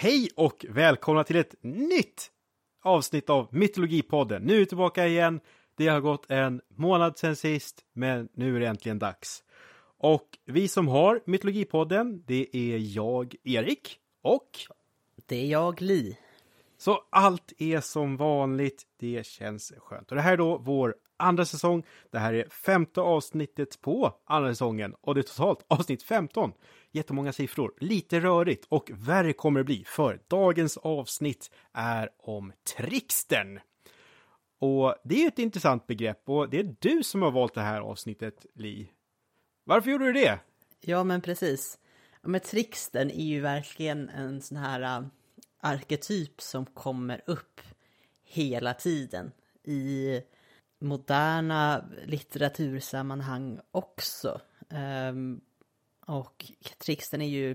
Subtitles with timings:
[0.00, 2.30] Hej och välkomna till ett nytt
[2.82, 4.42] avsnitt av Mytologipodden.
[4.42, 5.40] Nu är vi tillbaka igen.
[5.76, 9.44] Det har gått en månad sedan sist, men nu är det äntligen dags.
[9.98, 14.50] Och vi som har Mytologipodden, det är jag, Erik, och
[15.26, 16.18] Det är jag, Li.
[16.76, 18.82] så allt är som vanligt.
[18.98, 20.10] Det känns skönt.
[20.10, 21.82] Och det här är då vår andra säsong.
[22.10, 26.52] Det här är femte avsnittet på andra säsongen och det är totalt avsnitt 15.
[26.92, 33.60] Jättemånga siffror, lite rörigt och värre kommer det bli för dagens avsnitt är om Trixtern.
[34.60, 37.60] Och det är ju ett intressant begrepp och det är du som har valt det
[37.60, 38.90] här avsnittet, Li.
[39.64, 40.38] Varför gjorde du det?
[40.80, 41.78] Ja, men precis.
[42.22, 45.06] Ja, Men Trixten är ju verkligen en sån här äh,
[45.60, 47.60] arketyp som kommer upp
[48.24, 49.32] hela tiden
[49.64, 50.20] i
[50.80, 54.40] moderna litteratursammanhang också.
[54.70, 55.40] Ehm,
[56.08, 56.46] och
[56.78, 57.50] Trixten är ju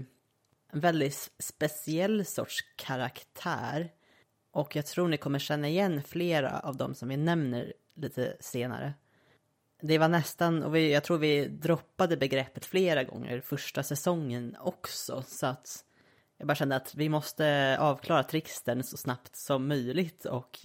[0.72, 3.92] en väldigt speciell sorts karaktär.
[4.52, 8.94] Och jag tror ni kommer känna igen flera av dem som vi nämner lite senare.
[9.82, 15.24] Det var nästan, och vi, jag tror vi droppade begreppet flera gånger första säsongen också.
[15.28, 15.86] Så att
[16.38, 20.26] jag bara kände att vi måste avklara Trixten så snabbt som möjligt.
[20.26, 20.60] Och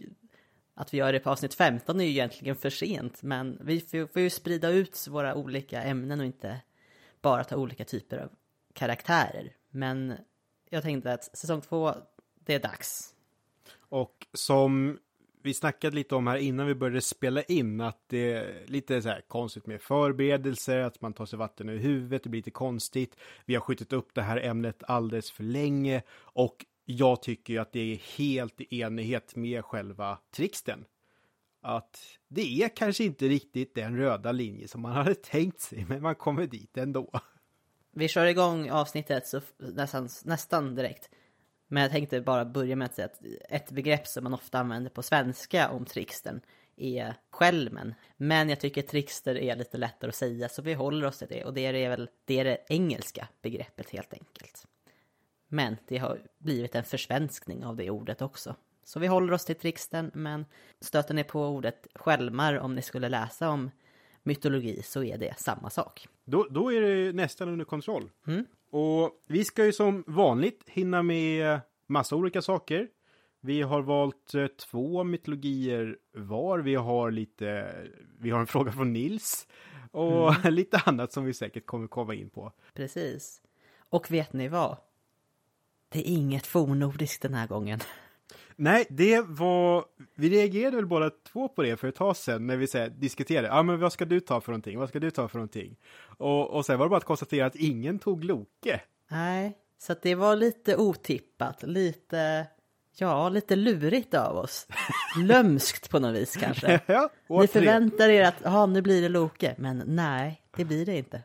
[0.74, 3.22] att vi gör det på avsnitt 15 är ju egentligen för sent.
[3.22, 6.60] Men vi får, får ju sprida ut våra olika ämnen och inte
[7.22, 8.30] bara ta olika typer av
[8.72, 9.52] karaktärer.
[9.70, 10.14] Men
[10.70, 11.94] jag tänkte att säsong två,
[12.34, 13.14] det är dags.
[13.78, 14.98] Och som
[15.42, 19.08] vi snackade lite om här innan vi började spela in, att det är lite så
[19.08, 23.16] här konstigt med förberedelser, att man tar sig vatten över huvudet, det blir lite konstigt.
[23.44, 27.72] Vi har skjutit upp det här ämnet alldeles för länge och jag tycker ju att
[27.72, 30.84] det är helt i enighet med själva Trixten.
[31.60, 36.02] Att det är kanske inte riktigt den röda linje som man hade tänkt sig, men
[36.02, 37.10] man kommer dit ändå.
[37.92, 41.10] Vi kör igång avsnittet så nästan, nästan direkt.
[41.68, 44.90] Men jag tänkte bara börja med att säga att ett begrepp som man ofta använder
[44.90, 46.40] på svenska om Trixten
[46.76, 47.94] är skälmen.
[48.16, 51.44] Men jag tycker trickster är lite lättare att säga så vi håller oss till det.
[51.44, 54.66] Och det är väl det, är det engelska begreppet helt enkelt.
[55.48, 58.54] Men det har blivit en försvenskning av det ordet också.
[58.88, 60.44] Så vi håller oss till Trixten men
[60.80, 63.70] stöter ni på ordet skälmar om ni skulle läsa om
[64.22, 66.08] mytologi så är det samma sak.
[66.24, 68.10] Då, då är det nästan under kontroll.
[68.70, 72.88] Och vi ska ju som vanligt hinna med massa olika saker.
[73.40, 76.58] Vi har valt eh, två mytologier var.
[76.58, 77.74] Vi har lite,
[78.18, 79.48] vi har en fråga från Nils
[79.90, 82.52] och lite annat som vi säkert kommer komma in på.
[82.74, 83.42] Precis.
[83.88, 84.76] Och vet ni vad?
[85.88, 87.80] Det är inget fornnordiskt den här gången.
[88.60, 92.56] Nej, det var, vi reagerade väl båda två på det för ett tag sedan när
[92.56, 94.98] vi så här, diskuterade, ja ah, men vad ska du ta för någonting, vad ska
[94.98, 95.76] du ta för någonting?
[96.18, 98.80] Och, och sen var det bara att konstatera att ingen tog Loke.
[99.10, 102.46] Nej, så det var lite otippat, lite,
[102.96, 104.66] ja, lite lurigt av oss.
[105.24, 106.80] Lömskt på något vis kanske.
[106.86, 110.96] ja, Ni förväntar er att, ja, nu blir det Loke, men nej, det blir det
[110.96, 111.22] inte.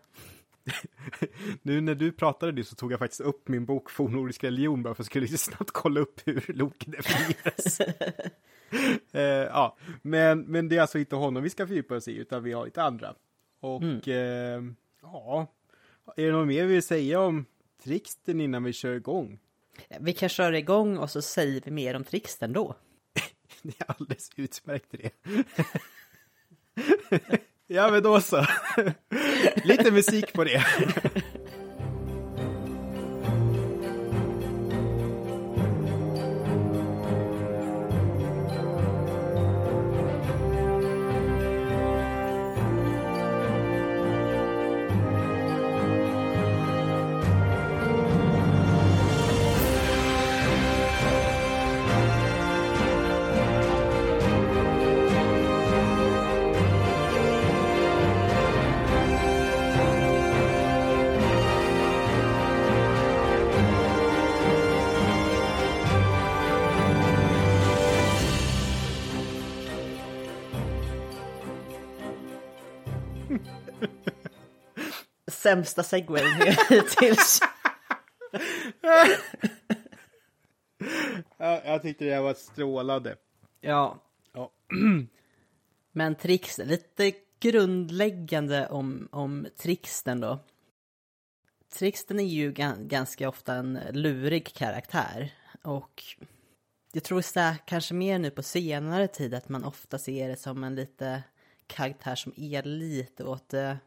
[1.61, 4.95] Nu när du pratade det så tog jag faktiskt upp min bok Fornnordisk religion bara
[4.95, 7.79] för att jag skulle snabbt kolla upp hur Loke definieras.
[9.11, 12.43] eh, ja, men, men det är alltså inte honom vi ska fördjupa oss i utan
[12.43, 13.15] vi har lite andra.
[13.59, 14.63] Och eh,
[15.01, 15.47] ja,
[16.15, 17.45] är det något mer vi vill säga om
[17.83, 19.39] Trixten innan vi kör igång?
[19.99, 22.75] Vi kan köra igång och så säger vi mer om Trixten då.
[23.61, 25.11] Det är alldeles utmärkt det.
[27.67, 28.45] ja, men då så.
[29.63, 30.65] Lite musik på det.
[75.43, 77.39] Sämsta segwayen hittills.
[81.37, 83.15] Ja, jag tyckte det var strålande.
[83.61, 83.99] Ja,
[84.33, 84.51] Ja.
[85.91, 90.39] Men Trixten, lite grundläggande om, om Trixten då.
[91.73, 95.33] Trixten är ju gan- ganska ofta en lurig karaktär.
[95.61, 96.03] Och
[96.91, 100.63] jag tror så kanske mer nu på senare tid att man ofta ser det som
[100.63, 101.23] en lite
[101.67, 103.77] karaktär som är lite åt det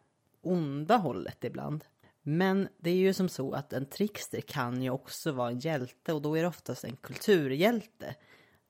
[0.47, 1.85] onda hållet ibland.
[2.23, 6.13] Men det är ju som så att en trickster kan ju också vara en hjälte
[6.13, 8.15] och då är det oftast en kulturhjälte.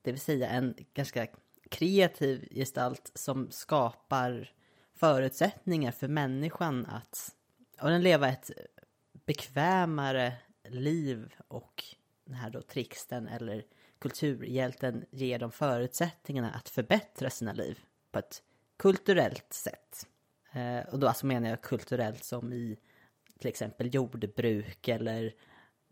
[0.03, 1.27] Det vill säga en ganska
[1.71, 4.53] kreativ gestalt som skapar
[4.95, 7.35] förutsättningar för människan att
[7.81, 8.51] och den leva ett
[9.27, 10.33] bekvämare
[10.69, 11.85] liv och
[12.25, 13.65] den här då tricksten eller
[13.99, 17.81] kulturhjälten ger dem förutsättningarna att förbättra sina liv
[18.13, 18.43] på ett
[18.77, 20.07] kulturellt sätt.
[20.57, 22.77] Eh, och då alltså menar jag kulturellt som i
[23.39, 25.33] till exempel jordbruk eller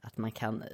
[0.02, 0.64] att man kan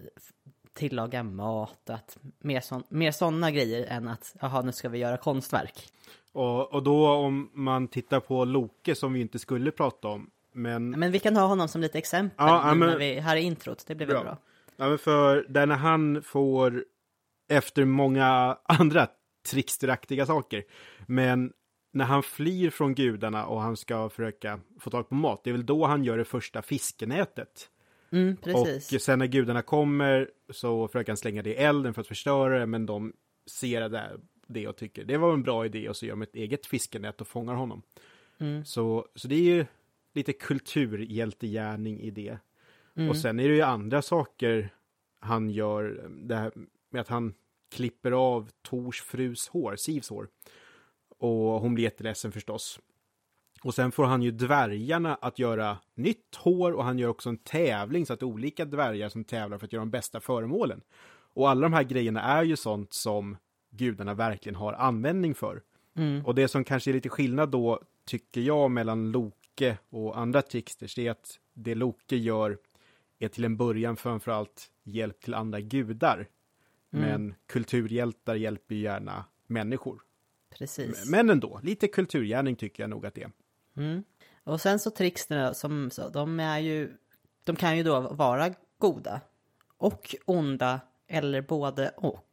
[0.75, 5.17] tillaga mat, att mer, sån, mer sådana grejer än att jaha nu ska vi göra
[5.17, 5.89] konstverk.
[6.33, 10.31] Och, och då om man tittar på Loke som vi inte skulle prata om.
[10.53, 13.37] Men, Men vi kan ha honom som lite exempel Ja, ja, men- när vi, här
[13.37, 14.23] i introt, det blir väl Bra.
[14.25, 14.37] bra.
[14.77, 16.85] ja, men för där när han får
[17.49, 19.07] efter många andra
[19.51, 20.65] tricksteraktiga saker.
[21.07, 21.53] Men
[21.91, 25.53] när han flyr från gudarna och han ska försöka få tag på mat, det är
[25.53, 27.71] väl då han gör det första fiskenätet.
[28.13, 28.37] Mm.
[28.55, 32.59] Och sen när gudarna kommer så försöker han slänga det i elden för att förstöra
[32.59, 33.13] det, men de
[33.47, 36.35] ser det, det och tycker det var en bra idé och så gör de ett
[36.35, 37.83] eget fiskenät och fångar honom.
[38.39, 38.65] Mm.
[38.65, 39.67] Så, så det är ju
[40.15, 42.39] lite kulturhjältegärning i det.
[42.95, 43.11] Mm.
[43.11, 44.75] Och sen är det ju andra saker
[45.21, 46.53] han gör, det här
[46.91, 47.35] med att han
[47.71, 50.29] klipper av Tors frus hår, Sivs hår.
[51.21, 52.81] Och hon blir jätteledsen förstås.
[53.63, 57.37] Och sen får han ju dvärgarna att göra nytt hår och han gör också en
[57.37, 60.81] tävling så att det är olika dvärgar som tävlar för att göra de bästa föremålen.
[61.35, 63.37] Och alla de här grejerna är ju sånt som
[63.71, 65.63] gudarna verkligen har användning för.
[65.97, 66.27] Mm.
[66.27, 70.95] Och det som kanske är lite skillnad då, tycker jag, mellan Loke och andra tricksters,
[70.95, 72.59] det är att det Loke gör
[73.19, 76.29] är till en början framförallt hjälp till andra gudar.
[76.91, 80.01] Men kulturhjältar hjälper ju gärna människor.
[80.61, 81.07] Precis.
[81.07, 83.31] Men ändå, lite kulturgärning tycker jag nog att det är.
[83.77, 84.05] Mm.
[84.45, 86.97] Och sen så tricksterna som så, de är ju,
[87.45, 89.21] de kan ju då vara goda
[89.77, 92.27] och onda eller både och.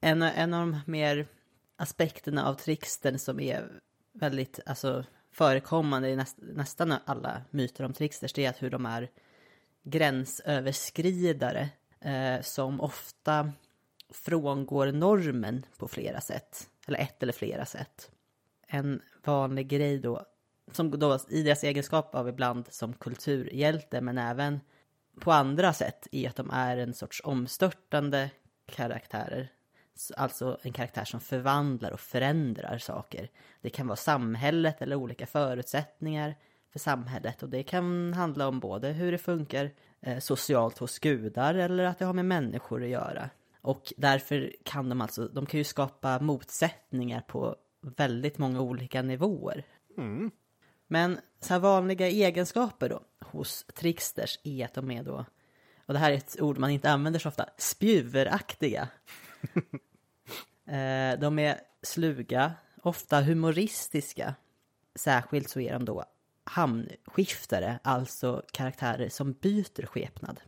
[0.00, 1.26] En, en av de mer
[1.76, 3.80] aspekterna av trickstern som är
[4.12, 8.86] väldigt alltså, förekommande i näst, nästan alla myter om tricksters det är att hur de
[8.86, 9.10] är
[9.82, 11.68] gränsöverskridare
[12.00, 13.52] eh, som ofta
[14.10, 16.70] frångår normen på flera sätt.
[16.86, 18.10] Eller ett eller flera sätt.
[18.68, 20.26] En vanlig grej då,
[20.72, 24.60] som då i deras egenskap av ibland som kulturhjälte men även
[25.20, 28.30] på andra sätt är att de är en sorts omstörtande
[28.66, 29.48] karaktärer.
[30.16, 33.30] Alltså en karaktär som förvandlar och förändrar saker.
[33.60, 36.34] Det kan vara samhället eller olika förutsättningar
[36.72, 41.54] för samhället och det kan handla om både hur det funkar eh, socialt hos gudar
[41.54, 43.30] eller att det har med människor att göra.
[43.66, 49.64] Och därför kan de alltså, de kan ju skapa motsättningar på väldigt många olika nivåer.
[49.98, 50.30] Mm.
[50.86, 55.24] Men så här vanliga egenskaper då hos tricksters är att de är då,
[55.86, 58.88] och det här är ett ord man inte använder så ofta, spjuveraktiga.
[60.68, 62.52] Eh, de är sluga,
[62.82, 64.34] ofta humoristiska.
[64.94, 66.04] Särskilt så är de då
[66.44, 70.40] hamnskiftare, alltså karaktärer som byter skepnad.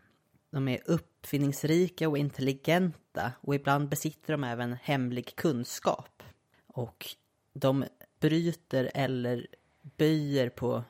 [0.50, 0.90] De är
[1.28, 6.22] uppfinningsrika och intelligenta och ibland besitter de även hemlig kunskap.
[6.66, 7.06] Och
[7.52, 7.84] de
[8.20, 9.46] bryter eller
[9.96, 10.84] böjer på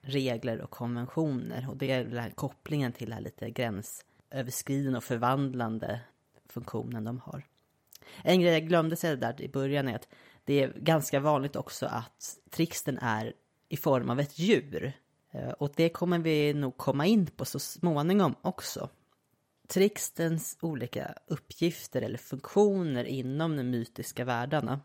[0.00, 1.66] regler och konventioner.
[1.70, 6.00] Och det är den här kopplingen till den här lite gränsöverskridande och förvandlande
[6.48, 7.42] funktionen de har.
[8.22, 10.08] En grej jag glömde säga där i början är att
[10.44, 13.32] det är ganska vanligt också att trixten är
[13.68, 14.92] i form av ett djur.
[15.30, 18.90] Eh, och det kommer vi nog komma in på så småningom också.
[19.70, 24.80] Trickstens olika uppgifter eller funktioner inom de mytiska världarna.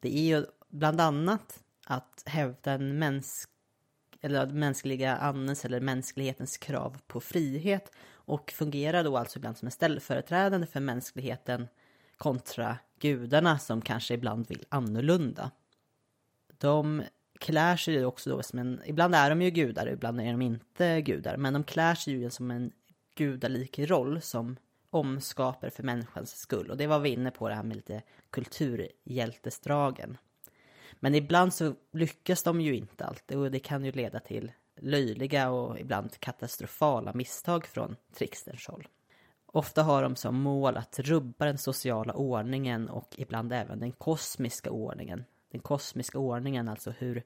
[0.00, 3.50] Det är ju bland annat att hävda en mänsk
[4.20, 9.66] eller den mänskliga andens eller mänsklighetens krav på frihet och fungerar då alltså ibland som
[9.66, 11.68] en ställföreträdande för mänskligheten
[12.16, 15.50] kontra gudarna som kanske ibland vill annorlunda.
[16.58, 17.02] De
[17.38, 20.42] klär sig ju också då som en, ibland är de ju gudar, ibland är de
[20.42, 22.72] inte gudar, men de klär sig ju som en
[23.14, 24.56] gudalik roll som
[24.90, 26.70] omskapare för människans skull.
[26.70, 30.16] Och det var vi inne på det här med lite kulturhjältesdragen.
[31.00, 35.50] Men ibland så lyckas de ju inte alltid och det kan ju leda till löjliga
[35.50, 38.88] och ibland katastrofala misstag från tricksterns håll.
[39.46, 44.70] Ofta har de som mål att rubba den sociala ordningen och ibland även den kosmiska
[44.70, 45.24] ordningen.
[45.50, 47.22] Den kosmiska ordningen, alltså hur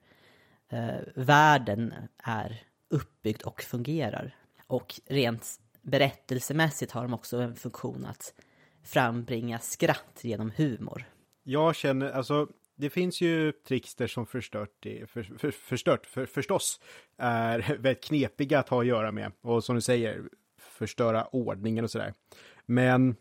[0.68, 4.36] eh, världen är uppbyggd och fungerar.
[4.66, 8.34] Och rent berättelsemässigt har de också en funktion att
[8.84, 11.04] frambringa skratt genom humor.
[11.42, 16.80] Jag känner, alltså, det finns ju trickster som förstört, det, för, för, förstört för, förstås
[17.16, 19.32] är väldigt knepiga att ha att göra med.
[19.40, 20.22] Och som du säger,
[20.58, 22.14] förstöra ordningen och sådär.
[22.66, 23.16] Men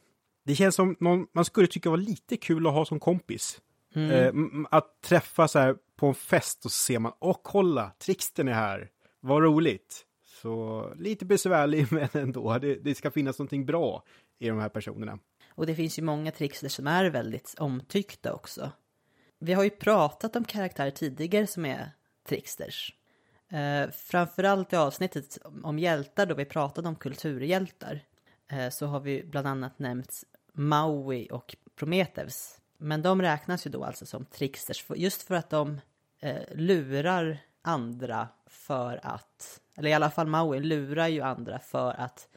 [0.45, 3.62] det känns som någon man skulle tycka var lite kul att ha som kompis.
[3.95, 4.12] Mm.
[4.12, 8.48] Eh, att träffa så här på en fest och så ser man, åh kolla, trickstern
[8.48, 10.05] är här, vad roligt.
[10.46, 14.04] Så lite besvärlig men ändå, det, det ska finnas någonting bra
[14.40, 15.20] i de här personerna.
[15.50, 18.72] Och det finns ju många trickster som är väldigt omtyckta också.
[19.40, 21.92] Vi har ju pratat om karaktärer tidigare som är
[22.28, 22.94] tricksters.
[23.50, 28.00] Eh, framförallt i avsnittet om hjältar då vi pratade om kulturhjältar.
[28.52, 30.24] Eh, så har vi bland annat nämnt
[30.54, 32.60] Maui och Prometheus.
[32.78, 35.82] Men de räknas ju då alltså som tricksters just för att de
[36.20, 42.27] eh, lurar andra för att, eller i alla fall Maui lurar ju andra för att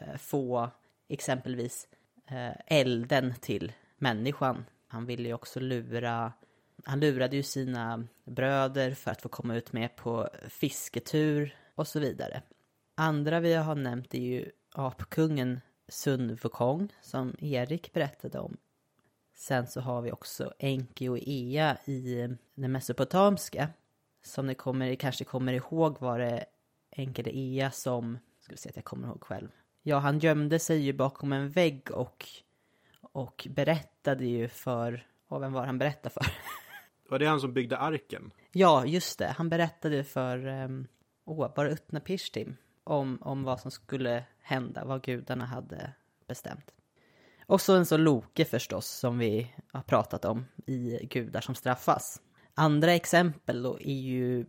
[0.00, 0.70] eh, få
[1.08, 1.88] exempelvis
[2.26, 4.64] eh, elden till människan.
[4.88, 6.32] Han ville ju också lura,
[6.84, 12.00] han lurade ju sina bröder för att få komma ut med på fisketur och så
[12.00, 12.42] vidare.
[12.94, 18.56] Andra vi har nämnt är ju apkungen Sun Wukong som Erik berättade om.
[19.34, 23.68] Sen så har vi också Enki och Ea i eh, det mesopotamiska.
[24.22, 26.44] Som ni kommer, kanske kommer ihåg var det
[26.96, 29.48] Ea som, ska vi se att jag kommer ihåg själv.
[29.82, 32.26] Ja, han gömde sig ju bakom en vägg och,
[33.00, 36.26] och berättade ju för, och vem var han berättade för?
[37.10, 38.30] Var det han som byggde arken?
[38.52, 39.26] Ja, just det.
[39.26, 40.86] Han berättade för, um,
[41.24, 42.56] åh, var det Utnapishtim?
[42.84, 45.92] Om, om vad som skulle hända, vad gudarna hade
[46.26, 46.74] bestämt.
[47.46, 52.20] Och så en så Loke förstås, som vi har pratat om i Gudar som straffas.
[52.54, 54.46] Andra exempel då är ju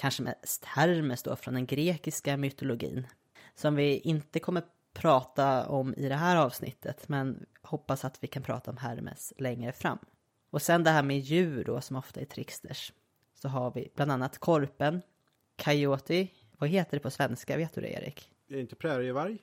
[0.00, 3.06] kanske mest Hermes då från den grekiska mytologin.
[3.54, 8.42] Som vi inte kommer prata om i det här avsnittet, men hoppas att vi kan
[8.42, 9.98] prata om Hermes längre fram.
[10.50, 12.92] Och sen det här med djur då, som ofta är tricksters.
[13.34, 15.02] Så har vi bland annat korpen,
[15.64, 16.28] coyote,
[16.58, 18.30] vad heter det på svenska, vet du det Erik?
[18.48, 19.38] Är det inte prärievarg?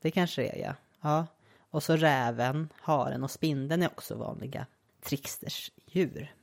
[0.00, 0.74] Det kanske det är ja.
[1.00, 1.26] ja.
[1.58, 4.66] Och så räven, haren och spindeln är också vanliga
[5.00, 6.34] tricksters djur.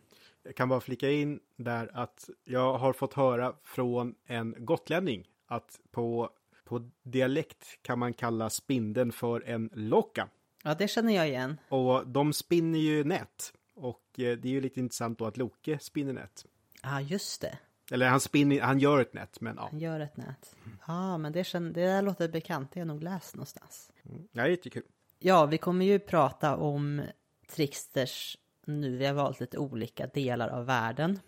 [0.43, 5.79] Jag kan bara flika in där att jag har fått höra från en gotlänning att
[5.91, 6.29] på,
[6.65, 10.29] på dialekt kan man kalla spindeln för en locka.
[10.63, 11.57] Ja, det känner jag igen.
[11.69, 13.53] Och de spinner ju nät.
[13.75, 16.45] Och eh, det är ju lite intressant då att Loke spinner nät.
[16.83, 17.57] Ja, just det.
[17.91, 19.67] Eller han spinner, han gör ett nät, men ja.
[19.71, 20.55] Han gör ett nät.
[20.87, 22.71] Ja, men det, känner, det där låter bekant.
[22.71, 23.91] Det har jag nog läst någonstans.
[24.05, 24.27] Mm.
[24.31, 24.83] Ja, jättekul.
[25.19, 27.01] Ja, vi kommer ju prata om
[27.47, 28.37] tricksters
[28.69, 28.97] nu.
[28.97, 31.19] Vi har valt lite olika delar av världen.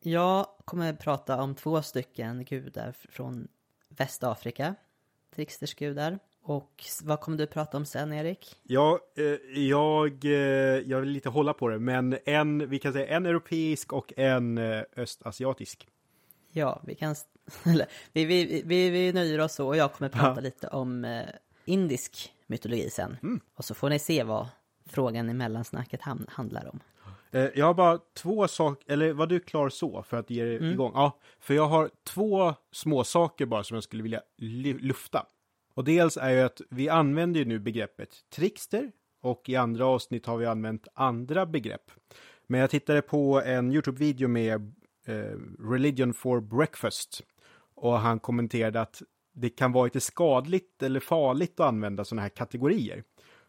[0.00, 3.48] Jag kommer prata om två stycken gudar från
[3.88, 4.74] Västafrika.
[5.34, 6.18] Tricksters gudar.
[6.42, 8.56] Och vad kommer du prata om sen, Erik?
[8.62, 10.30] Ja, eh, jag, eh,
[10.86, 14.58] jag vill lite hålla på det, men en, vi kan säga en europeisk och en
[14.58, 15.88] eh, östasiatisk.
[16.52, 17.14] Ja, vi kan...
[17.64, 20.40] Eller, vi, vi, vi, vi nöjer oss så och jag kommer prata Ja.
[20.40, 21.22] lite om
[21.64, 23.16] indisk mytologi sen.
[23.22, 23.40] Mm.
[23.54, 24.48] Och så får ni se vad
[24.86, 26.80] frågan i mellansnacket handlar om.
[27.30, 30.56] Eh, Jag har bara två saker, eller var du klar så för att ge det
[30.56, 30.70] Mm.
[30.72, 30.92] igång?
[30.94, 34.20] Ja, för jag har två små saker bara som jag skulle vilja
[34.80, 35.26] lufta.
[35.74, 40.26] Och dels är ju att vi använder ju nu begreppet trickster och i andra avsnitt
[40.26, 41.90] har vi använt andra begrepp.
[42.46, 44.74] Men jag tittade på en YouTube-video med
[45.06, 45.14] eh,
[45.68, 47.22] Religion for Breakfast
[47.74, 49.02] och han kommenterade att
[49.34, 53.04] det kan vara lite skadligt eller farligt att använda sådana här kategorier.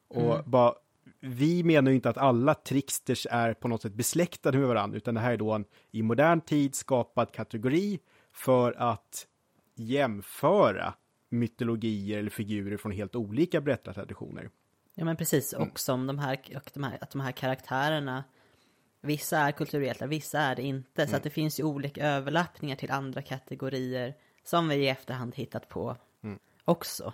[0.08, 0.74] Och bara,
[1.20, 5.14] vi menar ju inte att alla tricksters är på något sätt besläktade med varandra, utan
[5.14, 8.00] det här är då en i modern tid skapad kategori
[8.32, 9.28] för att
[9.76, 10.94] jämföra
[11.30, 14.50] mytologier eller figurer från helt olika berättartraditioner.
[14.96, 15.70] Ja men precis, Mm.
[15.70, 18.24] och som de här, och de här, att de här karaktärerna
[19.06, 21.02] Vissa är kulturhjältar, vissa är det inte.
[21.02, 21.10] Mm.
[21.10, 25.70] Så att det finns ju olika överlappningar till andra kategorier som vi i efterhand hittat
[25.70, 25.98] på
[26.66, 27.04] också.
[27.04, 27.14] Mm.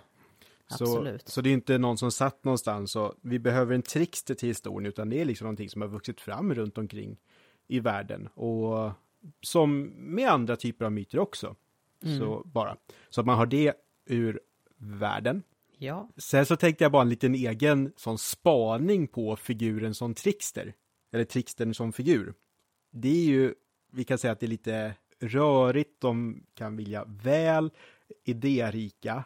[0.70, 1.28] Absolut.
[1.28, 4.86] så det är inte någon som satt någonstans och vi behöver en trickster till historien,
[4.86, 7.16] utan det är liksom någonting som har vuxit fram runt omkring
[7.68, 8.26] i världen.
[8.26, 8.92] Och
[9.42, 11.56] som med andra typer av myter också.
[12.18, 12.76] Så bara.
[13.10, 13.74] Så att man har det
[14.06, 14.40] ur
[14.76, 15.42] världen.
[15.78, 20.74] Ja, Sen så tänkte jag bara en liten egen sån spaning på figuren som trickster.
[21.12, 22.34] Eller trickstern som figur.
[22.90, 23.54] Det är ju,
[23.92, 27.70] vi kan säga att det är lite rörigt, de kan vilja väl,
[28.24, 29.24] idérika.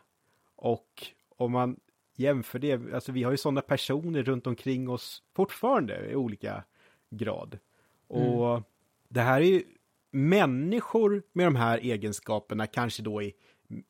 [0.56, 1.06] Och
[1.44, 1.76] om man
[2.16, 6.64] jämför det, alltså vi har ju sådana personer runt omkring oss fortfarande i olika
[7.10, 7.58] grad.
[8.06, 8.62] Och
[9.08, 9.62] det här är ju
[10.10, 13.34] människor med de här egenskaperna, kanske då i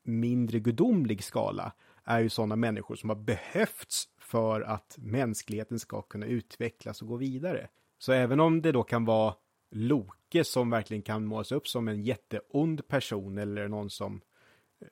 [0.03, 1.73] mindre gudomlig skala,
[2.05, 7.17] är ju sådana människor som har behövts för att mänskligheten ska kunna utvecklas och gå
[7.17, 7.69] vidare.
[7.99, 9.35] Så även om det då kan vara
[9.71, 14.21] Loke som verkligen kan målas upp som en jätteond person eller någon som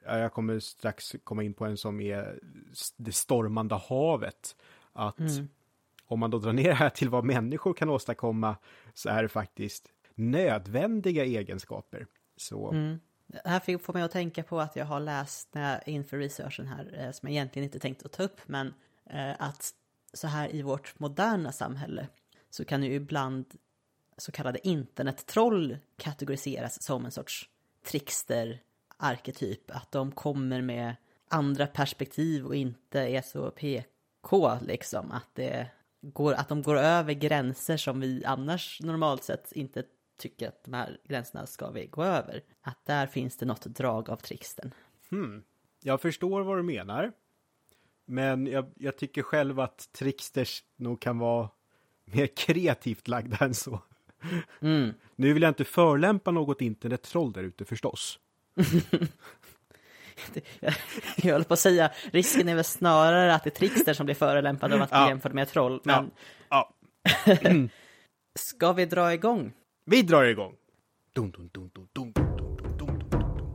[0.04, 2.38] jag kommer strax komma in på en som är
[2.96, 4.56] det stormande havet.
[4.92, 5.48] Att Mm.
[6.06, 8.56] om man då drar ner det här till vad människor kan åstadkomma
[8.94, 12.06] så är det faktiskt nödvändiga egenskaper.
[12.36, 13.00] Så Mm.
[13.26, 16.66] Det här får mig att tänka på att jag har läst när jag, inför researchen
[16.66, 18.74] här, eh, som jag egentligen inte tänkt att ta upp, men
[19.06, 19.70] eh, att
[20.12, 22.08] så här i vårt moderna samhälle
[22.50, 23.46] så kan ju ibland
[24.16, 27.48] så kallade internettroll kategoriseras som en sorts
[29.02, 29.70] trickster-arketyp.
[29.70, 30.96] Att de kommer med
[31.28, 35.10] andra perspektiv och inte är så PK liksom.
[35.12, 35.68] Att, det
[36.00, 39.84] går, att de går över gränser som vi annars normalt sett inte
[40.18, 42.42] tycker att de här gränserna ska vi gå över.
[42.62, 44.74] Att där finns det något drag av tricksten.
[45.10, 45.42] hmm,
[45.82, 47.12] jag förstår vad du menar.
[48.06, 51.48] Men jag, jag tycker själv att tricksters nog kan vara
[52.04, 53.80] mer kreativt lagda än så.
[54.60, 54.92] Mm.
[55.16, 58.18] Nu vill jag inte förlämpa något internettroll där ute förstås.
[60.60, 60.74] Jag,
[61.16, 64.14] jag håller på att säga, risken är väl snarare att det är trickster som blir
[64.16, 65.08] förolämpade av att bli Ja.
[65.08, 65.80] jämförd med ett troll.
[65.84, 66.10] Men
[66.50, 66.74] Ja,
[68.38, 69.52] ska vi dra igång?
[69.84, 70.54] vi drar igång.
[71.12, 73.48] Dun, dun, dun, dun, dun, dun, dun, dun, dun, dun, dun.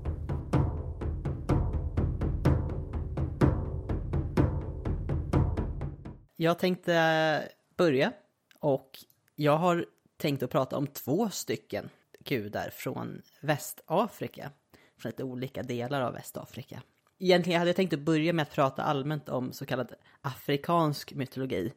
[6.36, 8.12] Jag tänkte börja
[8.60, 8.90] och
[9.36, 9.86] jag har
[10.18, 11.90] tänkt att prata om två stycken
[12.20, 14.52] gudar från Västafrika.
[14.98, 16.82] Från lite olika delar av Västafrika.
[17.20, 21.74] Egentligen hade jag tänkt att börja med att prata allmänt om så kallad afrikansk mytologi.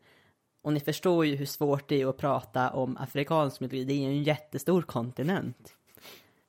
[0.63, 3.85] Och ni förstår ju hur svårt det är att prata om afrikansk mytologi.
[3.85, 5.75] Det är ju en jättestor kontinent.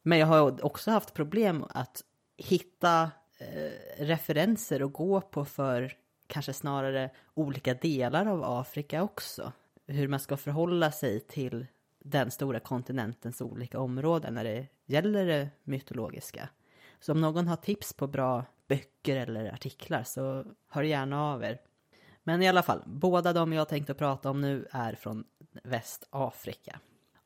[0.01, 2.03] Men jag har också haft problem att
[2.37, 5.93] hitta eh, referenser att gå på för
[6.27, 9.51] kanske snarare olika delar av Afrika också.
[9.87, 11.65] Hur man ska förhålla sig till
[11.99, 16.49] den stora kontinentens olika områden när det gäller det mytologiska.
[17.01, 21.60] Så om någon har tips på bra böcker eller artiklar så hör gärna av er.
[22.24, 25.24] Men i alla fall, båda de jag tänkte prata om nu är från
[25.63, 26.79] Västafrika.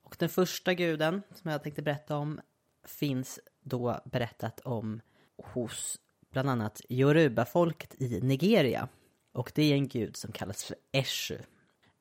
[0.03, 2.41] Och den första guden som jag tänkte berätta om
[2.83, 5.01] finns då berättat om
[5.37, 5.99] hos
[6.31, 8.87] bland annat Yoruba-folket i Nigeria.
[9.31, 11.37] Och det är en gud som kallas för Eshu.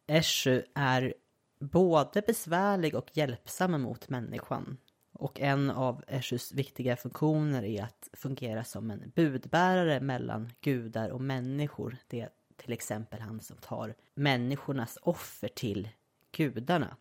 [0.07, 1.15] Eshu är
[1.61, 4.77] både besvärlig och hjälpsam mot människan.
[5.14, 11.20] Och en av Eshus viktiga funktioner är att fungera som en budbärare mellan gudar och
[11.20, 11.96] människor.
[12.09, 15.88] Det är till exempel han som tar människornas offer till
[16.33, 16.96] gudarna.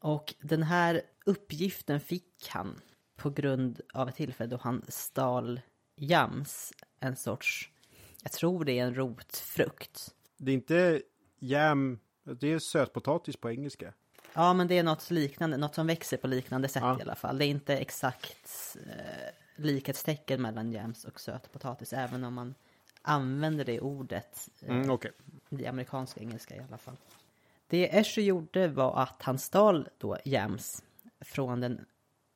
[0.00, 2.80] Och den här uppgiften fick han
[3.16, 5.60] på grund av ett tillfälle då han stal
[5.96, 7.70] jams, en sorts,
[8.22, 10.14] jag tror det är en rotfrukt.
[10.36, 11.02] Det är inte
[11.38, 13.94] jam, det är sötpotatis på engelska.
[14.36, 16.98] Ja, men det är något liknande, något som växer på liknande sätt Ja.
[16.98, 17.38] i alla fall.
[17.38, 22.54] Det är inte exakt eh, likhetstecken mellan jams och sötpotatis, även om man
[23.02, 25.10] använder det ordet eh, Mm, Okej.
[25.50, 26.96] i amerikanska engelska i alla fall.
[27.68, 30.84] Det Escher gjorde var att han stal då jams
[31.20, 31.84] från den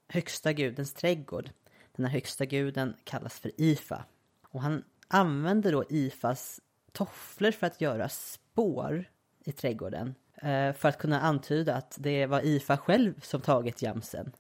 [0.09, 1.51] högsta gudens trädgård.
[1.97, 4.05] Den här högsta guden kallas för Ifa.
[4.51, 6.61] Och han använde då Ifas
[6.93, 9.05] tofflor för att göra spår
[9.45, 14.33] i trädgården eh, För att kunna antyda att det var Ifa själv som tagit jamsen.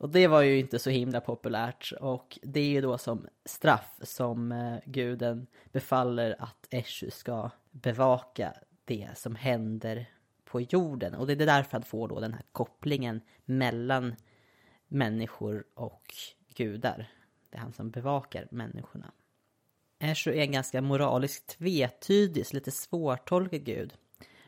[0.00, 3.98] Och det var ju inte så himla populärt och det är ju då som straff
[4.02, 10.06] som eh, guden befaller att Eshu ska bevaka det som händer
[10.44, 11.14] på jorden.
[11.14, 14.14] Och det är därför han får då den här kopplingen mellan
[14.88, 16.14] människor och
[16.54, 17.10] gudar.
[17.50, 19.12] Det är han som bevakar människorna.
[20.00, 23.94] Eshu är en ganska moraliskt tvetydig, så lite svårtolkad gud.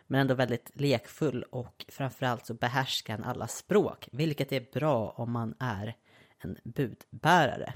[0.07, 4.09] Men ändå väldigt lekfull och framförallt så behärskar han alla språk.
[4.13, 5.97] Vilket är bra om man är
[6.39, 7.75] en budbärare.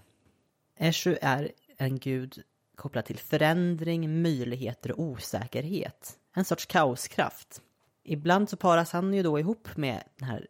[0.76, 2.42] Eshu är en gud
[2.74, 6.18] kopplad till förändring, möjligheter och osäkerhet.
[6.34, 7.62] En sorts kaoskraft.
[8.02, 10.46] Ibland så paras han ju då ihop med den här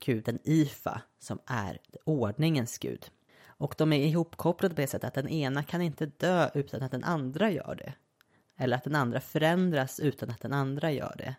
[0.00, 3.06] guden Ifa som är ordningens gud.
[3.62, 6.90] Och de är ihopkopplade på det sättet att den ena kan inte dö utan att
[6.90, 7.94] den andra gör det.
[8.58, 11.34] Eller att den andra förändras utan att den andra gör det.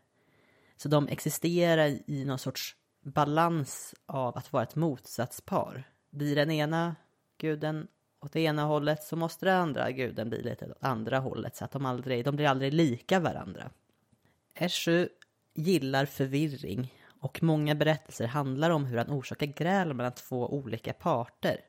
[0.77, 5.83] Så de existerar i någon sorts balans av att vara ett motsatspar.
[6.09, 6.95] Blir den ena
[7.37, 7.87] guden
[8.21, 11.65] åt det ena hållet så måste den andra guden bli lite åt andra hållet så
[11.65, 13.69] att de aldrig, de blir aldrig lika varandra.
[14.55, 15.07] Eshu
[15.53, 21.59] gillar förvirring och många berättelser handlar om hur han orsakar gräl mellan två olika parter.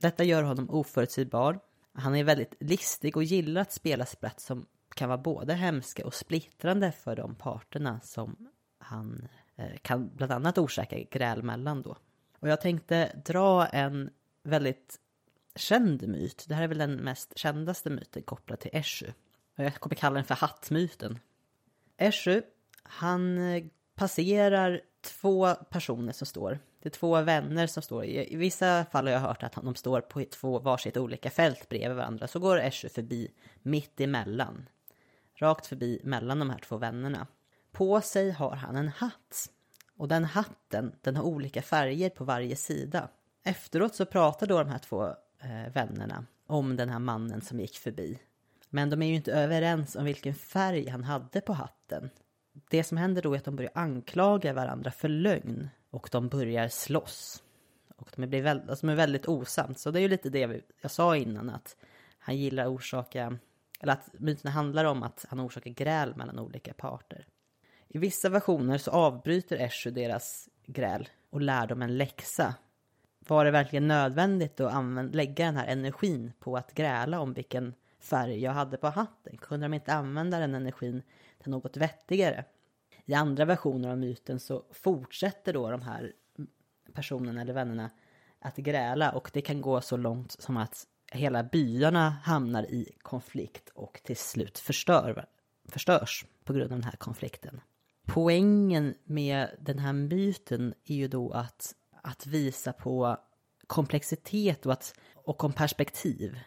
[0.00, 1.60] Detta gör honom oförutsägbar.
[1.92, 6.14] Han är väldigt listig och gillar att spela sprätt som kan vara både hemska och
[6.14, 11.96] splittrande för de parterna som han eh, kan bland annat orsaka gräl mellan då.
[12.38, 14.10] Och jag tänkte dra en
[14.42, 15.00] väldigt
[15.56, 16.44] känd myt.
[16.48, 19.06] Det här är väl den mest kändaste myten kopplad till Eshu.
[19.54, 21.18] Jag kommer kalla den för hattmyten.
[21.96, 22.42] Eshu,
[22.82, 26.58] han eh, passerar två personer som står.
[26.82, 28.04] Det är två vänner som står.
[28.04, 31.96] I vissa fall har jag hört att de står på två varsitt olika fält bredvid
[31.96, 32.28] varandra.
[32.28, 33.28] Så går Eshu förbi
[33.62, 34.68] mitt emellan.
[35.34, 37.26] Rakt förbi mellan de här två vännerna.
[37.72, 39.50] På sig har han en hatt.
[39.96, 43.08] Och den hatten, den har olika färger på varje sida.
[43.44, 45.06] Efteråt så pratar då de här två
[45.40, 48.18] eh, vännerna om den här mannen som gick förbi.
[48.68, 52.10] Men de är ju inte överens om vilken färg han hade på hatten.
[52.70, 56.68] Det som händer då är att de börjar anklaga varandra för lögn och de börjar
[56.68, 57.42] slåss.
[57.96, 59.80] Och de blir väldigt, alltså de är väldigt osams.
[59.80, 61.76] Så det är ju lite det jag sa innan att
[62.18, 63.38] han gillar att orsaka,
[63.80, 67.26] eller att myterna handlar om att han orsakar gräl mellan olika parter.
[67.88, 72.54] I vissa versioner så avbryter Eshu deras gräl och lär dem en läxa.
[73.18, 77.74] Var det verkligen nödvändigt att använda, lägga den här energin på att gräla om vilken
[77.98, 79.36] färg jag hade på hatten?
[79.36, 81.02] Kunde de inte använda den energin
[81.42, 82.44] till något vettigare?
[83.04, 86.12] I andra versioner av myten så fortsätter då de här
[86.92, 87.90] personerna eller vännerna
[88.40, 93.68] att gräla och det kan gå så långt som att hela byarna hamnar i konflikt
[93.74, 95.26] och till slut förstör,
[95.68, 97.60] förstörs på grund av den här konflikten.
[98.06, 103.16] Poängen med den här myten är ju då att, att visa på
[103.66, 106.38] komplexitet och, att, och om perspektiv.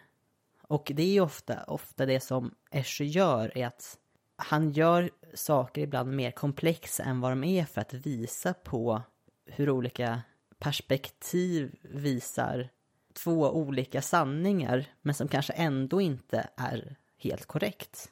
[0.62, 3.98] Och det är ju ofta, ofta det som Escher gör, är att
[4.36, 9.02] han gör saker ibland mer komplexa än vad de är för att visa på
[9.46, 10.22] hur olika
[10.58, 12.68] perspektiv visar
[13.12, 18.10] två olika sanningar men som kanske ändå inte är helt korrekt.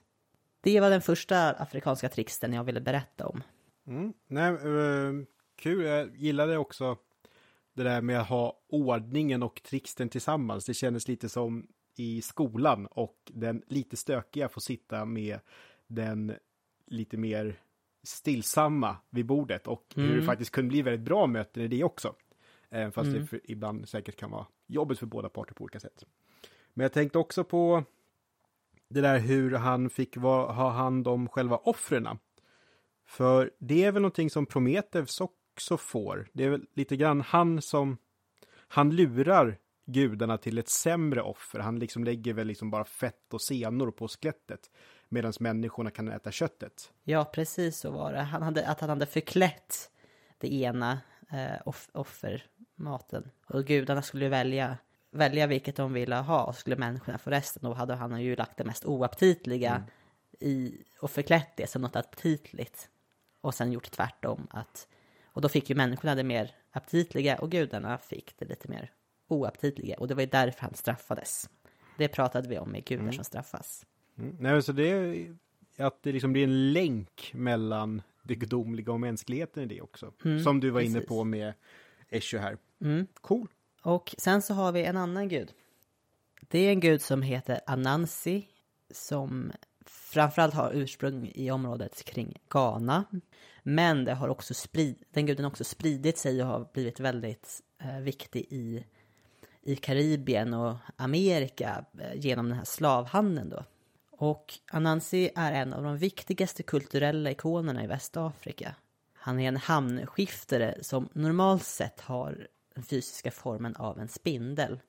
[0.60, 3.42] Det var den första afrikanska tricksten jag ville berätta om.
[3.86, 4.12] Mm.
[4.26, 5.24] Nej, uh,
[5.56, 6.96] kul, jag gillade också
[7.74, 10.64] det där med att ha ordningen och trixten tillsammans.
[10.64, 15.38] Det kändes lite som i skolan och den lite stökiga får sitta med
[15.86, 16.34] den
[16.86, 17.60] lite mer
[18.02, 20.08] stillsamma vid bordet och mm.
[20.08, 22.14] hur det faktiskt kunde bli väldigt bra möten i det också.
[22.70, 23.26] Även eh, fast mm.
[23.30, 26.04] det ibland säkert kan vara jobbigt för båda parter på olika sätt.
[26.74, 27.84] Men jag tänkte också på
[28.88, 32.18] det där hur han fick va, ha hand om själva offren.
[33.06, 36.28] För det är väl någonting som Prometheus också får.
[36.32, 37.96] Det är väl lite grann han som
[38.68, 41.58] han lurar gudarna till ett sämre offer.
[41.58, 44.70] Han liksom lägger väl liksom bara fett och senor på skelettet
[45.12, 46.92] medan människorna kan äta köttet.
[47.04, 48.20] Ja, precis så var det.
[48.20, 49.90] Han hade, att han hade förklätt
[50.38, 51.00] det ena
[51.32, 53.30] eh, off offermaten.
[53.46, 54.78] Och gudarna skulle välja,
[55.10, 57.62] välja vilket de ville ha och skulle människorna få resten.
[57.62, 59.88] Då hade han ju lagt det mest oaptitliga mm.
[60.40, 62.88] i och förklätt det som något aptitligt.
[63.40, 64.46] Och sen gjort tvärtom.
[64.50, 64.88] Att,
[65.24, 68.90] och då fick ju människorna det mer aptitliga och gudarna fick det lite mer
[69.28, 69.96] oaptitliga.
[69.98, 71.50] Och det var ju därför han straffades.
[71.98, 73.14] Det pratade vi om med gudar mm.
[73.14, 73.86] som straffas.
[74.22, 74.36] Mm.
[74.40, 75.36] Nej, så det är
[75.76, 80.12] att det liksom blir en länk mellan det gudomliga och mänskligheten i det också.
[80.24, 80.96] Mm, som du var precis.
[80.96, 81.52] inne på med
[82.08, 82.56] Eshu här.
[82.80, 83.06] Mm.
[83.20, 83.48] Cool.
[83.82, 85.52] Och sen så har vi en annan gud.
[86.48, 88.48] Det är en gud som heter Anansi
[88.90, 89.52] som
[89.86, 93.04] framförallt har ursprung i området kring Ghana.
[93.62, 97.62] Men det har också sprid, den guden har också spridit sig och har blivit väldigt
[97.78, 98.84] eh, viktig i,
[99.62, 103.64] i Karibien och Amerika eh, genom den här slavhandeln då.
[104.22, 108.74] Och Anansi är en av de viktigaste kulturella ikonerna i Västafrika.
[109.14, 114.80] Han är en hamnskiftare som normalt sett har den fysiska formen av en spindel.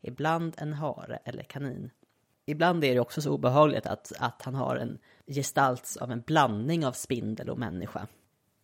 [0.00, 1.90] Ibland en hare eller kanin.
[2.46, 6.86] Ibland är det också så obehagligt att, att han har en gestalt av en blandning
[6.86, 8.06] av spindel och människa.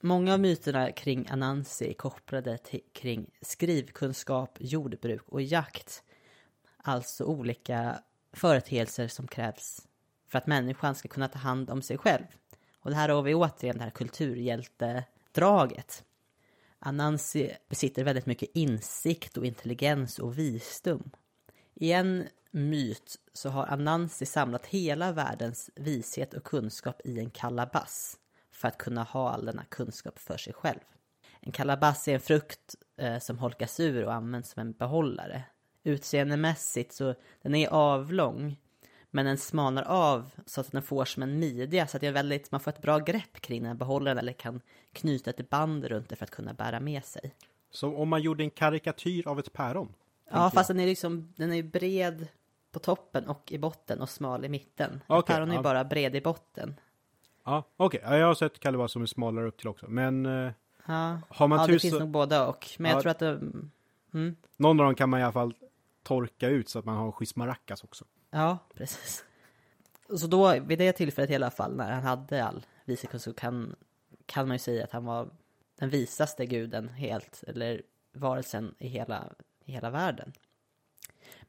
[0.00, 6.02] Många av myterna kring Anansi är kopplade till, kring skrivkunskap, jordbruk och jakt.
[6.76, 7.98] Alltså olika
[8.32, 9.88] företeelser som krävs
[10.34, 12.24] för att människan ska kunna ta hand om sig själv.
[12.78, 16.04] Och det här har vi återigen det här kulturhjältedraget.
[16.78, 21.10] Anansi besitter väldigt mycket insikt och intelligens och visdom.
[21.74, 28.18] I en myt så har Anansi samlat hela världens vishet och kunskap i en kalabass
[28.52, 30.80] för att kunna ha all denna kunskap för sig själv.
[31.40, 35.44] En kalabass är en frukt eh, som holkas ur och används som en behållare.
[35.84, 38.56] Utseendemässigt så den är avlång
[39.14, 42.12] men den smalnar av så att den får som en midja så att det är
[42.12, 44.60] väldigt, man får ett bra grepp kring den behållaren eller kan
[44.92, 47.34] knyta ett band runt det för att kunna bära med sig.
[47.70, 49.94] Som om man gjorde en karikatyr av ett päron?
[50.30, 52.28] Ja, fast den är liksom, den är bred
[52.72, 55.02] på toppen och i botten och smal i mitten.
[55.08, 55.62] Okay, päron är ja.
[55.62, 56.80] bara bred i botten.
[57.44, 58.00] Ja, okej.
[58.04, 59.86] Ja, jag har sett Kalevala som är smalare upp till också.
[59.88, 60.52] Men eh,
[60.86, 62.00] Ja, har man ja det finns så...
[62.00, 62.68] nog båda och.
[62.78, 62.96] Men Ja.
[62.96, 63.28] jag tror att det...
[64.14, 65.54] Mm, Någon av dem kan man i alla fall
[66.02, 69.24] torka ut så att man har maracas också ja, precis.
[70.18, 73.76] Så då, vid det tillfället i alla fall, när han hade all visekunskap, kan,
[74.26, 75.30] kan man ju säga att han var
[75.78, 79.32] den visaste guden helt, eller varelsen i hela,
[79.64, 80.32] i hela världen.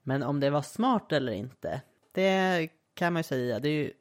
[0.04, 3.60] Men om det var smart eller inte, det kan man ju säga.
[3.60, 3.94] Det är ju,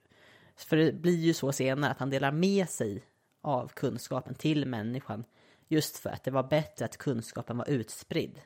[0.56, 3.04] för det blir ju så senare att han delar med sig
[3.40, 5.24] av kunskapen till människan.
[5.68, 8.40] Just för att det var bättre att kunskapen var utspridd.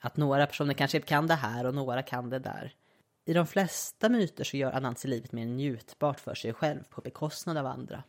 [0.00, 2.74] Att några personer kanske kan det här och några kan det där.
[3.24, 7.56] I de flesta myter så gör Anansi livet mer njutbart för sig själv på bekostnad
[7.56, 8.02] av andra.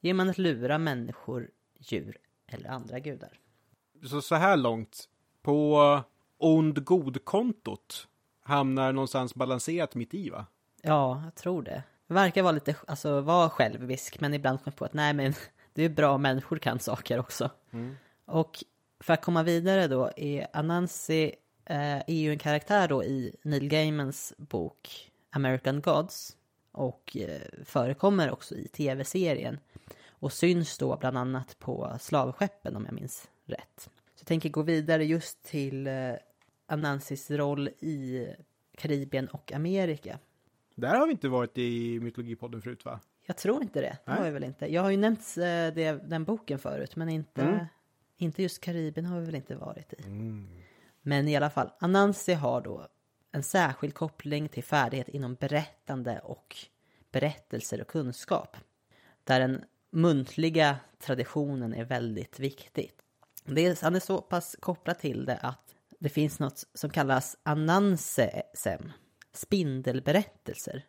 [0.00, 3.40] Genom att lura människor, djur eller andra gudar.
[4.04, 5.08] Så, så här långt,
[5.42, 6.02] på
[6.38, 8.08] ond-god-kontot
[8.42, 10.46] hamnar någonstans balanserat mitt i va?
[10.82, 11.82] Ja, jag tror det.
[12.06, 15.34] Verkar vara lite, alltså vara självisk, men ibland kommer på att nej men
[15.72, 17.50] det är bra människor kan saker också.
[18.24, 18.64] Och
[19.00, 21.34] för att komma vidare då är Anansi
[21.66, 26.36] är ju en karaktär då i Neil Gaimans bok American Gods
[26.72, 29.58] och eh, förekommer också i tv-serien
[30.08, 33.80] och syns då bland annat på slavskeppen om jag minns rätt.
[33.80, 36.12] Så jag tänker gå vidare just till eh,
[36.66, 38.26] Anansis roll i
[38.78, 40.18] Karibien och Amerika.
[40.74, 43.00] Där har vi inte varit i Mytologipodden förut va?
[43.26, 43.98] Jag tror inte det.
[44.04, 44.66] Det har jag väl inte.
[44.72, 45.42] Jag har ju nämnt eh,
[45.74, 47.66] det, den boken förut, men inte, Mm.
[48.16, 49.96] inte just Karibien har vi väl inte varit i.
[51.08, 52.86] Men i alla fall, Anansi har då
[53.32, 56.56] en särskild koppling till färdighet inom berättande och
[57.12, 58.56] berättelser och kunskap.
[59.24, 62.92] Där den muntliga traditionen är väldigt viktig.
[63.44, 67.36] Det är, han är så pass kopplad till det att det finns något som kallas
[67.42, 68.92] anansesem,
[69.32, 70.84] spindelberättelser.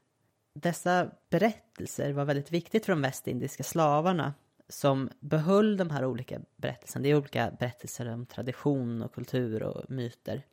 [0.53, 4.33] Dessa berättelser var väldigt viktigt för de västindiska slavarna
[4.69, 7.03] som behöll de här olika berättelserna.
[7.03, 10.43] Det är olika berättelser om tradition och kultur och myter.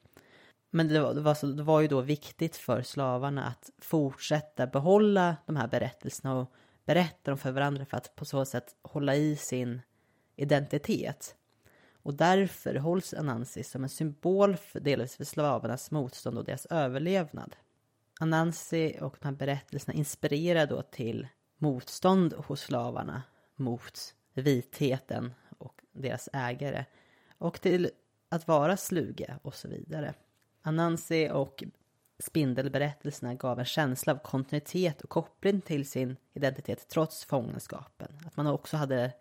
[0.71, 4.67] Men det var, det, var så, det var ju då viktigt för slavarna att fortsätta
[4.67, 6.53] behålla de här berättelserna och
[6.85, 9.81] berätta dem för varandra för att på så sätt hålla i sin
[10.37, 11.37] identitet.
[11.93, 17.57] Och därför hålls Anansi som en symbol för, delvis för slavarnas motstånd och deras överlevnad.
[18.21, 23.23] Anansi och de här berättelserna inspirerar då till motstånd hos slavarna
[23.57, 26.85] mot vitheten och deras ägare
[27.39, 27.91] och till
[28.29, 30.15] att vara sluga och så vidare.
[30.63, 31.65] Anansi och
[32.19, 38.09] spindelberättelserna gav en känsla av kontinuitet och koppling till sin identitet trots fångenskapen.
[38.27, 39.13] Att man också hade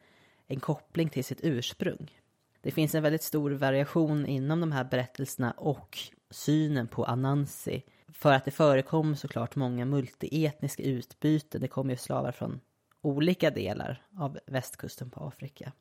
[0.48, 2.20] en koppling till sitt ursprung.
[2.62, 7.84] Det finns en väldigt stor variation inom de här berättelserna och synen på Anansi.
[8.08, 11.62] För att det förekom såklart många multietniska utbyten.
[11.62, 12.60] Det kom ju slavar från
[13.04, 15.72] olika delar av västkusten på Afrika.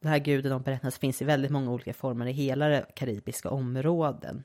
[0.00, 3.50] Den här guden om berättelsen finns i väldigt många olika former i hela det karibiska
[3.50, 4.44] områden.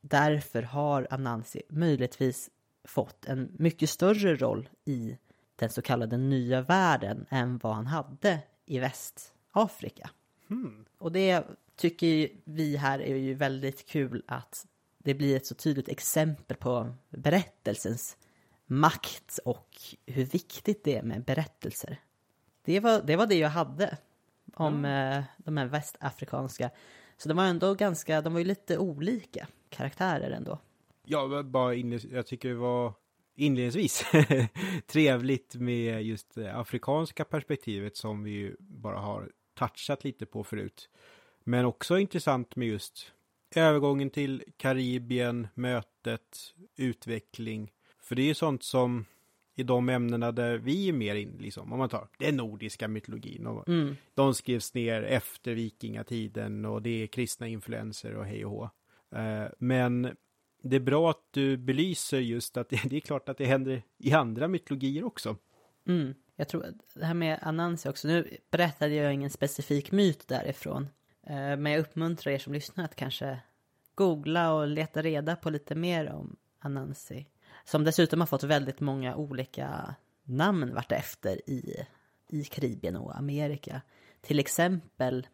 [0.00, 2.50] Därför har Anansi möjligtvis
[2.84, 5.18] fått en mycket större roll i
[5.56, 10.10] den så kallade nya världen än vad han hade i Västafrika.
[10.98, 11.44] Och det
[11.76, 14.66] tycker vi här är ju väldigt kul att
[14.98, 18.16] det blir ett så tydligt exempel på berättelsens
[18.72, 19.68] makt och
[20.06, 22.00] hur viktigt det är med berättelser.
[22.64, 23.98] Det var det, var det jag hade
[24.54, 26.70] om eh, de här västafrikanska.
[27.16, 30.58] Så de var ändå ganska, de var ju lite olika karaktärer ändå.
[31.04, 32.92] Ja, bara inleds- jag tycker det var
[33.34, 34.04] inledningsvis
[34.86, 40.88] trevligt med just det afrikanska perspektivet som vi ju bara har touchat lite på förut.
[41.44, 43.12] Men också intressant med just
[43.54, 47.72] övergången till Karibien, mötet, utveckling.
[48.02, 49.04] För det är ju sånt som
[49.54, 53.46] i de ämnena där vi är mer in, liksom, om man tar den nordiska mytologin.
[53.46, 53.96] Och Mm.
[54.14, 58.70] De skrevs ner efter vikingatiden och det är kristna influenser och hej och hå.
[59.18, 60.16] Eh, Men
[60.62, 63.82] det är bra att du belyser just att det, det är klart att det händer
[63.98, 65.36] i andra mytologier också.
[65.88, 66.14] Mm.
[66.36, 70.88] Jag tror det här med Anansi också, nu berättade jag ingen specifik myt därifrån.
[71.26, 73.38] Eh, Men jag uppmuntrar er som lyssnar att kanske
[73.94, 77.26] googla och leta reda på lite mer om Anansi.
[77.64, 79.94] Som dessutom har fått väldigt många olika
[80.24, 81.86] namn vartefter i,
[82.28, 83.80] i Karibien och Amerika.
[84.20, 85.26] Till exempel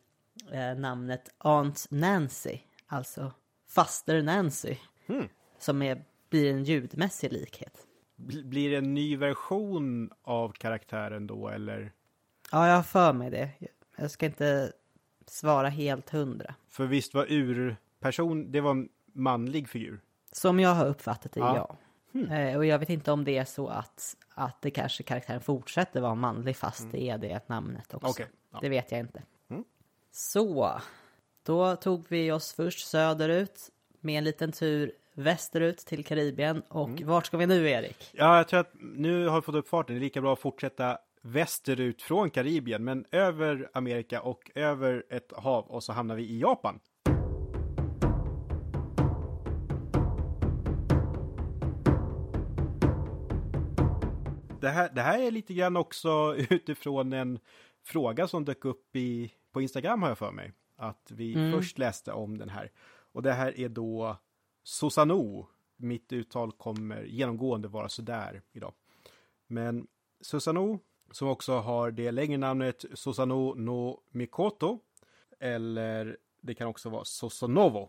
[0.52, 3.32] eh, namnet Aunt Nancy, alltså
[3.68, 4.76] faster Nancy.
[5.06, 5.28] Mm.
[5.58, 7.86] Som är, blir en ljudmässig likhet.
[8.16, 11.92] Bl- Blir det en ny version av karaktären då eller?
[12.52, 13.50] Ja, jag har för mig det.
[13.96, 14.72] Jag ska inte
[15.26, 16.54] svara helt hundra.
[16.68, 20.00] För visst var urperson, det var en manlig figur.
[20.32, 21.56] Som jag har uppfattat det, Ja.
[21.56, 21.76] ja.
[22.30, 26.00] Eh, och jag vet inte om det är så att, att det kanske karaktären fortsätter
[26.00, 28.08] vara manlig fast det är det namnet också.
[28.08, 28.58] Okej, ja.
[28.60, 29.22] Det vet jag inte.
[29.50, 29.64] Mm.
[30.12, 30.80] Så,
[31.42, 36.62] då tog vi oss först söderut med en liten tur västerut till Karibien.
[36.68, 37.06] Och Mm.
[37.06, 38.10] vart ska vi nu Erik?
[38.12, 39.94] Ja, jag tror att nu har vi fått upp farten.
[39.94, 45.32] Det är lika bra att fortsätta västerut från Karibien, men över Amerika och över ett
[45.36, 46.80] hav och så hamnar vi i Japan.
[54.60, 57.38] Det här, det här är lite grann också utifrån en
[57.82, 60.52] fråga som dök upp i, på Instagram har jag för mig.
[60.76, 62.70] Att vi först läste om den här.
[63.12, 64.16] Och det här är då
[64.62, 65.46] Susanoo.
[65.76, 68.72] Mitt uttal kommer genomgående vara sådär idag.
[69.46, 69.86] Men
[70.20, 70.78] Susanoo,
[71.12, 74.78] som också har det längre namnet Susanoo no Mikoto.
[75.40, 77.88] Eller det kan också vara Sosonovo.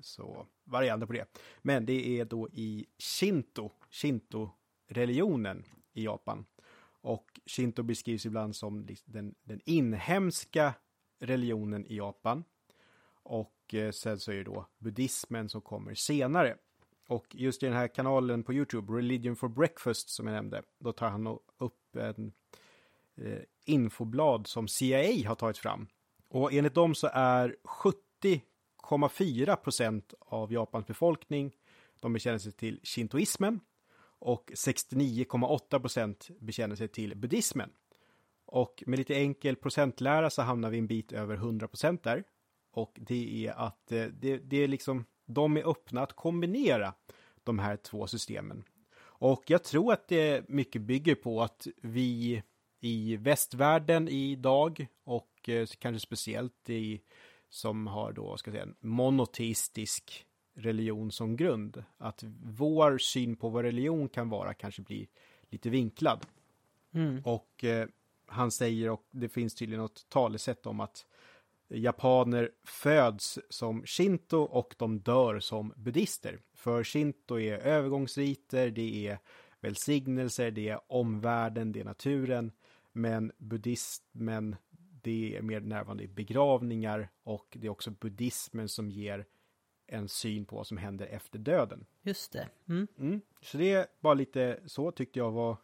[0.00, 1.38] Så varianter på det.
[1.62, 6.46] Men det är då i Shinto, Shinto-religionen i Japan.
[7.00, 10.74] Och Shinto beskrivs ibland som den, den inhemska
[11.18, 12.44] religionen i Japan.
[13.22, 16.56] Och eh, sen så är det då buddhismen som kommer senare.
[17.06, 20.92] Och just i den här kanalen på YouTube, Religion for Breakfast som jag nämnde, då
[20.92, 21.26] tar han
[21.58, 22.32] upp en
[23.16, 25.88] eh, infoblad som CIA har tagit fram.
[26.28, 31.56] Och enligt dem så är 70,4 procent av Japans befolkning,
[32.00, 33.60] de bekänner sig till shintoismen
[34.24, 37.70] och 69,8 procent bekänner sig till buddhismen.
[38.46, 42.24] Och med lite enkel procentlära så hamnar vi en bit över 100 procent där.
[42.70, 46.94] Och det är att eh, det, det är liksom, de är öppna att kombinera
[47.44, 48.64] de här två systemen.
[48.96, 52.42] Och jag tror att det mycket bygger på att vi
[52.80, 57.00] i västvärlden idag och eh, kanske speciellt i
[57.48, 61.84] som har då, ska jag säga, en monoteistisk religion som grund.
[61.98, 65.06] Att vår syn på vad religion kan vara kanske blir
[65.50, 66.26] lite vinklad.
[67.24, 67.88] Och eh,
[68.26, 71.06] han säger, och det finns tydligen något talesätt om att
[71.68, 76.40] japaner föds som shinto och de dör som buddister.
[76.54, 79.18] För shinto är övergångsriter, det är
[79.60, 82.52] välsignelser, det är omvärlden, det är naturen.
[82.92, 84.56] Men buddhismen,
[85.02, 89.26] det är mer närvarande i begravningar och det är också buddhismen som ger
[89.86, 91.86] en syn på vad som händer efter döden.
[92.02, 92.48] Just det.
[92.68, 92.86] Mm.
[92.98, 93.20] Mm.
[93.40, 95.56] Så det var lite så tyckte jag var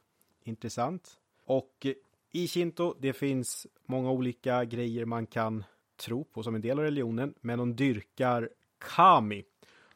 [0.44, 1.18] intressant.
[1.44, 1.86] Och
[2.30, 5.64] i Shinto, det finns många olika grejer man kan
[5.96, 9.44] tro på som en del av religionen, men de dyrkar kami.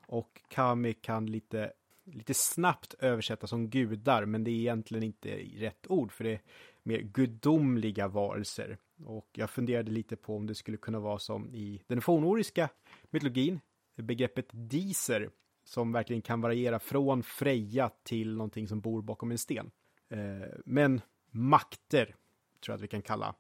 [0.06, 1.72] Och kami kan lite,
[2.04, 6.40] lite snabbt översättas som gudar, men det är egentligen inte rätt ord, för det är
[6.82, 8.78] mer gudomliga varelser.
[9.04, 12.68] Och jag funderade lite på om det skulle kunna vara som i den fornoriska
[13.10, 13.60] mytologin,
[13.96, 15.30] begreppet diser,
[15.64, 19.70] som verkligen kan variera från Freja till någonting som bor bakom en sten.
[20.08, 23.34] Eh, men makter tror jag att vi kan kalla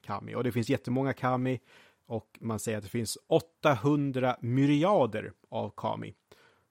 [0.00, 0.34] kami.
[0.34, 1.60] Och det finns jättemånga kami
[2.06, 6.14] och man säger att det finns 800 myriader av kami.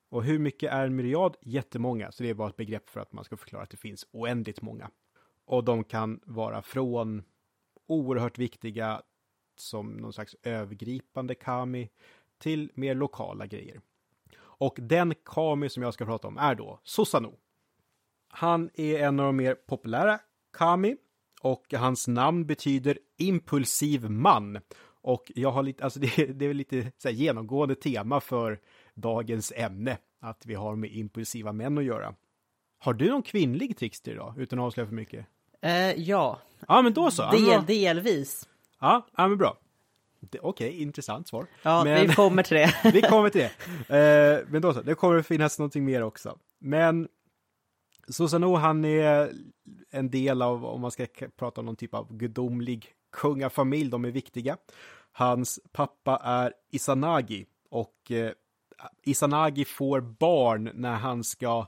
[0.09, 1.37] Och hur mycket är en myriad?
[1.41, 4.07] Jättemånga, så det är bara ett begrepp för att man ska förklara att det finns
[4.11, 4.89] oändligt många.
[5.45, 7.23] Och de kan vara från
[7.87, 9.01] oerhört viktiga
[9.55, 11.89] som någon slags övergripande kami
[12.39, 13.81] till mer lokala grejer.
[14.37, 17.37] Och den kami som jag ska prata om är då Susanoo.
[18.29, 20.19] Han är en av de mer populära
[20.57, 20.95] kami
[21.41, 24.59] och hans namn betyder impulsiv man.
[25.01, 28.59] Och jag har lite, alltså det, det är väl lite så genomgående tema för
[28.93, 32.15] dagens ämne, att vi har med impulsiva män att göra.
[32.79, 35.25] Har du någon kvinnlig trickster idag, utan att avslöja för mycket?
[35.61, 37.31] Eh, ja, Ja, men då så.
[37.31, 38.47] Del, delvis.
[38.79, 39.57] Ja, ja men bra.
[40.41, 41.47] Okej, intressant svar.
[41.61, 42.07] Ja, men...
[42.07, 42.75] vi kommer till det.
[42.93, 43.41] Vi kommer till
[43.87, 43.97] det.
[43.97, 46.37] Eh, men då så, det kommer att finnas någonting mer också.
[46.59, 47.07] Men
[48.07, 49.31] Susanoo, han är
[49.91, 51.05] en del av, om man ska
[51.37, 54.57] prata om någon typ av gudomlig kungafamilj, de är viktiga.
[55.11, 58.31] Hans pappa är Isanagi och eh,
[59.03, 61.67] Isanagi får barn när han ska,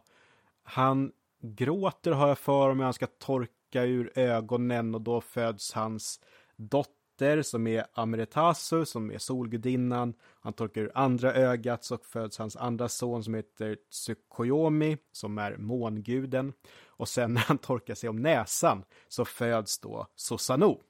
[0.64, 6.20] han gråter har jag för mig, han ska torka ur ögonen och då föds hans
[6.56, 6.97] dotter
[7.44, 10.14] som är Amretasu, som är solgudinnan.
[10.40, 15.58] Han torkar ur andra ögat så föds hans andra son som heter Tsukuyomi, som är
[15.58, 16.54] månguden.
[16.86, 20.82] Och sen när han torkar sig om näsan så föds då Susanoo.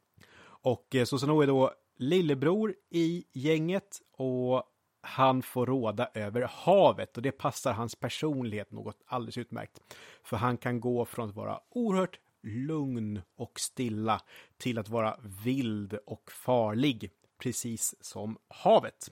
[0.43, 4.63] Och eh, Susanoo är då lillebror i gänget och
[5.01, 9.79] han får råda över havet och det passar hans personlighet något alldeles utmärkt.
[10.23, 14.21] För han kan gå från att vara oerhört lugn och stilla
[14.57, 19.11] till att vara vild och farlig, precis som havet.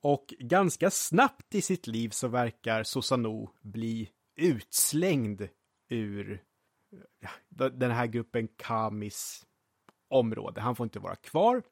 [0.00, 5.48] Och ganska snabbt i sitt liv så verkar Susanoo bli utslängd
[5.88, 6.42] ur
[7.72, 9.46] den här gruppen Kamis
[10.08, 10.60] område.
[10.60, 11.62] Han får inte vara kvar.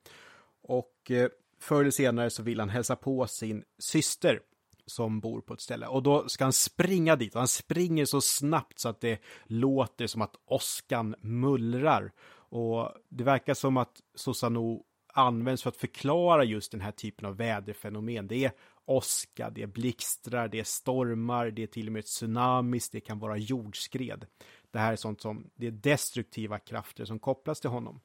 [0.62, 4.40] Och eh, förr eller senare så vill han hälsa på sin syster
[4.86, 5.86] som bor på ett ställe.
[5.86, 10.06] Och då ska han springa dit och han springer så snabbt så att det låter
[10.06, 12.12] som att åskan mullrar.
[12.34, 17.36] Och det verkar som att Susanoo används för att förklara just den här typen av
[17.36, 18.28] väderfenomen.
[18.28, 18.52] Det är
[18.84, 23.18] åska, det är blixtrar, det är stormar, det är till och med tsunamis, det kan
[23.18, 24.26] vara jordskred.
[24.70, 28.00] Det här är sånt som, det är destruktiva krafter som kopplas till honom.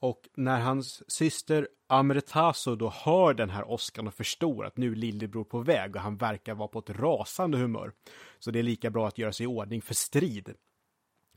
[0.00, 4.96] Och när hans syster Amretaso då hör den här åskan och förstår att nu är
[4.96, 7.92] lillebror på väg och han verkar vara på ett rasande humör.
[8.38, 10.54] Så det är lika bra att göra sig i ordning för strid.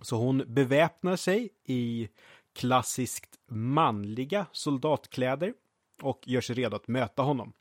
[0.02, 2.10] Så hon beväpnar sig i
[2.56, 5.54] klassiskt manliga soldatkläder
[6.02, 7.54] och gör sig redo att möta honom.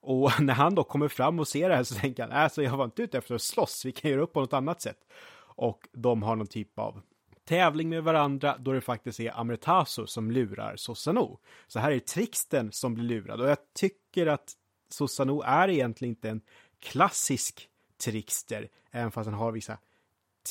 [0.00, 2.76] Och när han då kommer fram och ser det här så tänker han, alltså jag
[2.76, 4.98] var inte ute efter att slåss, vi kan göra upp på något annat sätt.
[5.54, 7.02] Och de har någon typ av
[7.52, 11.40] tävling med varandra då det faktiskt är Amretaso som lurar Sossano.
[11.66, 14.52] Så här är Trixten som blir lurad och jag tycker att
[14.88, 16.40] Sossano är egentligen inte en
[16.78, 17.68] klassisk
[18.04, 19.78] trickster, även fast han har vissa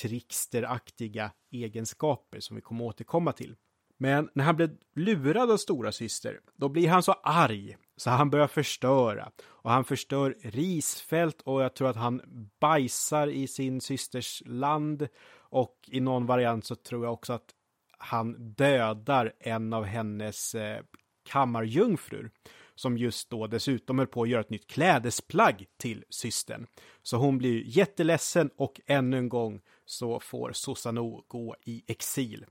[0.02, 3.56] tricksteraktiga egenskaper som vi kommer återkomma till.
[3.98, 8.30] Men när han blir lurad av stora syster, då blir han så arg så han
[8.30, 9.32] börjar förstöra.
[9.44, 12.22] Och han förstör risfält och jag tror att han
[12.60, 15.08] bajsar i sin systers land.
[15.52, 17.56] Och i någon variant så tror jag också att
[17.98, 20.84] han dödar en av hennes eh,
[21.30, 22.32] kammarjungfrur.
[22.76, 26.68] Som just då dessutom höll på att göra ett nytt klädesplagg till systern.
[27.02, 32.46] Så hon blir jätteledsen och ännu en gång så får Susanoo gå i exil.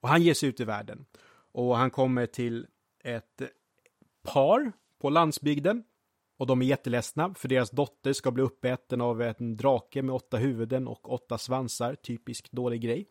[0.00, 1.04] Och han ger sig ut i världen.
[1.52, 2.66] Och han kommer till
[3.04, 3.42] ett
[4.22, 5.84] par på landsbygden.
[6.42, 10.36] Och de är jätteledsna för deras dotter ska bli uppäten av en drake med åtta
[10.36, 11.94] huvuden och åtta svansar.
[11.94, 13.06] Typisk dålig grej.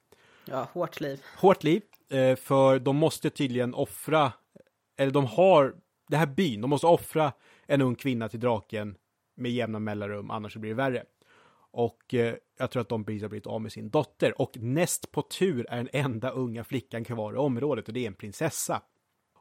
[0.46, 1.22] Ja, hårt liv.
[1.38, 1.82] Hårt liv.
[2.10, 4.34] Eh, för de måste tydligen offra,
[4.98, 5.76] eller de har,
[6.10, 7.34] det här byn, de måste offra
[7.66, 8.96] en ung kvinna till draken
[9.36, 11.04] med jämna mellanrum, annars blir det värre.
[11.72, 14.42] Och eh, jag tror att de precis har blivit av med sin dotter.
[14.42, 18.08] Och näst på tur är den enda unga flickan kvar i området och det är
[18.08, 18.82] en prinsessa.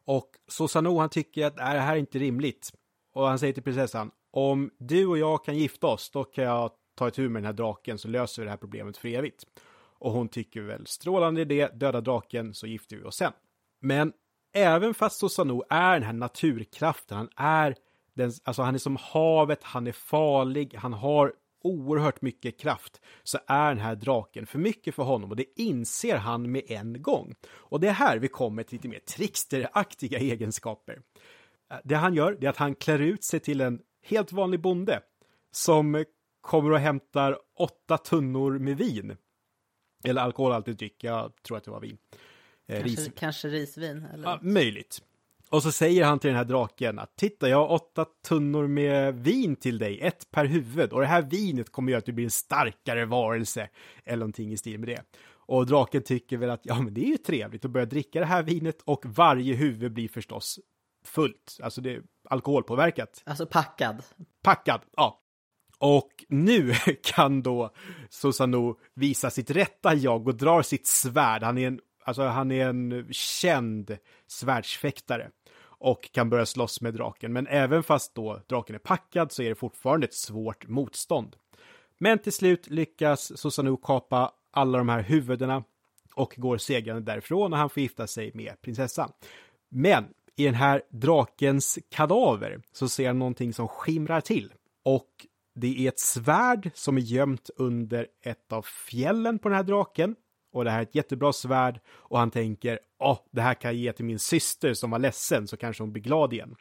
[0.05, 2.72] Och Susanoo han tycker att det här är inte rimligt.
[3.13, 6.71] Och han säger till prinsessan, om du och jag kan gifta oss, då kan jag
[6.95, 9.45] ta ett med den här draken så löser vi det här problemet för evigt.
[9.99, 13.33] Och hon tycker väl strålande idé, döda draken så gifter vi oss sen.
[13.81, 14.13] Men
[14.53, 17.75] även fast Susanoo är den här naturkraften, han är
[18.15, 21.33] den, alltså han är som havet, han är farlig, han har
[21.63, 26.17] oerhört mycket kraft så är den här draken för mycket för honom och det inser
[26.17, 27.35] han med en gång.
[27.51, 31.03] Och det är här vi kommer till lite mer tricksteraktiga egenskaper.
[31.85, 35.03] Det han gör är att han klär ut sig till en helt vanlig bonde
[35.51, 36.05] som
[36.41, 39.16] kommer och hämtar åtta tunnor med vin.
[40.05, 41.99] Eller alkoholhaltig dryck, jag tror att det var vin.
[42.66, 43.11] Eh, kanske, Ris.
[43.16, 44.07] kanske risvin?
[44.14, 44.29] Eller?
[44.29, 45.03] Ja, möjligt.
[45.49, 49.14] Och så säger han till den här draken att titta, jag har åtta tunnor med
[49.14, 50.93] vin till dig, ett per huvud.
[50.93, 53.68] Och det här vinet kommer göra att du blir en starkare varelse.
[54.05, 55.03] Eller någonting i stil med det.
[55.33, 58.27] Och draken tycker väl att ja, men det är ju trevligt att börja dricka det
[58.27, 60.61] här vinet och varje huvud blir förstås
[61.05, 61.59] fullt.
[61.62, 63.22] Alltså det är alkoholpåverkat.
[63.26, 64.03] Alltså packad.
[64.42, 65.20] Packad, ja.
[65.78, 67.70] Och nu kan då
[68.11, 71.42] Susanoo visa sitt rätta jag och drar sitt svärd.
[71.42, 73.96] Han är en, alltså han är en känd
[74.26, 75.30] svärdsfäktare
[75.62, 77.32] och kan börja slåss med draken.
[77.32, 81.36] Men även fast då draken är packad så är det fortfarande ett svårt motstånd.
[81.98, 85.64] Men till slut lyckas Susanoo kapa alla de här huvudena
[86.14, 89.12] och går segrande därifrån och han får gifta sig med prinsessan.
[89.68, 90.05] Men
[90.37, 94.53] i den här drakens kadaver så ser han någonting som skimrar till.
[94.85, 99.64] Och det är ett svärd som är gömt under ett av fjällen på den här
[99.64, 100.16] draken.
[100.53, 103.70] Och det här är ett jättebra svärd och han tänker, åh, oh, det här kan
[103.70, 106.57] jag ge till min syster som var ledsen så kanske hon blir glad igen.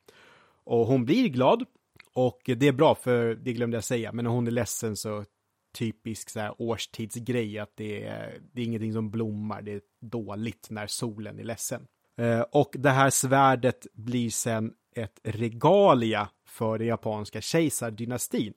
[0.63, 1.65] Och hon blir glad
[2.13, 5.25] och det är bra för det glömde jag säga, men när hon är ledsen så
[5.73, 10.67] typisk så här årstidsgrej att det är, det är ingenting som blommar, det är dåligt
[10.69, 11.87] när solen är ledsen.
[12.19, 18.53] Eh, och det här svärdet blir sen ett regalia för den japanska kejsardynastin.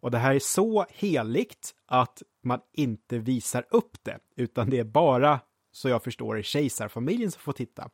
[0.00, 4.84] Och det här är så heligt att man inte visar upp det, utan det är
[4.84, 5.40] bara,
[5.72, 7.90] så jag förstår det kejsarfamiljen som får titta.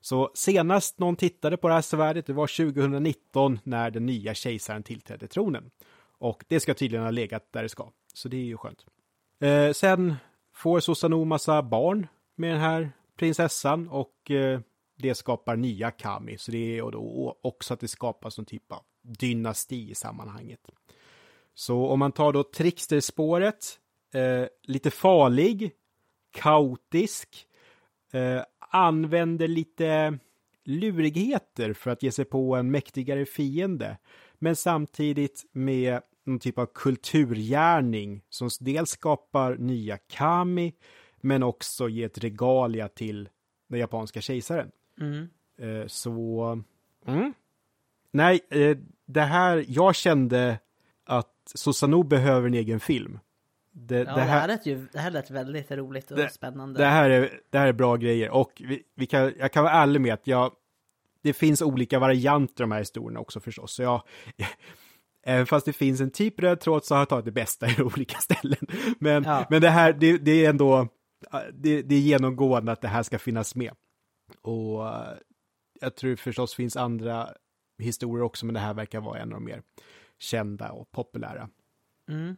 [0.00, 4.82] Så senast någon tittade på det här svärdet, det var 2019 när den nya kejsaren
[4.82, 5.70] tillträdde tronen.
[6.18, 8.86] Och det ska tydligen ha legat där det ska, så det är ju skönt.
[9.40, 10.14] Eh, sen
[10.54, 12.06] får Susanoo massa barn
[12.36, 14.60] med den här prinsessan och eh,
[14.98, 18.82] det skapar nya kami, så det är då också att det skapas någon typ av
[19.02, 20.60] dynasti i sammanhanget.
[21.54, 23.78] Så om man tar då tricksterspåret
[24.14, 25.70] eh, lite farlig,
[26.30, 27.46] kaotisk,
[28.12, 30.18] eh, använder lite
[30.64, 33.98] lurigheter för att ge sig på en mäktigare fiende.
[34.38, 40.74] Men samtidigt med någon typ av kulturgärning som dels skapar nya kami
[41.26, 43.28] men också ger ett regalia till
[43.68, 44.70] den japanska kejsaren.
[45.00, 45.28] Mm.
[45.58, 46.42] Eh, så...
[47.06, 47.32] Mm.
[48.10, 49.64] Nej, eh, det här...
[49.68, 50.58] Jag kände
[51.04, 53.18] att Susanoo behöver en egen film.
[53.72, 56.30] Det, Ja, det det, här, här lät ju, det här lät väldigt roligt och Det-
[56.32, 56.80] spännande.
[56.80, 59.72] det, här är, det här är bra grejer och vi, vi kan, jag kan vara
[59.74, 60.52] ärlig med att jag,
[61.22, 63.72] det finns olika varianter av de här historierna också förstås.
[63.72, 64.02] Så jag,
[65.22, 67.74] även fast det finns en typ röd tråd så har jag tagit det bästa i
[67.82, 68.66] olika ställen.
[68.98, 69.46] Men, Ja.
[69.50, 70.88] men det här, det, det är ändå,
[71.32, 73.72] Eh, det, det är genomgående att det här ska finnas med.
[74.42, 75.16] Och eh,
[75.80, 77.28] jag tror förstås finns andra
[77.78, 79.62] historier också, men det här verkar vara en av de mer
[80.18, 81.48] kända och populära.
[82.08, 82.36] Mm.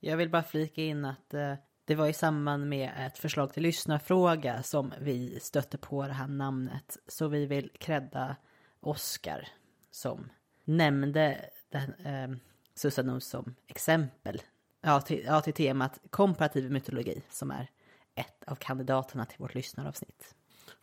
[0.00, 1.54] Jag vill bara flika in att eh,
[1.84, 6.28] det var i samband med ett förslag till lyssnarfråga som vi stötte på det här
[6.28, 6.98] namnet.
[7.06, 8.36] Så vi vill credda
[8.80, 9.48] Oscar
[9.90, 10.30] som
[10.64, 12.38] nämnde den, eh,
[12.74, 14.42] Susanoo som exempel.
[14.80, 17.70] Ja till, ja, till temat komparativ mytologi som är
[18.14, 20.34] ett av kandidaterna till vårt lyssnaravsnitt.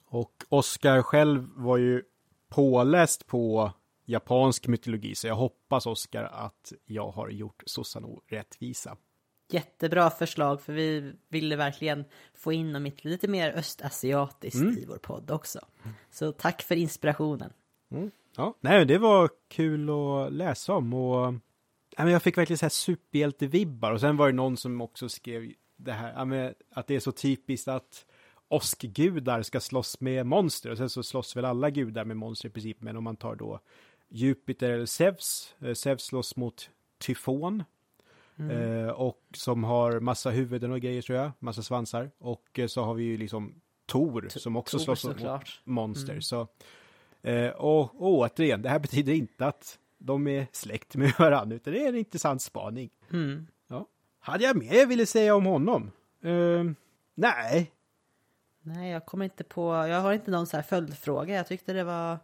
[0.06, 2.04] Och Oscar själv var ju
[2.50, 3.72] påläst på
[4.06, 8.98] japansk mytologi, så jag hoppas Oscar att jag har gjort Susanoo rättvisa.
[9.50, 15.32] Jättebra förslag för vi ville verkligen få in dem lite mer östasiatiskt i vår podd
[15.32, 15.60] också.
[16.10, 17.54] Så tack för inspirationen.
[18.36, 21.34] Ja, nej, det var kul att läsa om och
[21.98, 25.52] jag fick verkligen så här superhjälte-vibbar och sen var det någon som också skrev
[25.84, 28.06] det här, att det är så typiskt att
[28.48, 32.52] åskgudar ska slåss med monster och sen så slåss väl alla gudar med monster i
[32.52, 33.60] princip, men om man tar då
[34.10, 37.64] Jupiter eller Zeus, eh, Zeus slåss mot Tyfon
[38.38, 42.84] eh, och som har massa huvuden och grejer tror jag, massa svansar och eh, så
[42.84, 46.20] har vi ju liksom Tor som också Tor, slåss mot monster.
[46.20, 46.48] Så,
[47.22, 51.74] eh, och, och återigen, det här betyder inte att de är släkt med varandra, utan
[51.74, 52.90] det är en intressant spaning.
[53.12, 53.48] Mm.
[54.24, 55.92] Hade jag mer jag ville säga om honom?
[56.24, 56.64] Eh,
[57.16, 57.72] nej.
[58.62, 61.36] Nej, jag kommer inte på, jag har inte någon så här följdfråga.
[61.36, 62.18] Jag tyckte det var,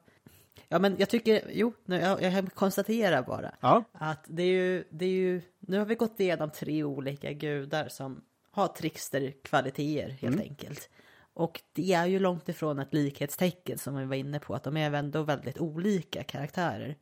[0.67, 3.83] ja men jag tycker, jo, nu- jag, jag konstaterar bara Ja.
[3.91, 7.87] att det är ju, det är ju, nu har vi gått igenom tre olika gudar
[7.89, 8.21] som
[8.51, 10.89] har trickster-kvaliteter helt enkelt.
[11.33, 14.77] Och det är ju långt ifrån ett likhetstecken som vi var inne på, att de
[14.77, 16.95] är ändå väldigt olika karaktärer.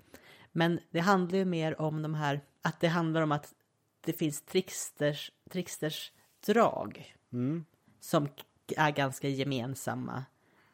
[0.51, 3.53] Men det handlar ju mer om de här, att det handlar om att
[4.05, 6.11] det finns tricksters, tricksters
[6.45, 7.15] drag
[7.99, 8.33] som k-
[8.77, 10.23] är ganska gemensamma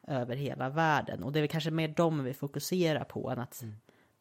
[0.08, 1.24] över hela världen.
[1.24, 3.64] Och det är väl kanske mer dem vi fokuserar på än att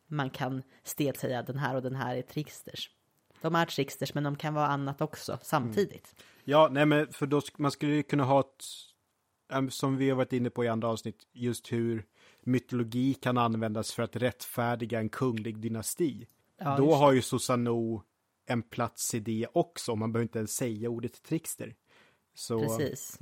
[0.06, 2.90] man kan stelt säga den här och den här är tricksters.
[3.40, 6.14] De är tricksters men de kan vara annat också samtidigt.
[6.44, 10.32] Ja, nej men för då man skulle ju kunna ha ett, som vi har varit
[10.32, 12.06] inne på i andra avsnitt, just hur
[12.42, 16.26] mytologi kan användas för att rättfärdiga en kunglig dynasti.
[16.58, 18.02] Ja, då har ju Susanoo
[18.50, 21.74] en plats i det också, man behöver inte ens säga ordet trickster.
[22.34, 23.18] Så, Precis.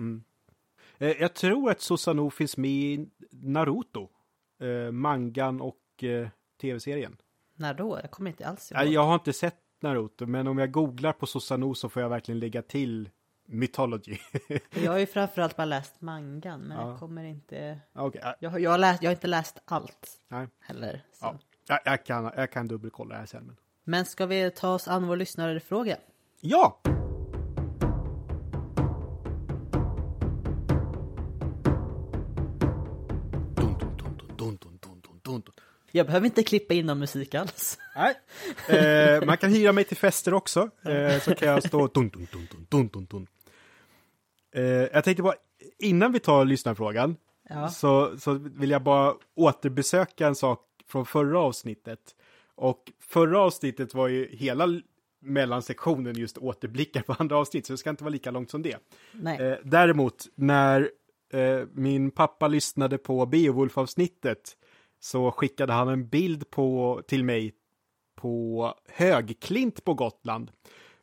[0.99, 4.09] Eh, jag tror att Susanoo finns med i Naruto,
[4.61, 6.29] eh, mangan och eh,
[6.61, 7.17] tv-serien.
[7.55, 7.99] När då?
[8.03, 8.87] Jag kommer inte alls ihåg.
[8.87, 12.39] Jag har inte sett Naruto, men om jag googlar på Susanoo så får jag verkligen
[12.39, 13.11] lägga till
[13.47, 14.19] mythology.
[14.75, 16.91] Jag har ju framförallt bara läst mangan men Ja.
[16.91, 17.81] jag kommer inte...
[17.93, 20.49] Ja, Jag, har- jag, har läst, jag har inte läst allt nej.
[20.61, 21.05] heller.
[21.21, 23.45] Ja, jag, jag, kan, jag kan dubbelkolla det här sen.
[23.47, 23.57] Men...
[23.89, 25.97] Men ska vi ta oss an vår lyssnarfråga?
[26.41, 26.81] Ja!
[35.93, 37.79] Jag behöver inte klippa in någon musik alls.
[37.97, 38.15] Nej.
[38.69, 41.87] Eh, man kan hyra mig till fester också, eh, så kan jag stå...
[41.87, 43.27] Dun, dun, dun, dun, dun, dun.
[44.55, 45.35] Eh, jag tänkte bara,
[45.79, 47.17] innan vi tar lyssnarfrågan,
[47.49, 47.69] ja.
[47.69, 52.15] så, så vill jag bara återbesöka en sak från förra avsnittet.
[52.59, 54.81] Och förra avsnittet var ju hela
[55.21, 58.77] mellansektionen just återblickar på andra avsnitt, så det ska inte vara lika långt som det.
[59.41, 60.91] Eh, däremot, när
[61.33, 64.57] eh, min pappa lyssnade på Beowulf-avsnittet
[65.01, 67.55] så skickade han en bild på, till mig
[68.17, 70.51] på Högklint på Gotland.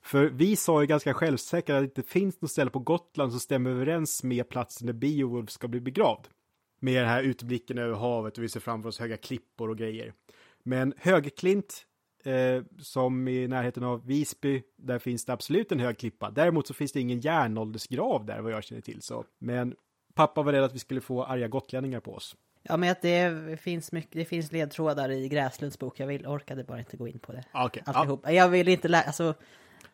[0.01, 3.39] För vi sa ju ganska självsäkert att det inte finns något ställe på Gotland som
[3.39, 6.27] stämmer överens med platsen där Beowulf ska bli begravd.
[6.79, 10.13] Med den här utblicken över havet och vi ser framför oss höga klippor och grejer.
[10.65, 11.85] Men Högklint,
[12.23, 16.31] eh, som i närheten av Visby, där finns det absolut en hög klippa.
[16.31, 19.01] Däremot så finns det ingen järnåldersgrav där vad jag känner till.
[19.01, 19.25] Så.
[19.39, 19.75] Men
[20.13, 22.35] pappa var rädd att vi skulle få arga gotlänningar på oss.
[22.63, 25.99] Ja, men att det finns, mycket, det finns ledtrådar i Gräslunds bok.
[25.99, 27.43] Jag vill, orkade bara inte gå in på det.
[27.51, 27.83] Ah, okej.
[27.85, 27.93] Ja.
[27.93, 28.31] Alltihop.
[28.31, 29.33] Jag vill inte läsa, alltså,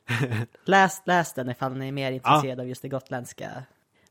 [0.66, 3.64] läs, läs den ifall ni är mer intresserade av just det gotländska.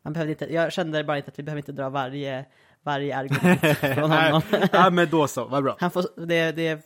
[0.03, 2.45] Man behövde inte, jag kände bara inte att vi behöver inte dra varje,
[2.83, 4.43] varje argument från honom.
[4.73, 5.77] ja, men då så, vad bra.
[5.81, 6.81] Han får, det, det,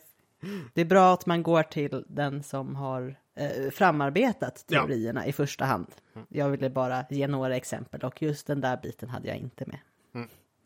[0.73, 4.79] det är bra att man går till den som har eh, framarbetat Ja.
[4.79, 5.87] teorierna i första hand.
[6.29, 9.79] Jag ville bara ge några exempel och just den där biten hade jag inte med.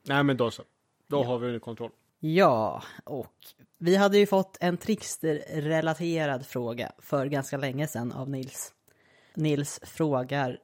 [0.07, 0.63] Nej, men då så.
[1.07, 1.91] Då har vi under kontroll.
[2.19, 3.33] Ja, och
[3.77, 8.73] vi hade ju fått en Trickster-relaterad fråga för ganska länge sedan av Nils.
[9.33, 10.57] Nils frågar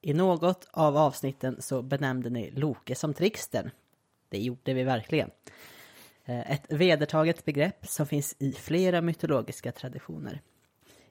[0.00, 3.70] i något av avsnitten så benämnde ni Loke som Trickstern.
[4.28, 5.30] Det gjorde vi verkligen.
[6.24, 10.40] Eh, Ett vedertaget begrepp som finns i flera mytologiska traditioner.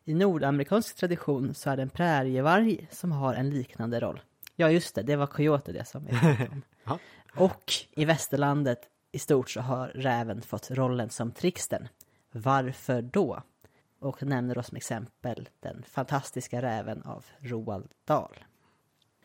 [0.05, 4.21] I nordamerikansk tradition så är det en prärievarg som har en liknande roll.
[4.55, 6.63] Ja, just det, det var Coyote det som vi pratade om.
[7.35, 8.79] Och i västerlandet
[9.11, 11.87] i stort så har räven fått rollen som Trickstern.
[12.31, 13.43] Varför då?
[13.99, 18.35] Och nämner då som exempel den fantastiska räven av Roald Dahl.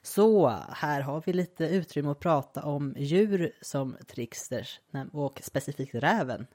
[0.05, 4.81] Så här har vi lite utrymme att prata om djur som tricksters
[5.13, 6.47] och specifikt räven.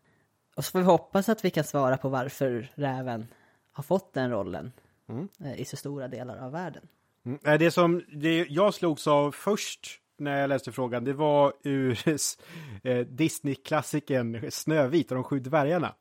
[0.55, 3.27] Och så får vi hoppas att vi kan svara på varför räven
[3.71, 4.71] har fått den rollen
[5.43, 6.87] eh, i så stora delar av världen.
[7.25, 7.39] Mm.
[7.41, 11.99] Nej, Det som det jag slogs av först när jag läste frågan, det var ur
[12.83, 15.95] eh, Disney-klassikern Snövit och de sju dvärgarna.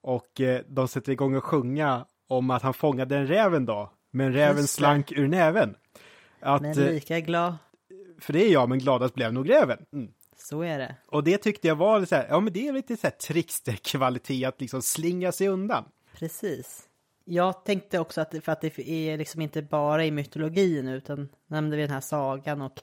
[0.00, 3.90] Och eh, de sätter igång och sjunga om att han fångade en räv en dag,
[4.10, 5.76] men räven slank ur näven.
[6.46, 7.56] Att, Men eh, lika glad,
[8.20, 9.86] för det är jag, men gladast blev nog räven.
[9.92, 10.12] Mm.
[10.36, 10.94] så är det.
[11.06, 14.44] Och det tyckte jag var så här, ja men det är lite så här trickster-kvalitet
[14.44, 15.84] att liksom slinga sig undan.
[16.18, 16.88] Precis.
[17.24, 21.76] Jag tänkte också att för att det är liksom inte bara i mytologin utan nämnde
[21.76, 22.80] vi den här sagan och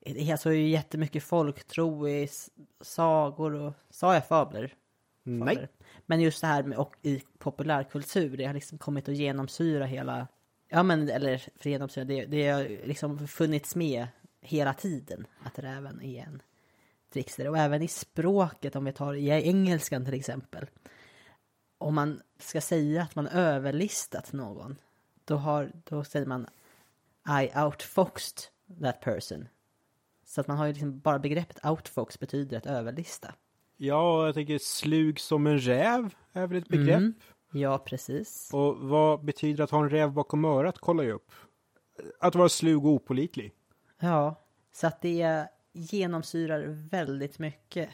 [0.00, 2.28] det är alltså ju jättemycket folktro i
[2.80, 4.74] sagor och, sa jag fabler?
[5.22, 5.68] Nej.
[6.06, 10.26] Men just det här med, och i populärkultur, det har liksom kommit att genomsyra hela,
[10.68, 14.06] ja men eller för genomsyra, det, det har liksom funnits med
[14.40, 16.42] hela tiden att räven är en
[17.12, 17.48] trickster.
[17.48, 20.66] Och även i språket, om vi tar i engelskan till exempel.
[21.78, 24.76] Om man ska säga att man överlistat någon,
[25.24, 26.46] då, har, då säger man
[27.42, 28.38] I outfoxed
[28.82, 29.48] that person.
[30.24, 33.34] Så att man har ju liksom bara begreppet outfox betyder att överlista.
[33.76, 36.96] Ja, jag tänker slug som en räv är väl ett begrepp.
[36.96, 37.14] Mm.
[37.52, 38.50] Ja, precis.
[38.52, 40.78] Och vad betyder att ha en räv bakom örat?
[40.78, 41.30] Kollar jag upp.
[42.20, 43.52] Att vara slug och opolitlig.
[43.98, 44.34] Ja,
[44.72, 47.88] så att det genomsyrar väldigt mycket.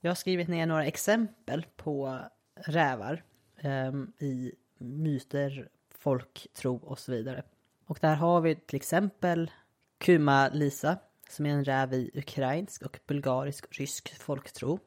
[0.00, 2.18] Jag har skrivit ner några exempel på
[2.54, 3.22] rävar
[3.56, 7.42] ehm, i myter, folktro och så vidare.
[7.86, 9.50] Och där har vi till exempel
[9.98, 10.98] Kuma-Lisa
[11.28, 14.78] som är en räv i ukrainsk och bulgarisk rysk folktro.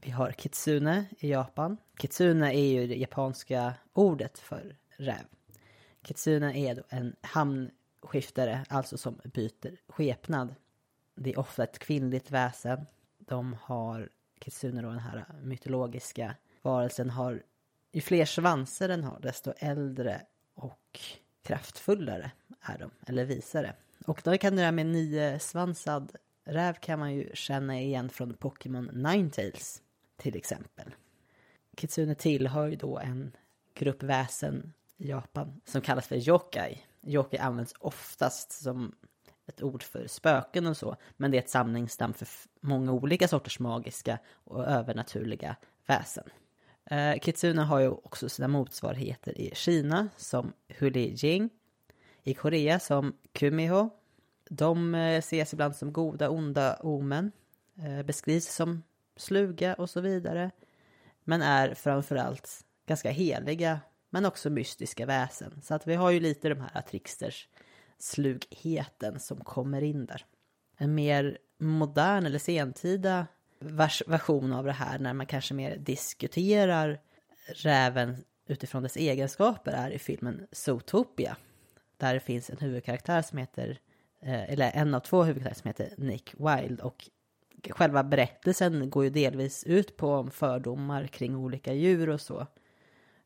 [0.00, 1.76] Vi har Kitsune i Japan.
[1.96, 5.24] Kitsune är ju det japanska ordet för räv.
[6.02, 10.54] Kitsune är då en hamnskiftare, alltså som byter skepnad.
[11.14, 12.86] Det är ofta ett kvinnligt väsen.
[13.18, 17.42] De har, Kitsune då, den här mytologiska varelsen har,
[17.92, 20.22] ju fler svanser den har, desto äldre
[20.54, 21.00] och
[21.42, 22.30] kraftfullare
[22.60, 23.74] är de, eller visare.
[24.06, 26.12] Och då kan det där med niosvansad
[26.44, 29.82] räv kan man ju känna igen från Pokémon Ninetales
[30.18, 30.94] till exempel.
[31.76, 33.36] Kitsune tillhör ju då en
[33.74, 36.82] grupp väsen i Japan som kallas för yokai.
[37.06, 38.94] Yokai används oftast som
[39.46, 42.28] ett ord för spöken och så, men det är ett samlingsnamn för
[42.60, 45.56] många olika sorters magiska och övernaturliga
[45.86, 46.24] väsen.
[46.90, 51.50] Eh, Kitsune har ju också sina motsvarigheter i Kina som Hulijing,
[52.22, 53.90] i Korea som Kumiho.
[54.50, 57.32] De eh, ses ibland som goda, onda omen,
[57.76, 58.82] eh, beskrivs som
[59.18, 60.50] sluga och så vidare,
[61.24, 65.60] men är framförallt ganska heliga, men också mystiska väsen.
[65.62, 67.48] Så att vi har ju lite de här tricksters
[67.98, 70.24] slugheten som kommer in där.
[70.76, 73.26] En mer modern eller sentida
[73.58, 77.00] vers- version av det här när man kanske mer diskuterar
[77.46, 81.36] räven utifrån dess egenskaper är i filmen Zootopia.
[81.96, 83.78] Där det finns en huvudkaraktär som heter,
[84.20, 87.08] eh, eller en av två huvudkaraktärer som heter Nick Wilde och
[87.70, 92.46] själva berättelsen går ju delvis ut på fördomar kring olika djur och så.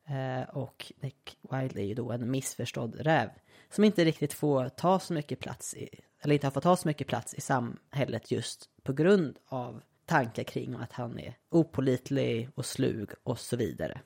[0.09, 3.31] Eh, och Nick Wilde är ju då en missförstådd räv
[3.71, 5.89] som inte riktigt får ta så mycket plats i,
[6.21, 10.43] eller inte har fått ta så mycket plats i samhället just på grund av tankar
[10.43, 14.01] kring att han är opolitlig och slug och så vidare.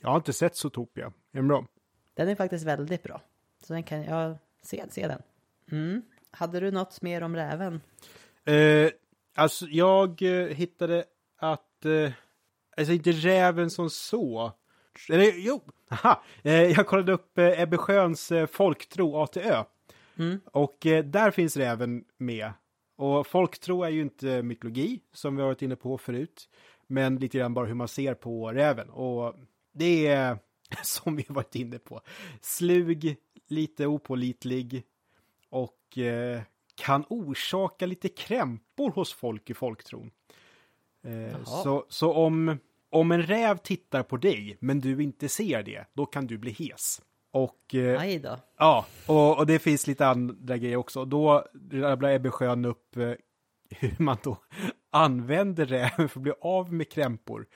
[0.00, 1.06] Jag har inte sett Zootopia.
[1.06, 1.66] Är den bra?
[2.14, 3.22] Den är faktiskt väldigt bra.
[3.62, 5.22] Så den kan jag se, se den.
[5.70, 6.02] Mm.
[6.30, 7.80] Hade du något mer om räven?
[8.44, 8.90] Eh,
[9.34, 11.04] alltså, jag eh, hittade
[11.36, 11.84] att...
[11.84, 12.12] Eh,
[12.76, 14.52] alltså inte räven som så.
[15.08, 19.64] Eller jo, haha, eh, jag kollade upp eh, Ebbe Sjöns eh, folktro ATÖ.
[20.18, 20.40] Mm.
[20.44, 22.52] Och eh, där finns räven med.
[22.96, 26.48] Och folktro är ju inte mytologi, som vi har varit inne på förut.
[26.86, 28.90] Men lite grann bara hur man ser på räven.
[28.90, 29.34] Och
[29.72, 30.38] det är,
[30.82, 32.00] som vi har varit inne på,
[32.40, 33.16] slug,
[33.48, 34.84] lite opålitlig
[35.48, 36.40] och eh,
[36.74, 40.10] kan orsaka lite krämpor hos folk i folktron.
[41.04, 42.58] Eh, så, så om,
[42.90, 46.50] om en räv tittar på dig, men du inte ser det, då kan du bli
[46.50, 47.00] hes.
[47.30, 48.00] Och eh.
[48.58, 51.04] Ja, och, och det finns lite andra grejer också.
[51.04, 53.12] Då rabblar Ebbe Schön upp eh,
[53.70, 54.36] hur man då
[54.90, 57.46] använder räven för att bli av med krämpor.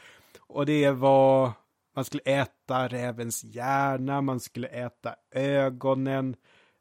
[0.40, 1.52] Och det var,
[1.94, 6.36] man skulle äta rävens hjärna, man skulle äta ögonen,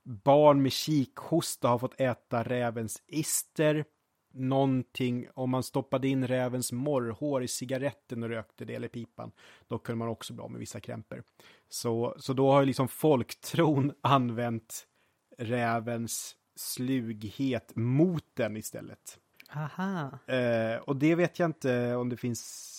[0.06, 3.86] barn med kikhosta har fått äta rävens ister,
[4.34, 9.32] någonting, om man stoppade in rävens morrhår i cigaretten och rökte det eller pipan,
[9.68, 11.24] då kunde man också bli av med vissa krämpor.
[11.70, 14.88] Så, så då har ju liksom folktron använt
[15.38, 19.20] rävens slughet mot den istället.
[19.56, 20.20] Aha.
[20.28, 22.72] Eh, och det vet jag inte om det finns...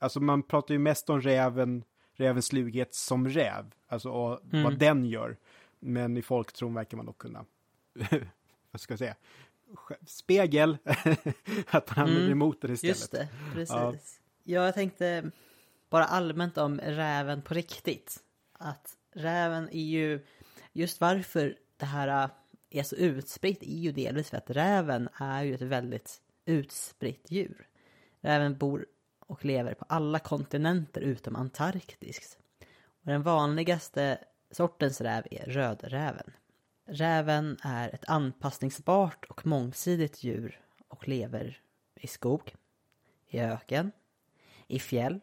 [0.00, 4.64] Alltså man pratar ju mest om räven, rävens slughet som räv, alltså och Mm.
[4.64, 5.36] vad den gör.
[5.80, 7.44] Men i folktron verkar man då kunna,
[8.70, 9.14] vad ska jag säga,
[10.06, 10.78] spegel,
[11.66, 12.96] att man använder Mm, emot den istället.
[12.96, 13.70] Just det, precis.
[13.74, 13.94] Ja.
[14.44, 14.64] Ja.
[14.64, 15.30] jag tänkte
[15.90, 18.22] bara allmänt om räven på riktigt.
[18.52, 20.26] Att räven är ju,
[20.72, 22.30] just varför det här äh,
[22.70, 27.68] är så utspritt är ju delvis för att räven är ju ett väldigt utspritt djur.
[28.20, 28.86] Räven bor
[29.18, 32.38] och lever på alla kontinenter utom Antarktis.
[32.86, 34.18] Och den vanligaste
[34.50, 36.32] sortens räv är rödräven.
[36.88, 41.60] Räven är ett anpassningsbart och mångsidigt djur och lever
[41.94, 42.54] i skog,
[43.28, 43.92] i öken,
[44.66, 45.20] i fjäll,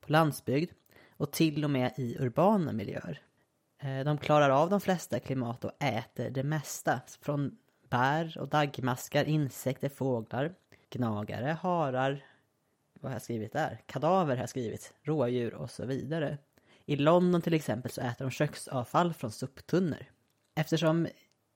[0.00, 0.70] på landsbygd
[1.16, 3.22] och till och med i urbana miljöer.
[3.78, 7.00] Eh, de klarar av de flesta klimat och äter det mesta.
[7.20, 7.58] Från
[7.88, 10.54] bär och daggmaskar, insekter, fåglar,
[10.90, 12.24] gnagare, harar,
[13.02, 13.80] vad har jag skrivit där?
[13.86, 16.38] Kadaver har jag skrivit, rådjur och så vidare.
[16.86, 20.04] I London till exempel så äter de köksavfall från soptunnor.
[20.54, 21.08] Eftersom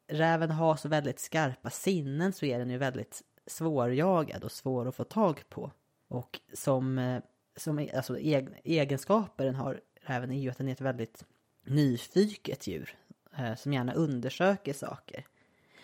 [0.09, 4.95] räven har så väldigt skarpa sinnen så är den ju väldigt svårjagad och svår att
[4.95, 5.71] få tag på.
[6.09, 7.23] Och som, eh,
[7.57, 8.19] som e-, alltså,
[8.65, 11.25] egenskaper den har räven är ju att den är ett väldigt
[11.65, 12.97] nyfiket djur.
[13.39, 15.27] Eh, som gärna undersöker saker.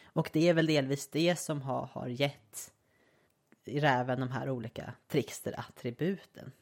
[0.05, 2.73] Och det är väl delvis det som har, har gett
[3.65, 6.53] räven de här olika trickster-attributen.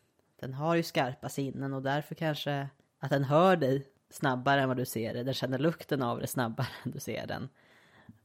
[0.40, 2.68] Den har ju skarpa sinnen och därför kanske
[2.98, 5.22] att den hör dig snabbare än vad du ser det.
[5.22, 7.48] Den känner lukten av det snabbare än du ser den.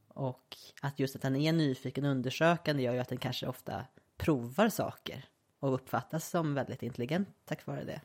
[0.07, 3.85] Och att just att den är nyfiken och undersökande gör ju att den kanske ofta
[4.17, 5.25] provar saker
[5.59, 8.01] och uppfattas som väldigt intelligent tack vare det.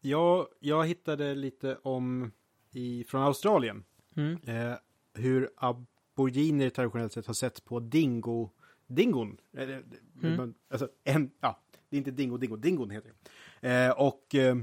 [0.00, 2.32] Jag, jag hittade lite om
[2.70, 3.84] i, från Australien.
[4.16, 4.38] Mm.
[4.46, 4.76] Eh,
[5.14, 8.50] hur aboriginer traditionellt sett har sett på dingo,
[8.86, 9.36] dingon.
[9.52, 9.82] Eh, det-
[10.22, 10.54] Mm.
[10.70, 11.60] Alltså en, ja,
[11.92, 13.12] det är inte dingo, dingo, dingon heter
[13.60, 13.68] det.
[13.68, 14.56] Eh, och eh,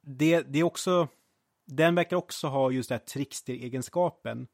[0.00, 1.08] det, det är också,
[1.64, 4.46] den verkar också ha just den här trickster-egenskapen.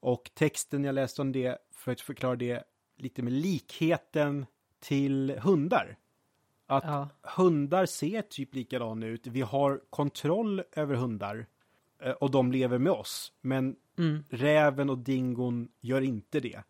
[0.00, 2.64] Och texten jag läste om det, för att förklara det
[2.96, 4.46] lite med likheten
[4.80, 5.96] till hundar.
[6.66, 7.08] Att Ja.
[7.22, 9.26] hundar ser typ likadana ut.
[9.26, 11.46] Vi har kontroll över hundar
[12.02, 13.32] eh, och de lever med oss.
[13.40, 14.24] Men Mm.
[14.30, 16.62] räven och dingon gör inte det.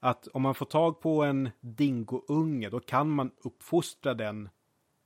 [0.00, 4.48] Att om man får tag på en dingounge då kan man uppfostra den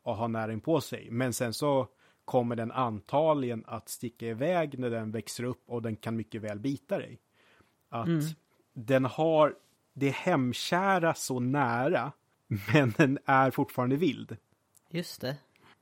[0.03, 1.09] och ha näring på sig.
[1.11, 1.88] Men sen så
[2.24, 6.59] kommer den antagligen att sticka iväg när den växer upp och den kan mycket väl
[6.59, 7.20] bita dig.
[7.88, 8.24] Att Mm.
[8.72, 9.55] den har
[9.94, 12.12] det hemkära så nära
[12.72, 14.36] men den är fortfarande vild.
[14.90, 15.36] Just det.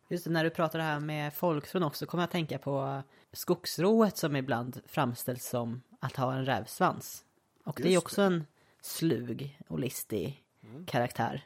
[0.09, 3.03] Just det, när du pratar det här med folktron också kommer jag att tänka på
[3.33, 7.25] skogsrået som ibland framställs som att ha en rävsvans.
[7.65, 8.45] Och det är Just också en
[8.81, 10.45] slug och listig
[10.87, 11.43] karaktär.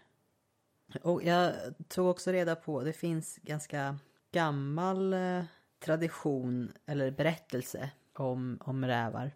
[1.03, 1.55] Och jag
[1.89, 3.99] tog också reda på, det finns ganska
[4.33, 5.45] gammal eh,
[5.85, 9.33] tradition eller berättelse om, om rävar.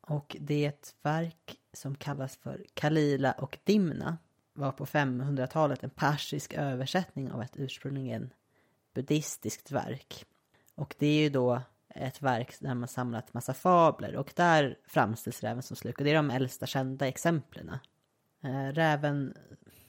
[0.00, 4.18] Och det är ett verk som kallas för Kalila och Dimna.
[4.52, 8.32] Var på 500-talet en persisk översättning av ett ursprungligen
[8.94, 10.24] buddhistiskt verk.
[10.74, 15.42] Och det är ju då ett verk där man samlat massa fabler och där framställs
[15.42, 15.98] räven som sluk.
[15.98, 17.70] Och det är de äldsta kända exemplen.
[18.42, 19.34] Eh, räven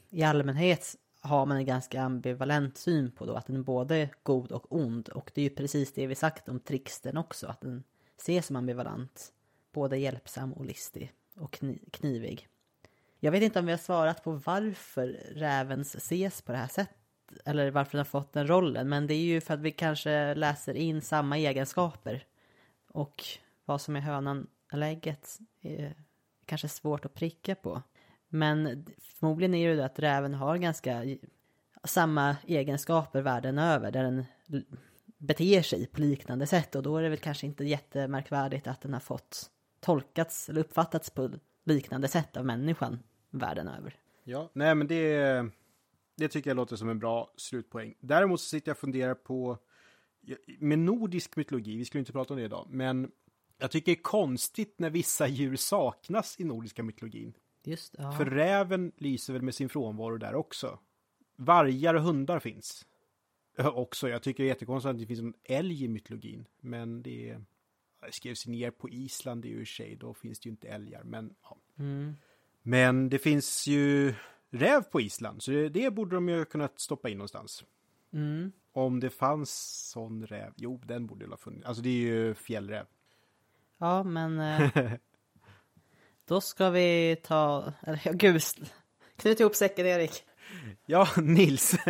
[0.10, 4.52] i allmänhet har man en ganska ambivalent syn på då, att den är både god
[4.52, 5.10] och ond.
[5.10, 7.84] Och det är ju precis det vi sagt om trickstern också, att den
[8.18, 9.34] ses som ambivalent.
[9.72, 12.48] Både hjälpsam och listig och kni- knivig.
[13.20, 16.96] Jag vet inte om vi har svarat på varför räven ses på det här sättet.
[17.46, 18.90] eller varför den har fått den rollen.
[18.90, 22.26] Men det är ju för att vi kanske läser in samma egenskaper.
[22.88, 23.24] Och
[23.66, 25.96] vad som är hönan eller ägget är
[26.46, 27.82] kanske svårt att pricka på.
[28.30, 31.04] Men förmodligen är det ju att räven har ganska
[31.84, 33.92] samma egenskaper världen över.
[33.92, 34.26] Där den
[35.18, 36.76] beter sig på liknande sätt.
[36.76, 41.10] Och då är det väl kanske inte jättemärkvärdigt att den har fått tolkats eller uppfattats
[41.10, 41.32] på
[41.64, 43.00] liknande sätt av människan
[43.30, 43.96] världen över.
[44.24, 45.46] Ja, nej men det,
[46.16, 47.96] det tycker jag låter som en bra slutpoäng.
[48.00, 49.58] Däremot så sitter jag och funderar på,
[50.60, 53.12] med nordisk mytologi, vi skulle inte prata om det idag, men
[53.58, 57.34] jag tycker det är konstigt när vissa djur saknas i nordiska mytologin.
[57.70, 58.12] Just ja.
[58.12, 60.80] För räven lyser väl med sin frånvaro där också.
[61.36, 62.86] Vargar och hundar finns.
[63.58, 66.48] Också, jag tycker det är jättekonstigt att det finns en älg i mytologin.
[66.60, 67.38] Men det,
[68.06, 71.04] det skrevs ner på Island i och för sig, då finns det ju inte älgar.
[71.04, 71.58] Men, ja.
[71.80, 72.16] Mm.
[72.62, 74.14] men det finns ju
[74.50, 77.66] räv på Island, så det, det borde de ju kunnat stoppa in någonstans.
[78.14, 78.52] Mm.
[78.72, 79.52] Om det fanns
[79.90, 81.66] sån räv, jo den borde ha funnits.
[81.66, 82.86] Alltså det är ju fjällräv.
[83.78, 84.92] Ja, men eh,
[86.30, 88.42] då ska vi ta, eller gud,
[89.16, 90.24] knut ihop säcken Erik.
[90.86, 91.78] Ja, Nils.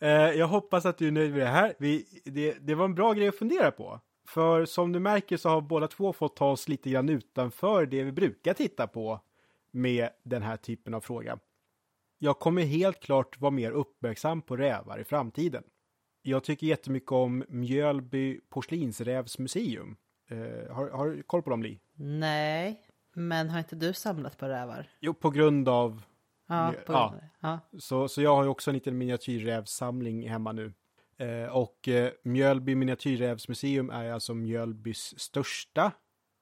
[0.00, 1.74] Eh, jag hoppas att du är nöjd med det här.
[1.78, 4.00] Vi, det, det var en bra grej att fundera på.
[4.28, 8.02] För som du märker så har båda två fått ta oss lite grann utanför det
[8.02, 9.20] vi brukar titta på
[9.70, 11.38] med den här typen av fråga.
[12.18, 15.62] Jag kommer helt klart vara mer uppmärksam på rävar i framtiden.
[16.22, 19.96] Jag tycker jättemycket om Mjölby porslinsrävsmuseum.
[20.30, 21.80] Eh, har, har du koll på dem, Li?
[21.96, 22.83] Nej,
[23.14, 24.88] men har inte du samlat på rävar?
[25.00, 26.02] Jo, på grund av...
[26.46, 27.14] Ja, på, Ja.
[27.40, 27.58] ja.
[27.78, 30.72] Så, så jag har ju också en liten miniatyrrävssamling hemma nu.
[31.16, 35.92] Eh, och eh, Mjölby miniatyrrävsmuseum är alltså Mjölbys största,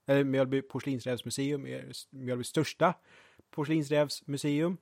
[0.07, 2.95] eller Mjölby porslinsrävsmuseum är Mjölbys största
[3.51, 4.77] porslinsrävsmuseum.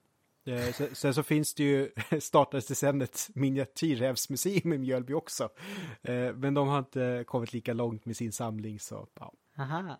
[0.45, 5.49] Eh, sen, sen så finns det ju, startades det sen ett miniatyrrävsmuseum i Mjölby också.
[6.01, 9.33] Eh, men de har inte kommit lika långt med sin samling så, ja.
[9.57, 9.97] Aha.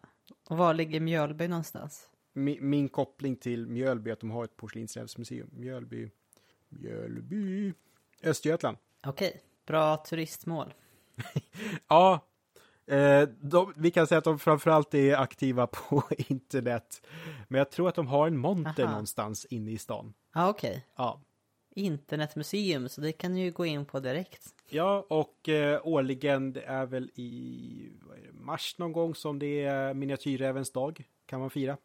[0.50, 2.08] Och var ligger Mjölby någonstans?
[2.34, 5.50] Min, min koppling till Mjölby är att de har ett porslinsrävsmuseum.
[5.54, 6.10] Mjölby,
[6.70, 7.74] Mjölby,
[8.24, 8.78] Östergötland.
[9.06, 10.74] Okej, bra turistmål.
[11.88, 12.20] Ja,
[12.86, 17.02] eh, de, vi kan säga att de framförallt är aktiva på internet.
[17.48, 18.92] Men jag tror att de har en monter Aha.
[18.92, 20.14] någonstans inne i stan.
[20.34, 20.86] Ja, okej.
[20.96, 21.22] Ja,
[21.76, 24.56] Internetmuseum, så det kan ni ju gå in på direkt.
[24.72, 29.63] Ja och eh, årligen, det är väl i är det, mars någon gång som det
[29.63, 31.03] är miniatyrrävens dag.
[31.26, 31.78] Kan man fira.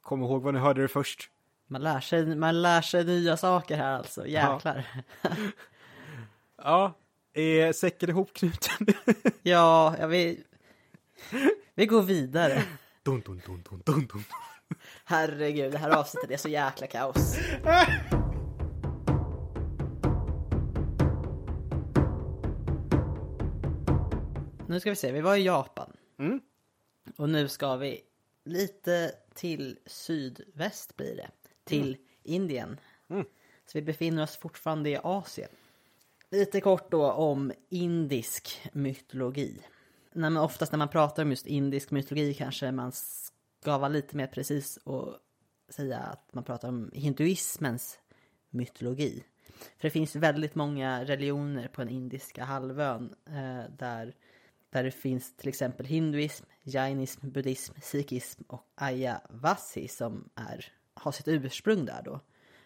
[0.00, 1.30] Kom ihåg vad ni hörde det först.
[1.66, 4.84] Man lär sig, man lär sig nya saker här alltså, jäklar.
[6.62, 6.92] Ja,
[7.32, 8.86] är säcken ihopknuten?
[9.42, 10.44] Ja, ja vi,
[11.74, 12.62] vi går vidare.
[13.02, 14.24] dun, dun, dun, dun, dun, dun.
[15.04, 17.36] Herregud, det här avsnittet är så jäkla kaos.
[24.68, 25.92] Nu ska vi se, vi var i Japan.
[26.18, 26.40] Mm.
[27.16, 28.00] Och nu ska vi
[28.44, 31.30] lite till sydväst blir det.
[31.64, 32.80] Till Indien.
[33.08, 33.24] Mm.
[33.66, 35.48] Så vi befinner oss fortfarande i Asien.
[36.30, 39.60] Lite kort då om indisk mytologi.
[40.12, 44.16] När man, oftast när man pratar om just indisk mytologi kanske man ska vara lite
[44.16, 45.16] mer precis och
[45.68, 47.98] säga att man pratar om hinduismens
[48.50, 49.24] mytologi.
[49.76, 54.14] För det finns väldigt många religioner på den indiska halvön eh, där,
[54.70, 61.28] där det finns till exempel hinduism, jainism, buddhism, sikhism och ayavasi som är, har sitt
[61.28, 62.20] ursprung där då.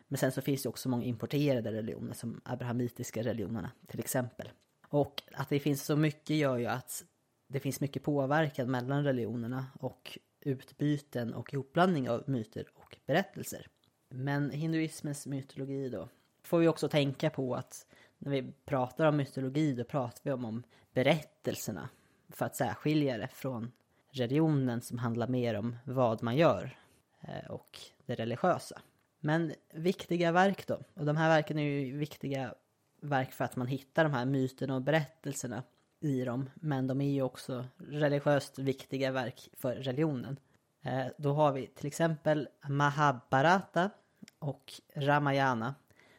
[0.09, 4.48] Men sen så finns det också många importerade religioner som abrahamitiska religionerna till exempel.
[4.88, 7.05] Och att det finns så mycket gör ju att
[7.48, 13.66] det finns mycket påverkan mellan religionerna och utbyten och ihopblandning av myter och berättelser.
[14.09, 16.09] Men hinduismens mytologi då
[16.42, 17.86] får vi också tänka på att
[18.24, 20.62] när vi pratar om mytologi då pratar vi om, om
[20.94, 21.88] berättelserna
[22.28, 23.72] för att särskilja det från
[24.10, 26.78] religionen som handlar mer om vad man gör
[27.20, 28.80] eh, och det religiösa.
[29.20, 30.78] Men viktiga verk då?
[30.94, 32.54] Och de här verken är ju viktiga
[33.00, 35.62] verk för att man hittar de här myterna och berättelserna
[36.00, 36.50] i dem.
[36.54, 40.38] Men de är ju också religiöst viktiga verk för religionen.
[40.82, 43.90] Eh, då har vi till exempel Mahabharata
[44.38, 45.74] och Ramayana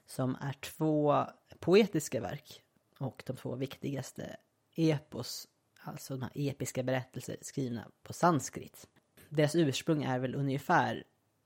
[0.06, 1.26] som är två
[1.64, 2.61] poetiska verk
[2.97, 4.36] och de två viktigaste
[4.76, 5.47] epos,
[5.84, 8.88] alltså de här episka berättelser skrivna på sanskrit.
[9.30, 11.03] Deras ursprung är väl ungefär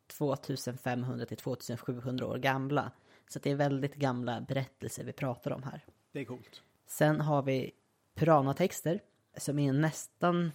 [0.08, 2.92] 2500 till 2700 år gamla.
[3.28, 5.86] Så det är väldigt gamla berättelser vi pratar om här.
[6.12, 6.64] Det är coolt.
[6.86, 7.72] Sen har vi
[8.16, 9.00] Purana-texter
[9.38, 10.52] som är nästan...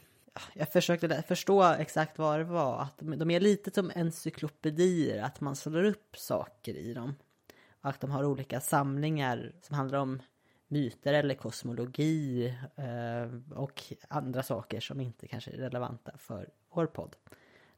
[0.55, 2.83] Jag försökte förstå exakt vad det var.
[2.83, 7.15] Att de är lite som encyklopedier, att man slår upp saker i dem.
[7.83, 10.23] Och att de har olika samlingar som handlar om
[10.69, 17.17] myter eller kosmologi eh, och andra saker som inte kanske är relevanta för vår podd.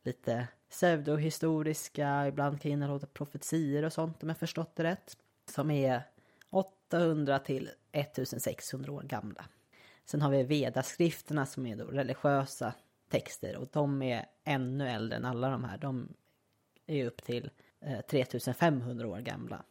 [0.02, 5.16] Lite pseudohistoriska, ibland kan innehålla profetier och sånt om jag förstått det rätt.
[5.50, 6.02] Som är
[6.50, 9.44] 800 till 1600 år gamla.
[10.04, 12.74] Sen har vi vedaskrifterna som är då religiösa
[13.08, 15.78] texter och de är ännu äldre än alla de här.
[15.78, 16.08] De
[16.86, 17.50] är upp till
[17.80, 19.64] eh, 3500 år gamla.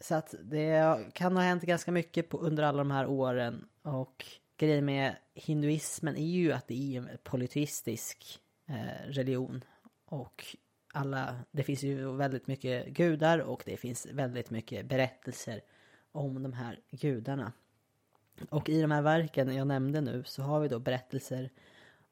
[0.00, 3.68] Så att det kan ha hänt ganska mycket på, under alla de här åren.
[3.82, 4.24] Och
[4.56, 9.64] grejen med hinduismen är ju att det är en polyteistisk eh, religion.
[10.04, 10.44] Och
[10.92, 15.60] alla, det finns ju väldigt mycket gudar och det finns väldigt mycket berättelser
[16.12, 17.52] om de här gudarna.
[18.48, 21.50] Och i de här verken jag nämnde nu så har vi då berättelser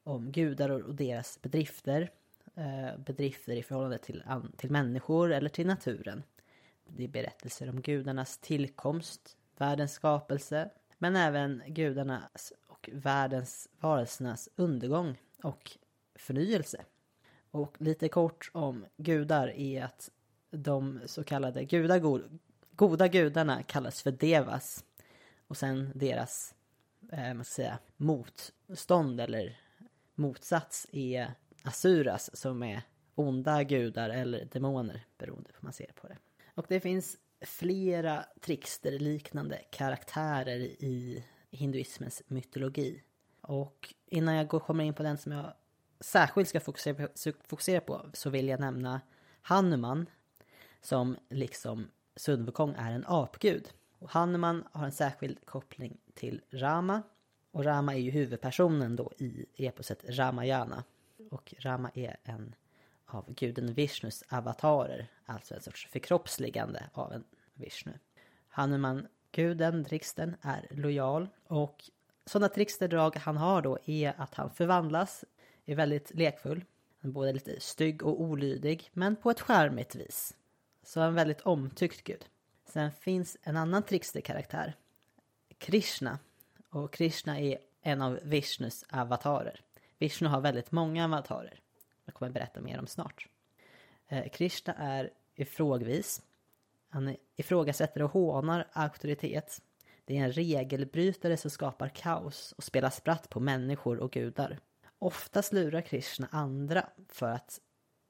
[0.03, 2.09] om gudar och deras bedrifter.
[2.55, 4.23] Eh, bedrifter i förhållande till,
[4.57, 6.23] till människor eller till naturen.
[6.95, 15.17] Det är berättelser om gudarnas tillkomst, världens skapelse, men även gudarnas och världens varelsernas undergång
[15.43, 15.77] och
[16.15, 16.85] förnyelse.
[17.51, 20.11] Och lite kort om gudar är att
[20.51, 22.19] de så kallade guda,
[22.71, 24.85] goda gudarna kallas för devas.
[25.47, 26.55] Och sen deras
[27.11, 29.59] eh, man ska säga, motstånd eller
[30.15, 31.33] motsats är
[31.63, 32.81] asuras som är
[33.15, 36.17] onda gudar eller demoner beroende på hur man ser på det.
[36.55, 43.03] Och det finns flera trickster-liknande karaktärer i hinduismens mytologi.
[43.41, 45.53] Och innan jag går, kommer in på den som jag
[45.99, 47.07] särskilt ska fokusera på,
[47.47, 49.01] fokusera på så vill jag nämna
[49.41, 50.09] Hanuman
[50.81, 53.69] som liksom Sun Wukong är en apgud.
[53.99, 57.01] Och Hanuman har en särskild koppling till Rama.
[57.51, 60.83] Och Rama är ju huvudpersonen då i eposet Ramayana.
[61.29, 62.55] Och Rama är en
[63.09, 67.93] av guden Vishnus avatarer, alltså en sorts förkroppsligande av en Vishnu.
[68.47, 71.89] Hanuman, guden, Drixten, är lojal och
[72.25, 75.25] sådana tricksterdrag han har då är att han förvandlas,
[75.65, 76.65] är väldigt lekfull,
[77.01, 80.35] både lite stygg och olydig, men på ett charmigt vis.
[80.83, 82.25] Så en väldigt omtyckt gud.
[82.65, 84.73] Sen finns en annan tricksterkaraktär,
[85.57, 86.19] Krishna.
[86.69, 89.61] Och Krishna är en av Vishnus avatarer.
[89.97, 91.59] Vishnu har väldigt många avatarer.
[92.09, 93.27] Jag kommer berätta mer om snart.
[94.07, 96.21] Eh, Krishna är ifrågvis.
[96.89, 99.61] Han ifrågasätter och hånar auktoritet.
[100.05, 104.59] Det är en regelbrytare som skapar kaos och spelar spratt på människor och gudar.
[104.99, 107.59] Oftast lurar Krishna andra för att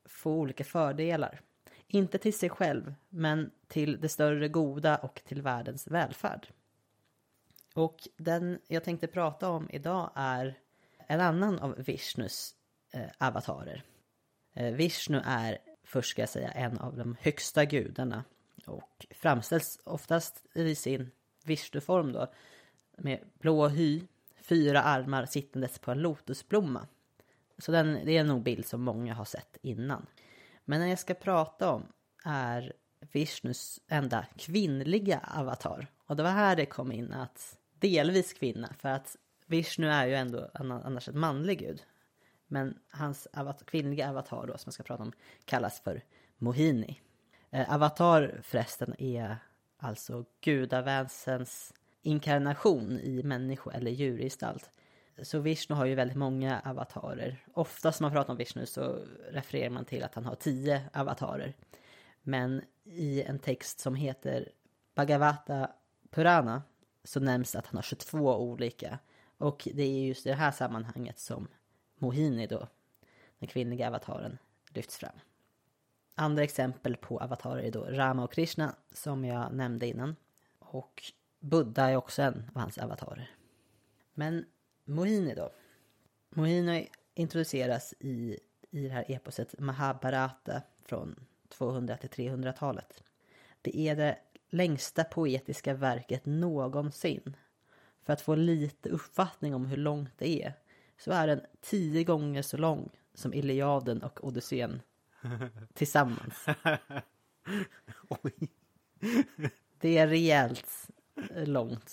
[0.05, 1.41] få olika fördelar.
[1.87, 6.47] Inte till sig själv, men till det större goda och till världens välfärd.
[7.73, 10.59] Och den jag tänkte prata om idag är
[10.97, 12.55] en annan av Vishnus
[12.91, 13.83] eh, avatarer.
[14.59, 18.23] Eh, Vishnu är, först ska jag säga, en av de högsta gudarna
[18.65, 21.11] och framställs oftast i sin
[21.43, 22.27] Vishnu-form då
[22.97, 24.01] med blå hy,
[24.41, 26.87] fyra armar sittandes på en lotusblomma.
[27.57, 30.05] Så den, det är nog bild som många har sett innan.
[30.65, 31.85] Men den jag ska prata om
[32.23, 32.73] är
[33.11, 35.87] Vishnus enda kvinnliga avatar.
[36.05, 40.15] Och det var här det kom in att delvis kvinna, för att Vishnu är ju
[40.15, 41.83] ändå annars en manlig gud.
[42.51, 45.11] Men hans avatar, kvinnliga avatar då, som jag ska prata om,
[45.45, 46.03] kallas för
[46.37, 47.01] Mohini.
[47.49, 49.37] Eh, avatar förresten är
[49.77, 54.71] alltså gudaväsens inkarnation i människo eller djurgestalt.
[55.21, 57.43] Så Vishnu har ju väldigt många avatarer.
[57.53, 61.53] Oftast när man pratar om Vishnu så refererar man till att han har tio avatarer.
[62.21, 64.51] Men i en text som heter
[64.95, 65.71] Bhagavata
[66.11, 66.63] Purana
[67.03, 68.99] så nämns att han har 22 olika.
[69.37, 71.47] Och det är just i det här sammanhanget som
[71.99, 72.67] Mohini då,
[73.39, 74.37] den kvinnliga avataren,
[74.69, 75.19] lyfts fram.
[76.15, 80.15] Andra exempel på avatarer är då Rama och Krishna som jag nämnde innan.
[80.59, 81.03] Och
[81.39, 83.31] Buddha är också en av hans avatarer.
[84.13, 84.45] Men
[84.85, 85.49] Mohini då?
[86.29, 88.39] Mohini introduceras i,
[88.69, 91.15] i det här eposet Mahabharata från
[91.49, 93.03] 200 till 300-talet.
[93.61, 94.17] Det är det
[94.49, 97.35] längsta poetiska verket någonsin.
[98.03, 100.53] För att få lite uppfattning om hur långt det är
[100.99, 104.81] så är den tio gånger så lång som Iliaden och Odysseen
[105.73, 106.45] tillsammans.
[109.79, 110.89] det är rejält
[111.35, 111.89] långt.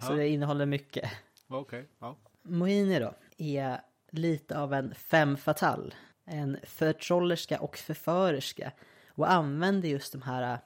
[0.00, 0.16] Så ja.
[0.16, 1.10] det innehåller mycket.
[1.48, 1.84] Okej, okay.
[1.98, 2.16] ja.
[2.42, 5.94] Mohini då är lite av en femme fatale.
[6.24, 8.72] En förtrollerska och förförerska.
[9.08, 10.58] Och använder just de här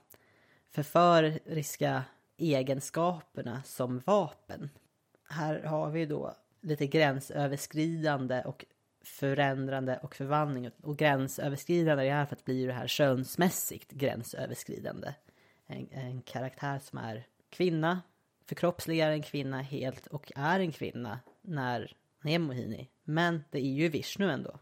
[0.70, 2.04] förföriska
[2.36, 4.70] egenskaperna som vapen.
[5.28, 6.34] Här har vi då
[6.64, 8.64] lite gränsöverskridande och
[9.04, 10.70] förändrande och förvandling.
[10.82, 15.14] Och gränsöverskridande är det här för att bli det här könsmässigt gränsöverskridande.
[15.66, 18.02] En, en karaktär som är kvinna,
[18.46, 22.88] förkroppsligar en kvinna helt och är en kvinna när han är Mohini.
[23.04, 24.58] Men det är ju Vishnu ändå.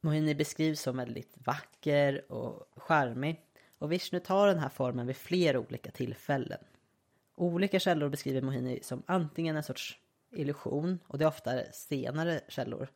[0.00, 3.40] Mohini beskrivs som väldigt vacker och charmig.
[3.78, 6.58] Och Vishnu tar den här formen vid flera olika tillfällen.
[7.34, 9.99] Olika källor beskriver Mohini som antingen en sorts
[10.30, 12.88] illusion, och det är ofta senare källor.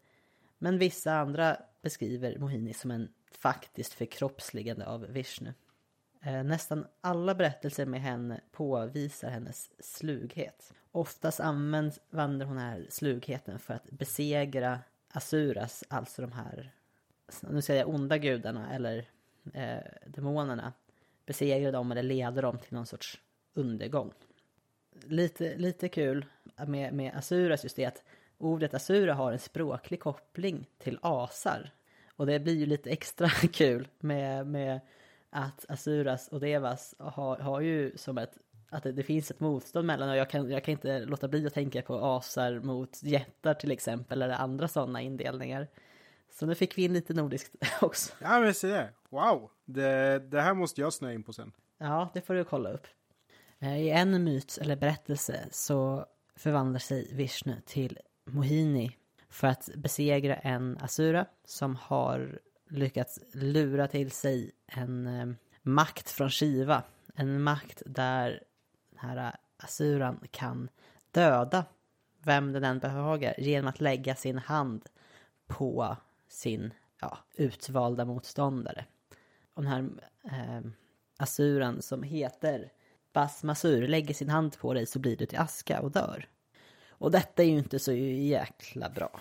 [0.58, 5.54] Men vissa andra beskriver Mohini som en faktiskt förkroppsligande av Vishnu.
[6.22, 10.72] Eh, nästan alla berättelser med henne påvisar hennes slughet.
[10.92, 14.80] Oftast använder hon den här slugheten för att besegra
[15.12, 16.74] Asuras, alltså de här,
[17.42, 19.08] nu säger jag onda gudarna eller
[19.52, 20.72] eh, demonerna.
[21.26, 23.20] Besegra dem eller leda dem till någon sorts
[23.54, 24.12] undergång.
[25.04, 26.26] Lite, lite kul
[26.66, 28.02] med, med Asuras just det att
[28.38, 31.70] ordet Asura har en språklig koppling till asar.
[32.16, 34.80] Och det blir ju lite extra kul med, med
[35.30, 38.38] att Asuras och Devas har, har ju som ett
[38.74, 41.46] att det, det, finns ett motstånd mellan och jag kan, jag kan inte låta bli
[41.46, 45.68] att tänka på asar mot jättar till exempel eller andra sådana indelningar.
[46.32, 48.12] Så nu fick vi in lite nordiskt också.
[48.18, 49.50] Ja men se det, wow!
[49.64, 51.52] Det, det här måste jag snöa in på sen.
[51.78, 52.86] Ja, det får du kolla upp.
[53.58, 58.96] Eh, I en myt eller berättelse så förvandlar sig Vishnu till Mohini
[59.28, 62.38] för att besegra en Asura som har
[62.70, 65.26] lyckats lura till sig en eh,
[65.62, 66.82] makt från Shiva.
[67.14, 68.42] En makt där
[68.90, 70.68] den här Asuran kan
[71.10, 71.64] döda
[72.22, 74.82] vem den än behagar genom att lägga sin hand
[75.46, 75.96] på
[76.28, 78.84] sin ja, utvalda motståndare.
[79.54, 79.88] Och den här
[80.24, 80.70] eh,
[81.16, 82.72] Asuran som heter
[83.14, 86.28] Basmasur lägger sin hand på dig så blir du till aska och dör.
[86.88, 89.20] Och detta är ju inte så jäkla bra.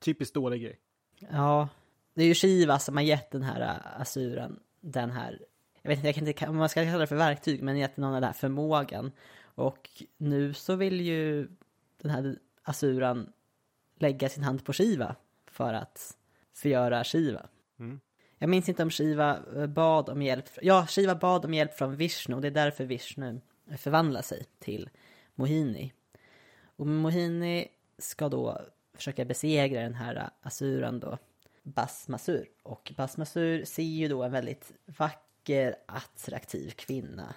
[0.00, 0.78] Typiskt dålig grej.
[1.18, 1.68] Ja,
[2.14, 5.38] det är ju Shiva som har gett den här äh, Asuran den här,
[5.82, 8.12] jag vet inte, jag kan inte, man ska kalla det för verktyg, men gett någon
[8.12, 9.12] den här förmågan.
[9.42, 11.48] Och nu så vill ju
[12.02, 13.32] den här Asuran
[13.98, 15.16] lägga sin hand på Shiva
[15.46, 16.16] för att
[16.54, 17.46] förgöra Shiva.
[17.78, 18.00] Mm.
[18.38, 20.44] Jag minns inte om Shiva eh, bad om hjälp.
[20.62, 23.40] Ja, Shiva bad om hjälp från Vishnu och det är därför Vishnu
[23.76, 24.90] förvandlar sig till
[25.34, 25.92] Mohini.
[26.76, 27.68] Och Mohini
[27.98, 28.60] ska då
[28.94, 31.18] försöka besegra den här eh, Asuran då,
[31.62, 32.48] Basmasur.
[32.62, 37.34] Och Basmasur ser ju då en väldigt vacker, attraktiv kvinna.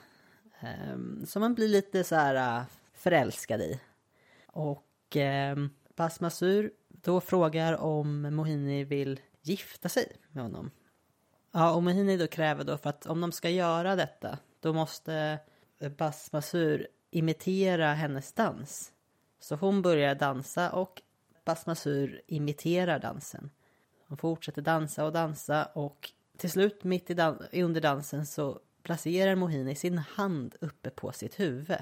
[0.94, 3.80] Um, som man blir lite så här uh, förälskad i.
[4.46, 10.72] Och um, Basmasur då frågar om Mohini vill gifta sig med honom.
[11.52, 15.40] Ja, och Mohini då kräver då för att om de ska göra detta, då måste
[15.98, 18.92] Basmasur imitera hennes dans.
[19.40, 21.02] Så hon börjar dansa och
[21.46, 23.50] Basmasur imiterar dansen.
[24.08, 29.36] Hon fortsätter dansa och dansa och till slut mitt i dan under dansen så placerar
[29.36, 31.78] Mohini sin hand uppe på sitt huvud.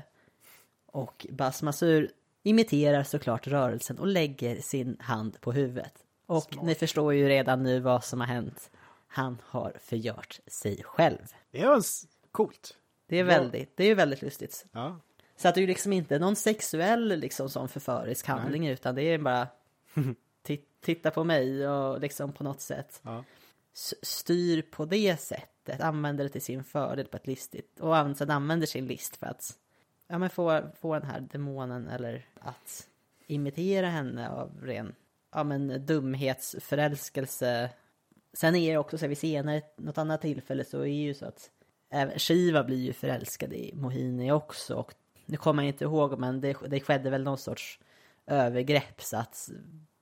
[0.85, 2.11] Och Basmasur
[2.43, 5.93] imiterar såklart rörelsen och lägger sin hand på huvudet.
[6.25, 6.65] Och Smart.
[6.65, 8.71] ni förstår ju redan nu vad som har hänt.
[9.11, 11.33] Han har förgört sig själv.
[11.51, 11.81] Det är
[12.31, 12.77] coolt.
[13.07, 14.65] Det är väldigt, det är väldigt lustigt.
[14.71, 14.99] Ja.
[15.35, 18.71] Så att det är ju liksom inte någon sexuell liksom sån förförisk handling Nej.
[18.71, 19.47] utan det är bara
[20.81, 23.23] titta på mig och liksom på något sätt ja.
[24.01, 28.67] styr på det sättet, använder det till sin fördel på ett listigt och sen använder
[28.67, 29.57] sin list för att
[30.07, 32.87] ja, men få, få den här demonen eller att
[33.27, 34.95] imitera henne av ren
[35.31, 37.69] ja, men dumhetsförälskelse.
[38.33, 41.13] Sen är det också så att vi senare, något annat tillfälle så är det ju
[41.13, 41.51] så att
[41.89, 44.93] även Shiva blir ju förälskad i Mohini också och
[45.25, 47.79] nu kommer jag inte ihåg, men det, det skedde väl någon sorts
[48.27, 49.49] övergrepp så att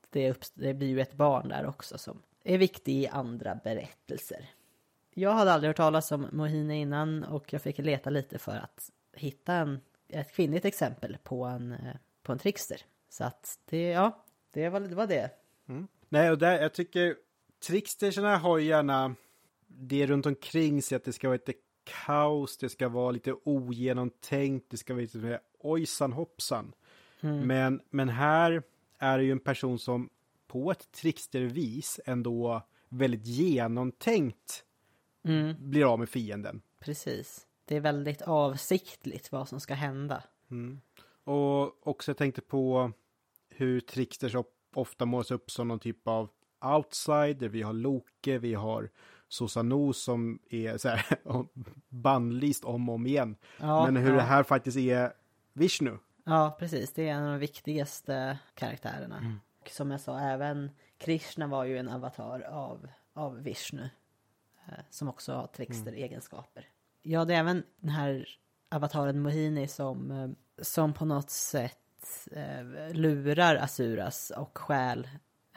[0.09, 4.49] det, upp, det blir ju ett barn där också som är viktig i andra berättelser.
[5.13, 8.91] Jag hade aldrig hört talas om Mohini innan och jag fick leta lite för att
[9.13, 12.81] hitta en, ett kvinnligt exempel på en, eh, på en trickster.
[13.09, 14.95] Så att det, ja, det var det.
[14.95, 15.29] Var det.
[15.69, 15.87] Mm.
[16.09, 17.15] Nej, och där, jag tycker
[17.59, 19.15] tricksterserna har gärna
[19.67, 21.49] det runt omkring sig att det ska vara ett
[21.83, 26.73] kaos, det ska vara lite ogenomtänkt, det ska vara lite ojsan hoppsan.
[27.21, 27.47] Mm.
[27.47, 28.63] Men, men här
[28.97, 30.09] är det ju en person som
[30.47, 34.63] på ett trickstervis ändå väldigt genomtänkt
[35.23, 35.55] mm.
[35.59, 36.61] blir av med fienden.
[36.79, 37.47] Precis.
[37.65, 40.23] Det är väldigt avsiktligt vad som ska hända.
[40.51, 40.81] Mm.
[41.23, 42.91] Och också jag tänkte på
[43.49, 44.35] hur tricksters
[44.73, 46.29] ofta målas upp som någon typ av
[46.61, 47.47] outsider.
[47.47, 48.89] Vi har Loke, vi har
[49.29, 51.05] Susanoo som är så här
[51.89, 53.35] bannlyst om och om igen.
[53.59, 54.15] Ja, Men hur ja.
[54.15, 55.13] det här faktiskt är
[55.53, 55.97] Vishnu.
[56.23, 56.93] Ja, precis.
[56.93, 59.17] Det är en av de viktigaste karaktärerna.
[59.17, 59.39] Mm.
[59.61, 63.89] Och som jag sa, även Krishna var ju en avatar av, av Vishnu.
[64.67, 66.61] Eh, som också har trickster-egenskaper.
[66.61, 66.71] Mm.
[67.01, 68.27] Ja, det är även den här
[68.69, 70.29] avataren Mohini som, eh,
[70.63, 71.77] som på något sätt
[72.31, 75.07] eh, lurar Asuras och stjäl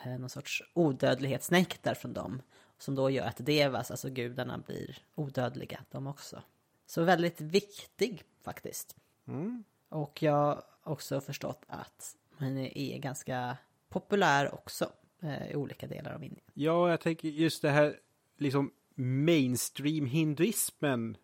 [0.04, 2.42] någon sorts odödlighetsnektar från dem.
[2.78, 6.42] Som då gör att Devas, alltså gudarna, blir odödliga de också.
[6.86, 8.96] Så väldigt viktig faktiskt.
[9.26, 9.64] Mm.
[9.88, 13.56] Och jag har också förstått att Mohini är ganska
[13.88, 16.44] populär också eh, i olika delar av Indien.
[16.54, 17.98] Ja, jag tänker just det här
[18.36, 21.16] liksom mainstream hinduismen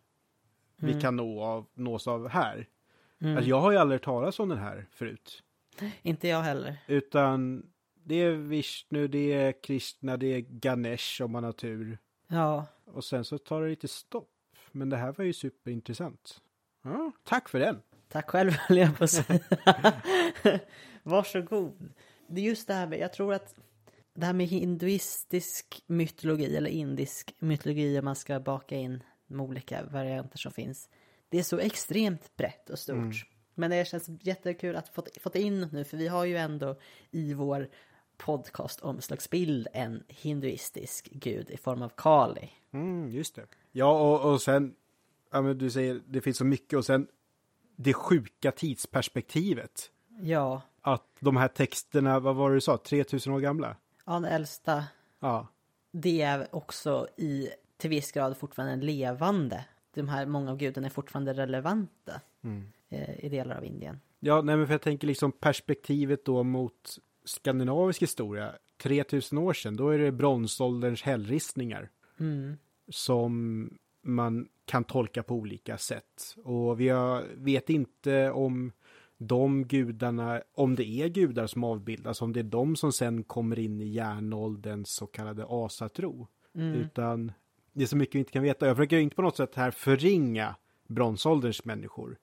[0.75, 2.67] vi kan nå av, nås av här.
[3.21, 5.43] Alltså, jag har ju aldrig talas om den här förut.
[6.01, 6.77] Inte jag heller.
[6.87, 7.69] Utan
[8.07, 11.97] det är Vishnu, det är Krishna, det är Ganesh om man har tur.
[12.27, 14.29] Ja, Och sen så tar det lite stopp.
[14.71, 16.41] Men det här var ju superintressant.
[16.83, 17.81] Ja, tack för den.
[18.07, 19.39] tack själv höll jag på att säga.
[21.03, 21.93] Varsågod.
[22.27, 23.55] Det är just det här med, jag tror att
[24.13, 29.83] det här med hinduistisk mytologi eller indisk mytologi om man ska baka in de olika
[29.83, 30.89] varianter som finns.
[31.29, 33.25] Det är så extremt brett och stort.
[33.55, 36.79] Men det känns jättekul att få fått in nu för vi har ju ändå
[37.11, 37.69] i vår
[38.17, 42.49] podcast omslagsbild en hinduistisk gud i form av Kali.
[42.71, 43.45] Mm, just det.
[43.71, 44.75] Ja, och, och sen,
[45.31, 47.07] ja men du säger, det finns så mycket och sen
[47.75, 49.91] det sjuka tidsperspektivet.
[50.21, 53.75] Ja, Att de här texterna, vad var det du sa, 3000 år gamla?
[54.05, 54.83] ja den äldsta
[55.19, 55.47] Ja.
[55.91, 59.65] det är också i till viss grad fortfarande levande.
[59.93, 62.21] De här många av gudarna är fortfarande relevanta
[62.89, 63.99] eh, i delar av Indien.
[64.19, 68.53] Ja, nej men för jag tänker liksom perspektivet då mot skandinavisk historia.
[68.77, 71.89] 3000 år sedan, då är det bronsålderns hällristningar.
[72.89, 73.69] Som
[74.01, 76.35] man kan tolka på olika sätt.
[76.43, 78.71] Och vi har, vet inte om
[79.17, 83.59] de gudarna, om det är gudar som avbildas, om det är de som sen kommer
[83.59, 86.27] in i järnålderns så kallade asatro.
[86.53, 87.31] Utan
[87.73, 88.67] det är så mycket vi inte kan veta.
[88.67, 90.55] Jag försöker inte på något sätt här förringa
[90.87, 92.17] bronsålderns människor.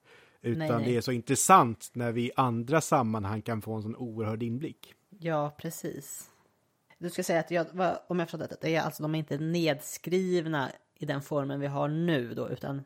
[0.45, 0.85] Utan Nej, nej.
[0.85, 4.95] det är så intressant när vi i andra sammanhang kan få en sån oerhörd inblick.
[5.19, 6.31] Ja, precis.
[6.99, 7.67] Du ska säga att jag,
[8.07, 11.89] om jag förstått det, är alltså de är inte nedskrivna i den formen vi har
[11.89, 12.83] nu då, utan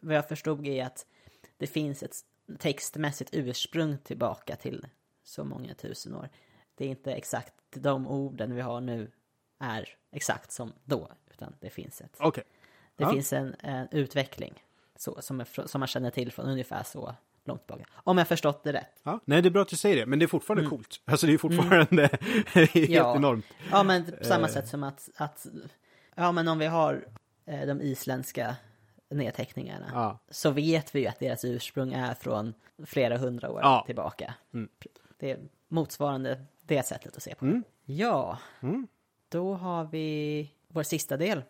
[0.00, 1.06] vad jag förstod är att
[1.56, 2.16] det finns ett
[2.58, 4.86] textmässigt ursprung tillbaka till
[5.24, 6.28] så många tusen år.
[6.74, 9.10] Det är inte exakt de orden vi har nu
[9.58, 12.44] är exakt som då, utan det finns ett Okej.
[12.96, 13.12] Det Ja.
[13.12, 14.62] finns en, en utveckling
[15.00, 17.14] så, som, är, som man känner till från ungefär så
[17.44, 17.84] långt tillbaka.
[17.94, 19.00] Om jag förstått det rätt.
[19.02, 21.00] Ja, nej, det är bra att du säger det, men det är fortfarande coolt.
[21.04, 22.02] Alltså det är fortfarande
[22.54, 22.92] helt Mm.
[22.92, 23.16] Ja.
[23.16, 23.44] enormt.
[23.70, 24.52] Ja, men på samma Eh.
[24.52, 25.46] sätt som att, att
[26.14, 27.04] ja, men om vi har
[27.46, 28.56] eh, de isländska
[29.10, 30.18] nedteckningarna Ja.
[30.30, 32.54] så vet vi ju att deras ursprung är från
[32.86, 33.74] flera hundra år Ja.
[33.74, 33.86] Mm.
[33.86, 34.34] tillbaka.
[35.18, 37.44] Det är motsvarande det sättet att se på.
[37.44, 37.64] Mm.
[37.84, 38.38] Ja,
[39.28, 41.42] då har vi vår sista del.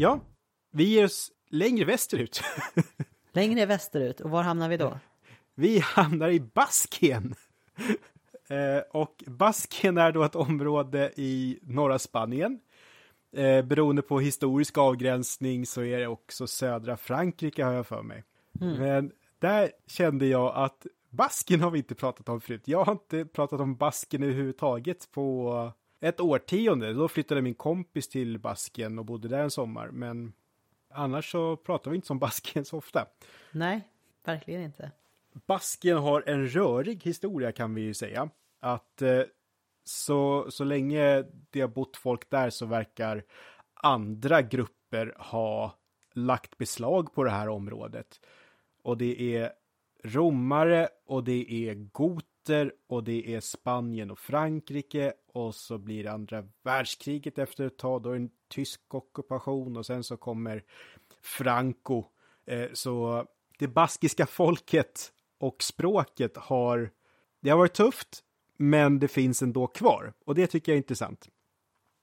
[0.00, 0.20] Ja,
[0.70, 2.40] vi ger oss längre västerut.
[3.32, 4.98] Längre västerut, och var hamnar vi då?
[5.54, 7.34] Vi hamnar i Baskien.
[8.48, 12.60] Eh, och Baskien är då ett område i norra Spanien.
[13.36, 18.24] Eh, beroende på historisk avgränsning så är det också södra Frankrike har jag för mig.
[18.52, 22.62] Men där kände jag att Baskien har vi inte pratat om förut.
[22.64, 26.92] Jag har inte pratat om Baskien överhuvudtaget på ett årtionde.
[26.92, 29.90] Då flyttade min kompis till Baskien och bodde där en sommar.
[29.90, 30.32] Men
[30.90, 33.06] annars så pratar vi inte om Baskien så ofta.
[33.50, 33.88] Nej,
[34.24, 34.90] verkligen inte.
[35.46, 38.30] Baskien har en rörig historia kan vi ju säga.
[38.60, 39.22] Att eh,
[39.84, 43.24] så, så länge det har bott folk där så verkar
[43.74, 45.78] andra grupper ha
[46.12, 48.20] lagt beslag på det här området.
[48.82, 49.52] Och det är
[50.04, 52.37] romare och det är goter
[52.86, 58.02] och det är Spanien och Frankrike och så blir det andra världskriget efter ett tag.
[58.02, 60.64] Då är det en tysk ockupation och sen så kommer
[61.22, 62.04] Franco.
[62.46, 63.26] Eh, så
[63.58, 66.90] det baskiska folket och språket har,
[67.40, 68.24] det har varit tufft,
[68.56, 70.12] men det finns ändå kvar.
[70.24, 71.28] Och det tycker jag är intressant.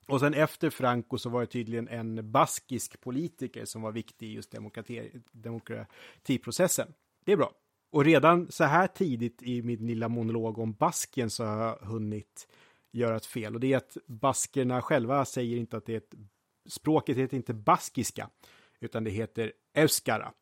[0.08, 4.34] Och sen efter Franco så var det tydligen en baskisk politiker som var viktig i
[4.34, 6.94] just demokrati, demokratiprocessen.
[7.26, 7.52] Det är bra.
[7.91, 12.48] Och redan så här tidigt i min lilla monolog om Baskien så har jag hunnit
[12.91, 13.53] göra ett fel.
[13.53, 16.14] Och det är att baskerna själva säger inte att det är ett...
[16.68, 18.30] Språket heter inte baskiska,
[18.80, 20.34] utan det heter euskara.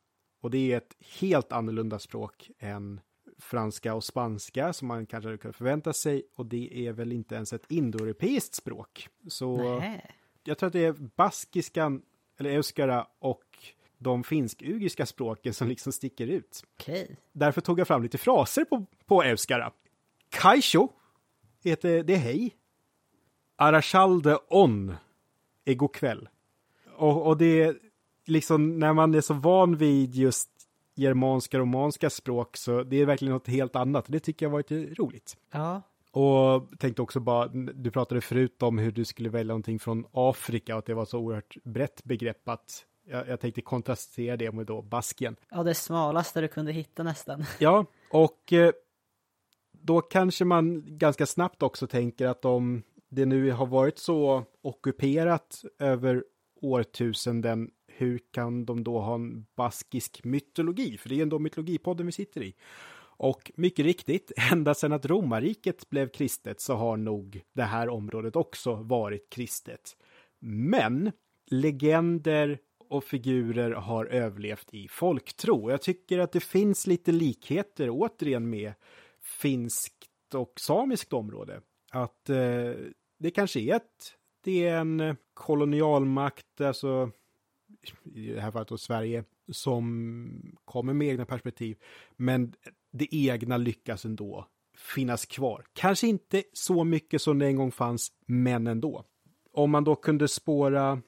[0.42, 3.02] Och det är ett helt annorlunda språk än
[3.38, 6.24] franska och spanska som man kanske kunnat förvänta sig.
[6.36, 9.10] Och det är väl inte ens ett indoeuropeiskt språk.
[9.28, 10.02] Så Nähä.
[10.44, 12.02] jag tror att det är baskiskan,
[12.38, 13.44] eller euskara och
[14.04, 16.64] de finsk-ugriska språken som liksom sticker ut.
[16.74, 17.18] Okej.
[17.32, 19.72] Därför tog jag fram lite fraser på, på euskara.
[20.30, 20.90] Kaisho
[21.64, 22.56] heter det är hej.
[23.56, 24.96] Arashalde On
[25.66, 26.30] igår kväll.
[26.96, 27.76] Och, och det är
[28.26, 30.50] liksom när man är så van vid just
[30.96, 34.06] germanska romanska språk så det är verkligen något helt annat.
[34.08, 35.38] Det tycker jag var lite roligt.
[35.52, 35.82] Ja.
[36.12, 40.74] Och tänkte också bara, du pratade förut om hur du skulle välja någonting från Afrika
[40.76, 44.66] och att det var så oerhört brett begrepp att jag, jag tänkte kontrastera det med
[44.66, 45.36] då Baskien.
[45.50, 47.46] Ja, det smalaste du kunde hitta nästan.
[47.60, 48.72] Ja, och eh,
[49.72, 55.64] då kanske man ganska snabbt också tänker att om det nu har varit så ockuperat
[55.80, 56.24] över
[56.62, 60.98] årtusenden, hur kan de då ha en baskisk mytologi?
[60.98, 62.56] För det är ändå mytologipodden vi sitter i.
[63.16, 68.36] Och mycket riktigt, ända sedan att romarriket blev kristet så har nog det här området
[68.36, 69.98] också varit kristet.
[70.40, 71.12] Men
[71.52, 72.60] legender
[72.94, 75.72] och figurer har överlevt i folktro.
[75.72, 78.74] Jag tycker att det finns lite likheter återigen med
[79.22, 81.62] finskt och samiskt område.
[81.92, 82.72] Att eh,
[83.20, 84.14] det kanske är ett,
[84.44, 87.12] det är en kolonialmakt, alltså
[88.16, 91.78] i det här fallet då Sverige, som kommer med egna perspektiv.
[92.16, 92.54] Men
[92.92, 94.48] det egna lyckas ändå
[94.78, 95.66] finnas kvar.
[95.74, 99.04] Kanske inte så mycket som det en gång fanns, men ändå.
[99.52, 101.02] Om man då kunde spåra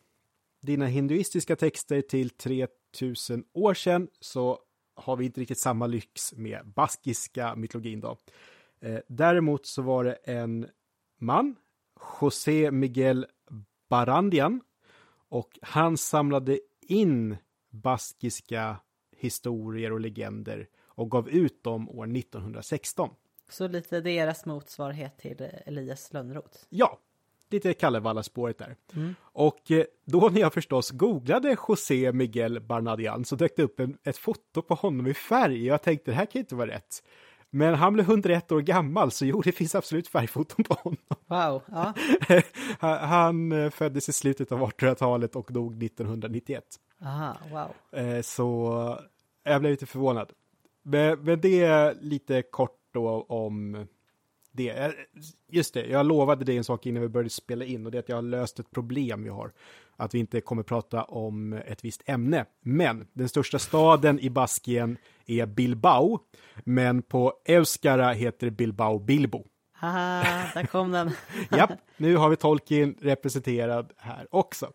[0.65, 4.59] dina hinduistiska texter till 3000 år sedan så
[4.95, 8.17] har vi inte riktigt samma lyx med baskiska mytologin då.
[8.79, 10.69] Eh, däremot så var det en
[11.17, 11.55] man,
[12.21, 13.25] José Miguel
[13.89, 14.61] Barandian,
[15.29, 17.37] och han samlade in
[17.69, 18.77] baskiska
[19.17, 23.09] historier och legender och gav ut dem år 1916.
[23.49, 26.57] Så lite deras motsvarighet till Elias Lönnroth.
[26.69, 26.99] Ja,
[27.49, 28.75] lite Kalevala-spåret där.
[28.95, 29.15] Mm.
[29.21, 33.97] Och eh, då när jag förstås googlade José Miguel Barnadian så dök det upp en,
[34.03, 35.65] ett foto på honom i färg.
[35.65, 37.03] Jag tänkte det här kan inte vara rätt.
[37.49, 40.97] Men han blev 101 år gammal, så jo, det finns absolut färgfoton på honom.
[41.27, 41.93] Wow, ja.
[43.07, 46.63] han eh, föddes i slutet av 1800-talet och dog 1991.
[47.01, 48.01] Aha, wow.
[48.01, 48.99] Eh, så
[49.43, 50.31] jag blev lite förvånad.
[50.83, 53.87] Men det är lite kort då om
[54.55, 54.69] det.
[54.69, 54.91] Eh,
[55.49, 57.99] just det, jag lovade dig en sak innan vi började spela in och det är
[57.99, 59.51] att jag har löst ett problem vi har.
[59.95, 62.45] Att vi inte kommer prata om ett visst ämne.
[62.61, 66.19] Men den största staden i Baskien är Bilbao.
[66.63, 69.43] Men på euskara heter Bilbao Bilbo.
[69.73, 70.23] Haha,
[70.53, 71.11] där kom den.
[71.51, 74.71] Japp, nu har vi Tolkien representerad här också.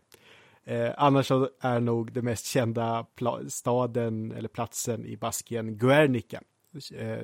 [0.65, 1.31] Eh, annars
[1.61, 3.07] är nog det mest kända
[3.49, 6.41] staden eller platsen i Baskien Guernica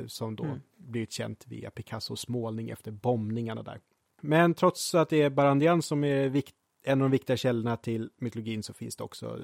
[0.06, 0.60] som då mm.
[0.77, 3.81] blivit känt via Picassos målning efter bombningarna där.
[4.20, 6.55] Men trots att det är Barandian som är vikt,
[6.85, 9.39] en av de viktiga källorna till mytologin så finns det också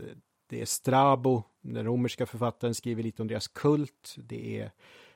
[0.52, 4.14] det är Strabo, den romerska författaren skriver lite om deras kult.
[4.18, 4.70] Det är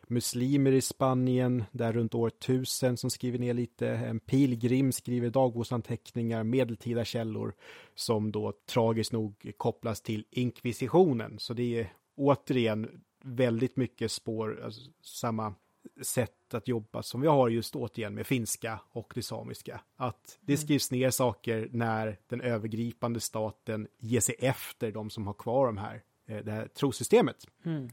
[0.06, 3.88] muslimer i Spanien, där runt år 1000 som skriver ner lite.
[3.88, 7.54] En pilgrim skriver dagboksanteckningar, medeltida källor
[7.94, 11.38] som då tragiskt nog kopplas till inkvisitionen.
[11.38, 15.54] Så det är återigen väldigt mycket spår, alltså, samma
[16.02, 19.80] sätt att jobba som vi har just återigen med finska och det samiska.
[19.96, 20.62] Att det mm.
[20.62, 25.76] skrivs ner saker när den övergripande staten ger sig efter de som har kvar de
[25.76, 27.46] här, eh, det här trosystemet.
[27.64, 27.90] Mm.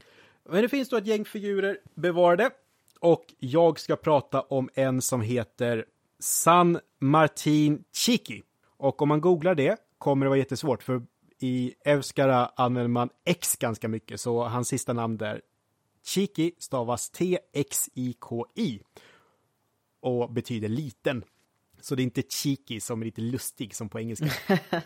[0.48, 2.50] Men det finns då ett gäng figurer bevarade
[3.00, 5.84] och jag ska prata om en som heter
[6.18, 8.42] San Martin Chiki.
[8.76, 11.02] Och om man googlar det kommer det vara jättesvårt för
[11.44, 15.40] i Euskara använder man X ganska mycket, så hans sista namn där,
[16.04, 18.80] Chiki, stavas T-X-I-K-I
[20.00, 21.24] och betyder liten.
[21.80, 24.30] Så det är inte cheeky som är lite lustig som på engelska.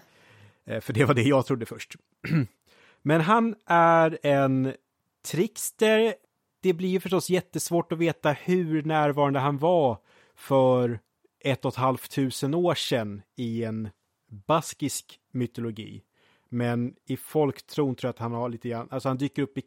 [0.64, 1.96] Eh, för det var det jag trodde först.
[3.02, 4.74] Men han är en
[5.26, 6.14] trickster.
[6.60, 9.98] Det blir ju förstås jättesvårt att veta hur närvarande han var
[10.34, 11.00] för
[11.40, 13.88] ett och ett halvt tusen år sedan i en
[14.46, 16.02] baskisk mytologi.
[16.48, 19.62] Men i folktron tror jag att han har lite grann, alltså han dyker upp i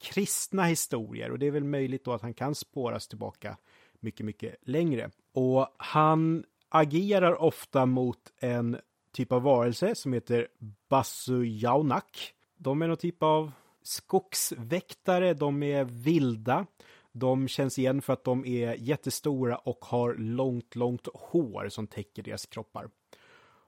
[0.00, 3.56] kristna historier och det är väl möjligt då att han kan spåras tillbaka
[4.00, 5.10] mycket, mycket längre.
[5.32, 8.78] Och han agerar ofta mot en
[9.12, 10.48] typ av varelse som heter
[10.88, 12.34] Basujaunak.
[12.56, 13.52] De är någon typ av
[13.82, 16.66] skogsväktare, de är vilda.
[17.12, 22.22] De känns igen för att de är jättestora och har långt, långt hår som täcker
[22.22, 22.90] deras kroppar.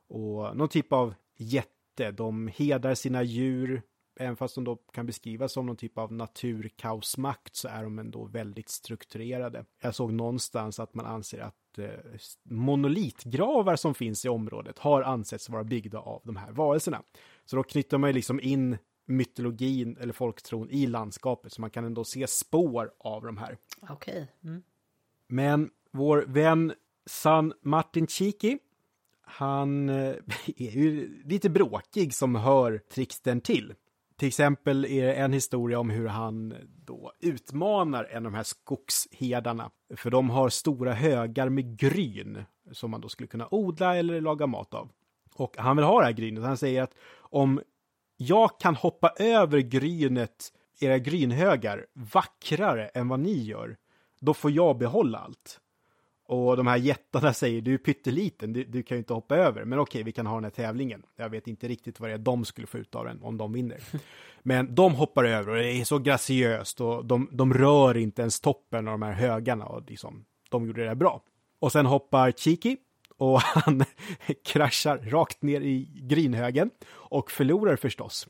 [0.09, 2.11] Och någon typ av jätte inte.
[2.11, 3.83] De hedrar sina djur,
[4.21, 8.25] även fast de då kan beskrivas som någon typ av naturkaosmakt så är de ändå
[8.25, 9.65] väldigt strukturerade.
[9.83, 11.89] Jag såg någonstans att man anser att eh,
[12.45, 17.03] monolitgravar som finns i området har ansetts vara byggda av de här varelserna.
[17.45, 21.85] Så då knyter man ju liksom in mytologin eller folktron i landskapet så man kan
[21.85, 23.57] ändå se spår av de här.
[23.81, 23.95] Okej.
[23.95, 24.51] Okay.
[24.51, 24.63] Mm.
[25.29, 26.73] Men vår vän
[27.07, 28.59] San Martin Chiki
[29.31, 30.15] han eh,
[30.57, 33.75] är ju lite bråkig som hör Trixten till.
[34.17, 36.55] Till exempel är det en historia om hur han
[36.85, 39.71] då utmanar en av de här skogsherdarna.
[39.97, 44.47] För de har stora högar med gryn som man då skulle kunna odla eller laga
[44.47, 44.91] mat av.
[45.35, 46.45] Och han vill ha det här grynet.
[46.45, 47.61] Han säger att om
[48.17, 53.77] jag kan hoppa över grynet, era grynhögar, vackrare än vad ni gör,
[54.21, 55.61] då får jag behålla allt.
[56.31, 59.65] Och de här jättarna säger, du är pytteliten, du, du kan ju inte hoppa över.
[59.65, 61.03] Men okej, vi kan ha den här tävlingen.
[61.17, 63.53] Jag vet inte riktigt vad det är de skulle få ut av den om de
[63.53, 63.79] vinner.
[64.43, 68.41] Men de hoppar över och det är så graciöst och de, de rör inte ens
[68.41, 71.23] toppen av de här högarna och liksom, de gjorde det bra.
[71.59, 72.77] Och sen hoppar Chiki
[73.17, 73.85] och han
[74.45, 78.29] kraschar rakt ner i grinhögen och förlorar förstås.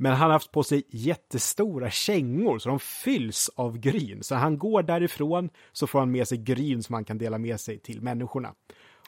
[0.00, 4.22] Men han har haft på sig jättestora kängor så de fylls av gryn.
[4.22, 7.60] Så han går därifrån så får han med sig gryn som han kan dela med
[7.60, 8.54] sig till människorna.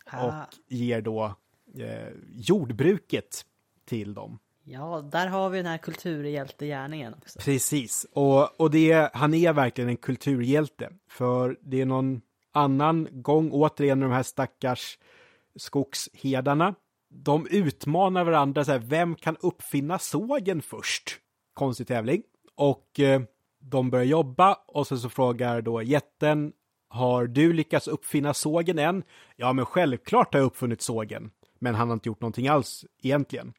[0.04, 0.26] Ah.
[0.26, 1.34] Och ger då
[1.78, 3.44] eh, jordbruket
[3.84, 4.38] till dem.
[4.64, 7.38] Ja, där har vi den här kulturhjältegärningen också.
[7.38, 10.92] Precis, och, och det, han är verkligen en kulturhjälte.
[11.08, 12.20] För det är någon
[12.52, 14.98] annan gång, återigen de här stackars
[15.56, 16.74] skogshedarna
[17.10, 21.18] de utmanar varandra, så här, vem kan uppfinna sågen först?
[21.54, 22.22] Konstig tävling.
[22.54, 23.22] Och eh,
[23.58, 26.52] de börjar jobba och sen så frågar då jätten,
[26.88, 29.02] har du lyckats uppfinna sågen än?
[29.36, 31.30] Ja, men självklart har jag uppfunnit sågen.
[31.58, 33.52] Men han har inte gjort någonting alls egentligen.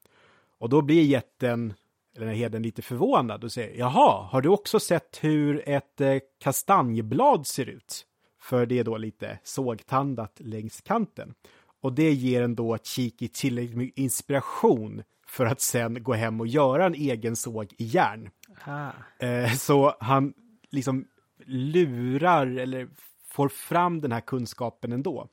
[0.58, 1.74] Och då blir jätten,
[2.16, 6.18] eller den heden, lite förvånad och säger, jaha, har du också sett hur ett eh,
[6.40, 8.06] kastanjeblad ser ut?
[8.42, 11.34] För det är då lite sågtandat längs kanten.
[11.82, 16.48] Och det ger en då Chiki tillräckligt mycket inspiration för att sen gå hem och
[16.48, 18.30] göra en egen såg i järn.
[18.66, 18.92] Ah.
[19.26, 20.34] Eh, så han
[20.70, 21.08] liksom
[21.46, 22.90] lurar eller
[23.28, 25.28] får fram den här kunskapen ändå.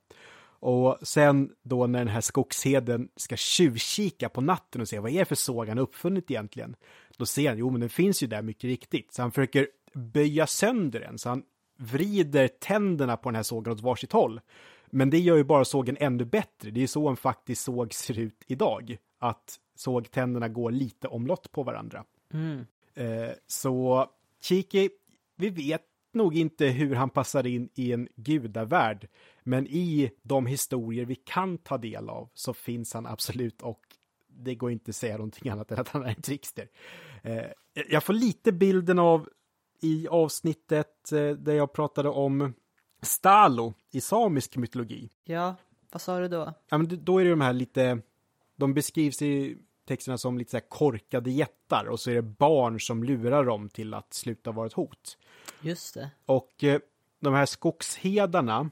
[0.60, 5.18] Och sen då när den här skogsheden ska tjuvkika på natten och se vad är
[5.18, 6.76] det för såg han uppfunnit egentligen?
[7.16, 9.14] Då ser han, jo men den finns ju där mycket riktigt.
[9.14, 11.42] Så han försöker böja sönder den, så han
[11.78, 14.40] vrider tänderna på den här sågen åt varsitt håll.
[14.90, 16.70] Men det gör ju bara sågen ännu bättre.
[16.70, 18.97] Det är så en faktisk såg ser ut idag.
[19.19, 22.05] Att sågtänderna går lite omlott på varandra.
[22.32, 22.66] Mm.
[22.94, 24.06] Eh, så
[24.40, 24.90] Chiki,
[25.36, 25.82] vi vet
[26.12, 29.09] nog inte hur han passar in i en gudavärld.
[29.43, 33.81] Men i de historier vi kan ta del av så finns han absolut och
[34.28, 36.69] det går inte att säga någonting annat än att han är en trickster.
[37.23, 37.47] Eh,
[37.89, 39.28] jag får lite bilden av
[39.81, 42.55] i avsnittet eh, där jag pratade om
[43.02, 45.10] Stalo i samisk mytologi.
[45.24, 45.56] Ja,
[45.90, 46.54] vad sa du då?
[46.68, 47.98] Ja, men då är det de här lite,
[48.56, 49.58] de beskrivs i
[49.88, 53.68] texterna som lite så här korkade jättar och så är det barn som lurar dem
[53.68, 55.18] till att sluta vara ett hot.
[55.60, 56.10] Just det.
[56.26, 56.80] Och eh,
[57.20, 58.70] de här skogshedarna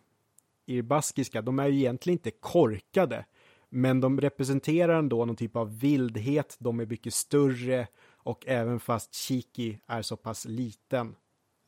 [0.66, 3.24] i det baskiska, de är ju egentligen inte korkade,
[3.68, 9.14] men de representerar ändå någon typ av vildhet, de är mycket större och även fast
[9.14, 11.16] Chiki är så pass liten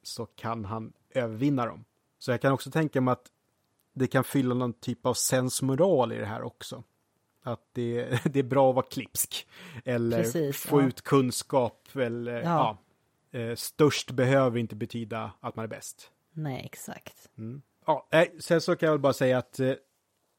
[0.02, 1.84] så kan han övervinna dem.
[2.18, 3.26] Så jag kan också tänka mig att
[3.92, 6.84] det kan fylla någon typ av sensmoral i det här också.
[7.42, 9.48] Att det, det är bra att vara klipsk.
[9.84, 10.86] Eller Precis, få ja.
[10.86, 11.88] ut kunskap.
[11.94, 12.78] Eller, ja.
[13.30, 13.38] ja.
[13.38, 16.10] Eh, störst behöver inte betyda att man är bäst.
[16.32, 17.28] Nej, exakt.
[17.38, 17.62] Mm.
[17.86, 18.08] Ja,
[18.40, 19.72] sen så kan jag väl bara säga att eh,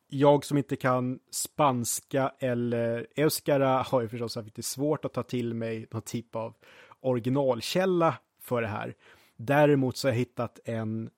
[0.08, 5.24] jag som inte kan spanska eller euskara har ju förstås haft lite svårt att ta
[5.24, 6.56] till mig någon typ av
[7.00, 8.96] originalkälla för det här.
[9.38, 11.10] Däremot så har jag hittat en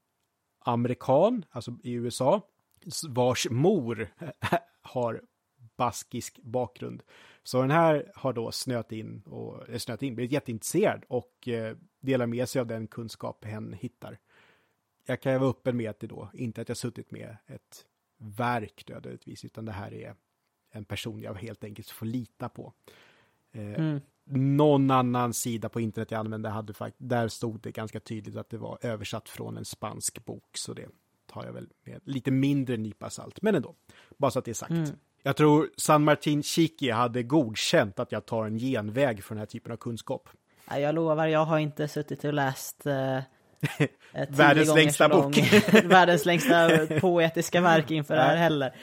[0.61, 2.41] amerikan, alltså i USA,
[3.09, 4.13] vars mor
[4.81, 5.21] har
[5.77, 7.03] baskisk bakgrund.
[7.43, 11.77] Så den här har då snöat in och eh, snöat in, blivit jätteintresserad och eh,
[11.99, 14.19] delar med sig av den kunskap hen hittar.
[15.05, 17.85] Jag kan vara öppen med att det då, inte att jag suttit med ett
[18.17, 20.15] verk nödvändigtvis, utan det här är
[20.71, 22.73] en person jag helt enkelt får lita på.
[23.51, 27.99] Eh, mm någon annan sida på internet jag använde hade faktiskt, där stod det ganska
[27.99, 30.87] tydligt att det var översatt från en spansk bok, så det
[31.25, 33.75] tar jag väl med lite mindre nypa salt, men ändå,
[34.17, 34.71] bara så att det är sagt.
[34.71, 34.89] Mm.
[35.23, 39.45] Jag tror San Martin Chiqui hade godkänt att jag tar en genväg för den här
[39.45, 40.29] typen av kunskap.
[40.69, 43.19] Jag lovar, jag har inte suttit och läst eh,
[44.29, 45.37] Världens längsta bok.
[45.83, 46.69] Världens längsta
[46.99, 48.75] poetiska verk inför det här heller.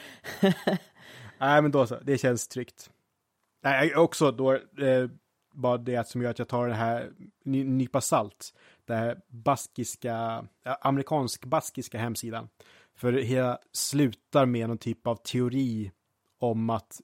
[1.39, 2.89] Nej, men då så, det känns tryggt.
[3.63, 5.09] Nej, också då, eh,
[5.59, 7.11] bara det som gör att jag tar det här
[7.43, 8.53] nypa salt.
[8.85, 10.45] Det här baskiska,
[10.81, 12.49] amerikansk-baskiska hemsidan.
[12.95, 15.91] För hela slutar med någon typ av teori
[16.39, 17.01] om att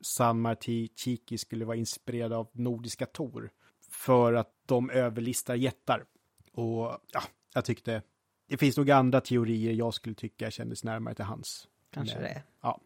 [0.00, 3.50] San Marti Chiki skulle vara inspirerad av nordiska Tor.
[3.90, 6.04] För att de överlistar jättar.
[6.52, 7.22] Och ja,
[7.54, 8.02] jag tyckte
[8.48, 11.68] det finns nog andra teorier jag skulle tycka kändes närmare till hans.
[11.90, 12.42] Kanske Men, det.
[12.60, 12.80] Ja.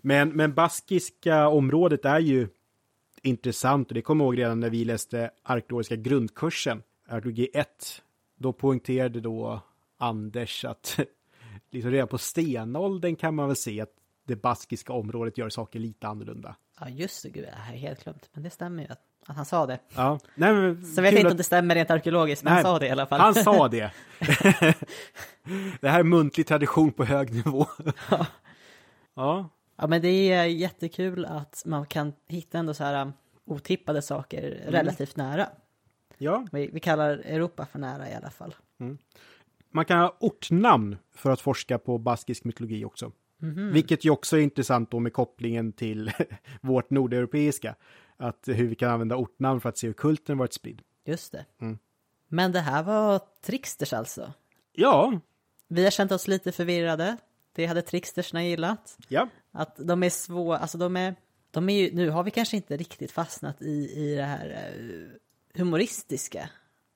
[0.00, 2.48] Men, men baskiska området är ju
[3.22, 8.02] intressant och det kommer jag ihåg redan när vi läste arkeologiska grundkursen, arkeologi 1.
[8.36, 9.60] Då poängterade då
[9.98, 10.98] Anders att
[11.70, 13.90] liksom redan på stenåldern kan man väl se att
[14.26, 16.56] det baskiska området gör saker lite annorlunda.
[16.80, 18.30] Ja, just det, gud, jag har helt glömt.
[18.32, 19.78] Men det stämmer ju att, att han sa det.
[19.96, 22.62] Ja, nej, men, Så jag vet inte att- om det stämmer rent arkeologiskt, men Nej,
[22.62, 23.20] han sa det i alla fall.
[23.20, 23.92] Han sa det.
[25.80, 27.66] det här är muntlig tradition på hög nivå.
[28.10, 28.26] ja,
[29.14, 29.48] Ja,
[29.88, 33.12] men det är jättekul att man kan hitta ändå så här um,
[33.44, 35.48] otippade saker relativt nära.
[36.18, 38.54] ja, Vi, vi kallar Europa för nära i alla fall.
[39.70, 43.12] man kan ha ortnamn för att forska på baskisk mytologi också.
[43.72, 46.10] Vilket ju också är intressant då med kopplingen till
[46.60, 47.74] vårt nordeuropeiska.
[48.16, 50.82] Att hur vi kan använda ortnamn för att se hur kulten varit spridd.
[51.04, 51.44] Just det.
[51.60, 51.78] Mm.
[52.28, 54.32] Men det här var Tricksters alltså.
[54.72, 55.20] Ja,
[55.68, 57.16] Vi har känt oss lite förvirrade.
[57.52, 58.96] Det hade Trickstersna gillat.
[59.08, 61.14] ja, Att de är svåra, alltså de är,
[61.50, 65.60] de är ju, nu har vi kanske inte riktigt fastnat i, i det här eh,
[65.60, 66.50] humoristiska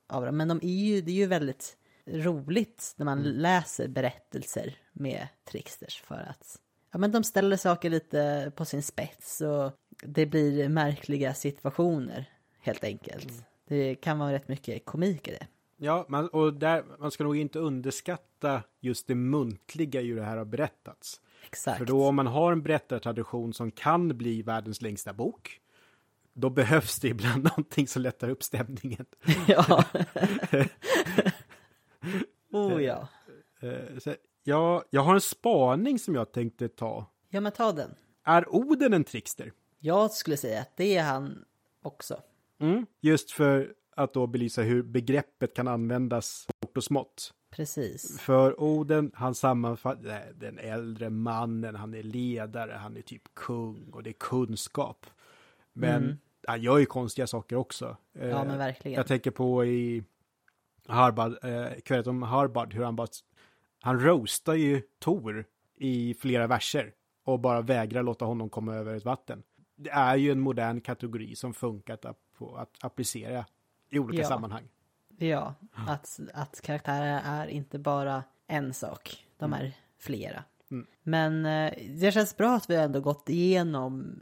[0.09, 1.77] av dem, men de är ju, det är ju väldigt
[2.07, 6.61] roligt när man läser berättelser med Tricksters för att,
[6.93, 9.73] ja men de ställer saker lite på sin spets och
[10.03, 12.31] det blir märkliga situationer
[12.61, 13.45] helt enkelt.
[13.69, 15.47] Det kan vara rätt mycket komik i det.
[15.77, 20.24] ja man, och där, man ska nog inte underskatta just det muntliga i hur det
[20.24, 21.20] här har berättats.
[21.47, 21.78] Exakt.
[21.78, 25.60] För då om man har en berättartradition som kan bli världens längsta bok,
[26.32, 29.06] då behövs det ibland någonting som lättar upp stämningen.
[29.48, 29.85] ja.
[32.52, 33.09] oh ja.
[33.60, 34.14] Eh, Så,
[34.44, 37.06] ja, jag har en spaning som jag tänkte ta.
[37.28, 37.94] Ja men ta den.
[38.24, 39.52] Är Oden en trickster?
[39.78, 41.44] Jag skulle säga att det är han
[41.82, 42.20] också.
[42.60, 42.86] Mm.
[43.01, 47.35] Just för att då belysa hur begreppet kan användas stort och smått.
[47.57, 48.20] Precis.
[48.20, 54.03] För Oden, han sammanfattar den äldre mannen, han är ledare, han är typ kung och
[54.03, 55.07] det är kunskap.
[55.73, 57.97] Men han gör ju konstiga saker också.
[58.15, 58.28] Mm.
[58.28, 58.97] Ja Eh, men verkligen.
[58.97, 60.05] Jag tänker på i
[60.87, 61.37] Harbard,
[61.91, 63.09] eh, om Harbard, hur han bara,
[63.81, 65.45] han roastar ju Tor
[65.77, 66.93] i flera verser
[67.24, 69.43] och bara vägrar låta honom komma över ett vatten.
[69.77, 73.45] Det är ju en modern kategori som funkat att, på att applicera
[73.91, 74.28] i olika Ja.
[74.28, 74.69] sammanhang.
[75.19, 75.55] Ja,
[75.87, 79.27] att, att karaktärer är inte bara en sak.
[79.39, 80.45] De är flera.
[80.71, 80.87] Mm.
[81.03, 84.21] Men eh, det känns bra att vi ändå gått igenom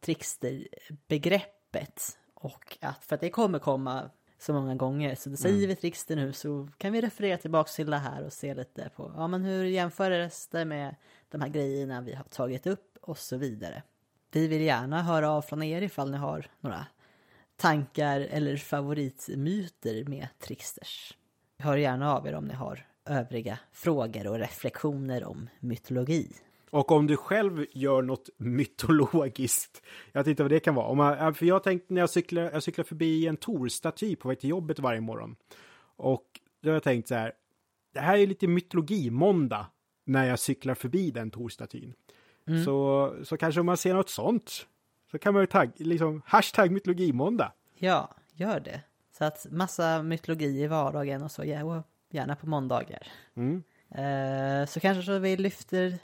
[0.00, 2.18] trickster-begreppet.
[2.34, 5.14] Och att, för att det kommer komma så många gånger.
[5.14, 8.32] Så då säger vi trickster nu så kan vi referera tillbaka till det här och
[8.32, 10.96] se lite på ja, men hur jämförs det med
[11.28, 13.82] de här grejerna vi har tagit upp och så vidare.
[14.30, 16.86] Vi vill gärna höra av från er ifall ni har några
[17.56, 21.16] tankar eller favoritmyter med Tricksters.
[21.58, 26.28] Hör gärna av er om ni har övriga frågor och reflektioner om mytologi.
[26.70, 29.82] Och om du själv gör något mytologiskt,
[30.12, 30.94] jag inte vad det kan vara.
[30.94, 34.50] Man, för jag tänkte när jag cyklar, jag cyklar förbi en Tor-staty på väg till
[34.50, 35.36] jobbet varje morgon.
[35.96, 36.24] Och
[36.62, 37.32] då har jag tänkt så här,
[37.94, 39.66] det här är lite mytologi-måndag
[40.04, 41.94] när jag cyklar förbi den Tor-statyn.
[42.64, 44.66] Så, så kanske om man ser något sånt
[45.14, 47.52] så kan man ju tagg, liksom hashtag mytologi-måndag.
[47.78, 48.80] Ja, gör det.
[49.18, 53.06] Så att massa mytologi i vardagen och så, ja, och gärna på måndagar.
[53.36, 53.62] Mm.
[53.90, 55.98] Eh, så kanske så vi lyfter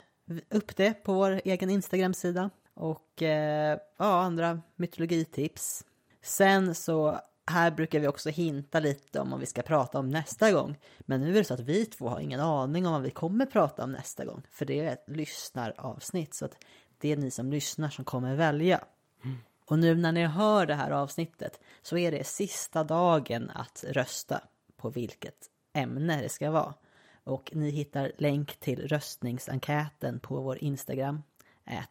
[0.49, 2.49] upp det på vår egen Instagram-sida.
[2.73, 5.85] Och eh, ja, andra mytologitips.
[6.21, 10.51] Sen så här brukar vi också hinta lite om vad vi ska prata om nästa
[10.51, 10.77] gång.
[10.99, 13.45] Men nu är det så att vi två har ingen aning om vad vi kommer
[13.45, 14.41] prata om nästa gång.
[14.49, 16.33] För det är ett lyssnaravsnitt.
[16.33, 16.57] Så att
[16.97, 18.79] det är ni som lyssnar som kommer välja.
[19.71, 24.41] Och nu när ni hör det här avsnittet så är det sista dagen att rösta
[24.77, 26.73] på vilket ämne det ska vara.
[27.23, 31.23] Och ni hittar länk till röstningsenkäten på vår Instagram,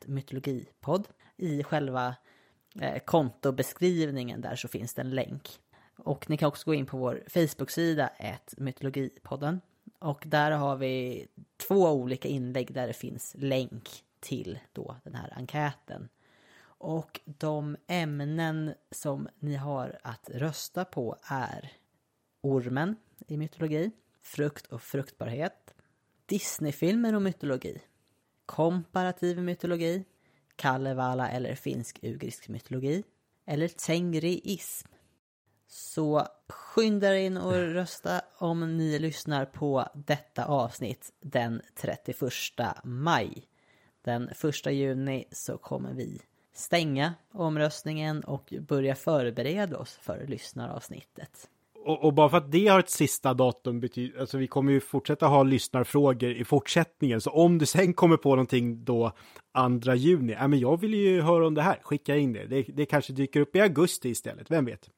[0.06, 1.08] mytologipodd.
[1.36, 2.14] I själva
[2.80, 5.48] eh, kontobeskrivningen där så finns det en länk.
[5.96, 8.10] Och ni kan också gå in på vår Facebook-sida,
[8.56, 9.60] mytologipodden.
[9.98, 11.26] Och där har vi
[11.68, 13.88] två olika inlägg där det finns länk
[14.20, 16.08] till då den här enkäten.
[16.80, 21.72] Och de ämnen som ni har att rösta på är
[22.40, 22.96] ormen
[23.26, 23.90] i mytologi,
[24.22, 25.74] frukt och fruktbarhet,
[26.26, 27.82] Disneyfilmer och mytologi,
[28.46, 30.04] komparativ mytologi,
[30.56, 33.04] Kalevala eller finsk-ugrisk mytologi
[33.46, 34.88] eller tengriism.
[35.66, 42.20] Så skynda er in och rösta om ni lyssnar på detta avsnitt den 31
[42.84, 43.48] maj.
[44.02, 46.22] Den 1 juni så kommer vi
[46.52, 51.48] stänga omröstningen och börja förbereda oss för lyssnaravsnittet.
[51.84, 54.80] Och, och, bara för att det har ett sista datum betyder, alltså vi kommer ju
[54.80, 57.20] fortsätta ha lyssnarfrågor i fortsättningen.
[57.20, 59.12] Så om du sen kommer på någonting då
[59.52, 62.46] andra juni, ja men jag vill ju höra om det här, skicka in det.
[62.46, 62.62] det.
[62.62, 64.90] Det kanske dyker upp i augusti istället, vem vet?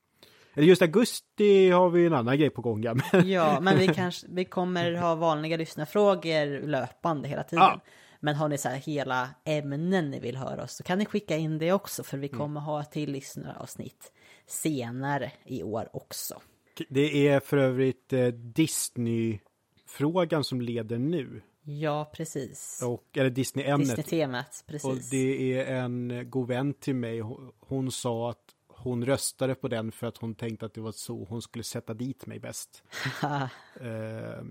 [0.54, 2.82] Eller just augusti har vi en annan grej på gång.
[2.82, 7.64] Ja, men, ja, men vi, kanske, vi kommer ha vanliga lyssnarfrågor löpande hela tiden.
[7.64, 7.80] Ja.
[8.24, 11.36] Men har ni så här hela ämnen ni vill höra oss så kan ni skicka
[11.36, 12.38] in det också för vi mm.
[12.38, 14.12] kommer ha ett till lyssnaravsnitt
[14.46, 16.40] senare i år också.
[16.88, 21.42] Det är för övrigt eh, Disney-frågan som leder nu.
[21.62, 22.82] Ja, precis.
[22.84, 23.96] Och, eller Disney-ämnet.
[23.96, 24.90] Disney-temat, precis.
[24.90, 27.22] Och det är en god vän till mig.
[27.60, 31.24] Hon sa att hon röstade på den för att hon tänkte att det var så
[31.24, 32.82] hon skulle sätta dit mig bäst.
[33.24, 33.46] uh,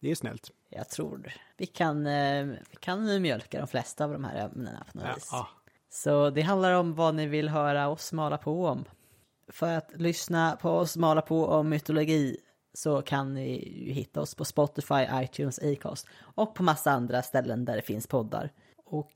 [0.00, 0.50] det är snällt.
[0.68, 4.98] Jag tror vi kan, uh, vi kan mjölka de flesta av de här ämnena på
[4.98, 5.28] något ja, vis.
[5.32, 5.48] Ja.
[5.90, 8.84] Så det handlar om vad ni vill höra oss mala på om.
[9.48, 12.36] För att lyssna på oss mala på om mytologi
[12.74, 17.64] så kan ni ju hitta oss på Spotify, iTunes, Acast och på massa andra ställen
[17.64, 18.52] där det finns poddar.
[18.84, 19.12] Och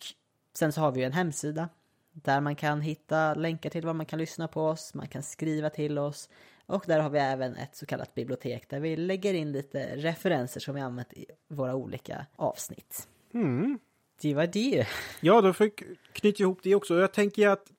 [0.54, 1.68] sen så har vi ju en hemsida
[2.12, 5.70] där man kan hitta länkar till vad man kan lyssna på oss, man kan skriva
[5.70, 6.28] till oss
[6.72, 10.60] och där har vi även ett så kallat bibliotek där vi lägger in lite referenser
[10.60, 13.08] som vi använt i våra olika avsnitt.
[13.34, 13.78] Mm.
[14.20, 14.86] Det var det.
[15.20, 17.00] Ja, då får jag knyta ihop det också.
[17.00, 17.72] Jag tänker att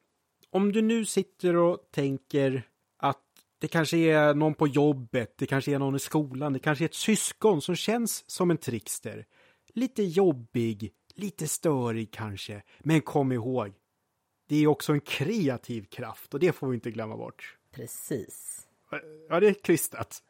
[0.49, 2.67] om du nu sitter och tänker
[2.97, 3.21] att
[3.59, 6.85] det kanske är någon på jobbet, det kanske är någon i skolan, det kanske är
[6.85, 9.25] ett syskon som känns som en trickster.
[9.73, 12.63] Lite jobbig, lite störig kanske.
[12.79, 13.73] Men kom ihåg,
[14.47, 17.57] det är också en kreativ kraft och det får vi inte glömma bort.
[17.71, 18.67] Precis.
[19.29, 20.21] Ja, det är klistrat.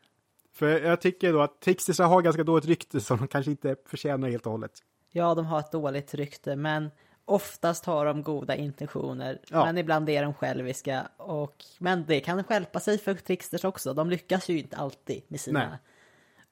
[0.53, 4.29] För jag tycker då att tricksters har ganska dåligt rykte som de kanske inte förtjänar
[4.29, 4.71] helt och hållet.
[5.11, 6.91] Ja, de har ett dåligt rykte, men
[7.25, 9.39] oftast har de goda intentioner.
[9.49, 9.65] Ja.
[9.65, 11.07] Men ibland är de själviska.
[11.17, 13.93] Och, men det kan skälpa sig för tricksters också.
[13.93, 15.77] De lyckas ju inte alltid med sina Nej.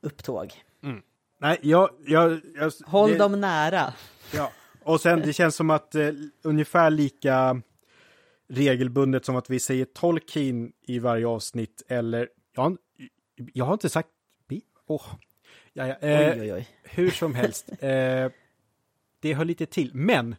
[0.01, 0.53] upptåg.
[0.83, 1.01] Mm.
[1.39, 1.89] Nej, jag...
[2.05, 3.17] jag, jag Håll det...
[3.17, 3.93] dem nära.
[4.33, 4.51] Ja,
[4.83, 6.09] och sen det känns som att eh,
[6.41, 7.61] ungefär lika
[8.51, 12.77] regelbundet som att vi säger Tolkien i varje avsnitt eller jag,
[13.53, 14.09] jag har inte sagt
[14.91, 15.05] oh.
[15.73, 16.67] ja, ja, eh, oj, oj, oj.
[16.83, 17.69] hur som helst.
[17.81, 18.31] Eh,
[19.19, 20.35] det hör lite till, men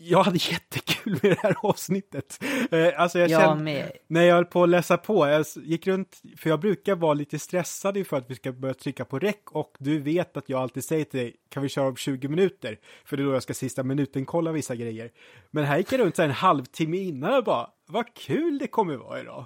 [0.00, 2.44] jag hade jättekul med det här avsnittet.
[2.70, 3.92] Eh, alltså jag, jag med.
[4.06, 7.38] När jag höll på att läsa på, jag gick runt, för jag brukar vara lite
[7.38, 10.84] stressad för att vi ska börja trycka på räck och du vet att jag alltid
[10.84, 12.78] säger till dig, kan vi köra om 20 minuter?
[13.04, 15.10] För det är då jag ska sista minuten kolla vissa grejer.
[15.50, 18.96] Men här gick jag runt så en halvtimme innan och bara, vad kul det kommer
[18.96, 19.44] vara idag.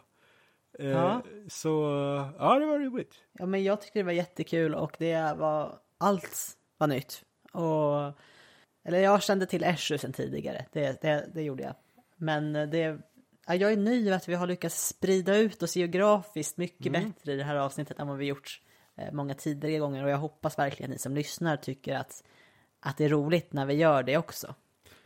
[0.78, 1.22] Eh, ja.
[1.48, 1.68] Så,
[2.38, 3.14] ja det var roligt.
[3.32, 7.22] Ja men jag tyckte det var jättekul och det var, allt var nytt.
[7.52, 8.12] Och
[8.84, 11.74] eller jag kände till Eshu sen tidigare, det, det, det gjorde jag.
[12.16, 12.98] Men det,
[13.46, 17.04] ja, jag är nöjd med att vi har lyckats sprida ut oss geografiskt mycket mm.
[17.04, 18.60] bättre i det här avsnittet än vad vi gjort
[18.96, 20.04] eh, många tidigare gånger.
[20.04, 22.24] Och jag hoppas verkligen att ni som lyssnar tycker att,
[22.80, 24.46] att det är roligt när vi gör det också.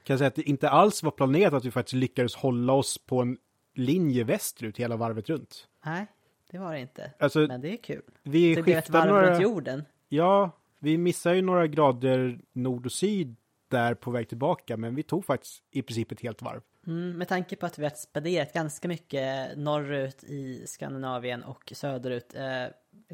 [0.03, 2.99] Kan jag säga att det inte alls var planerat att vi faktiskt lyckades hålla oss
[2.99, 3.39] på en
[3.75, 5.69] linje västerut hela varvet runt.
[5.85, 6.07] Nej,
[6.51, 7.13] det var det inte.
[7.19, 8.03] Alltså, Men det är kul.
[8.23, 9.31] Vi det blev ett varv några...
[9.31, 9.85] runt jorden.
[10.09, 13.37] Ja, vi missar ju några grader nord och syd
[13.69, 16.63] där på väg tillbaka, men vi tog faktiskt i princip ett helt varv.
[16.87, 22.35] Mm, med tanke på att vi har spenderat ganska mycket norrut i Skandinavien och söderut
[22.35, 22.67] eh,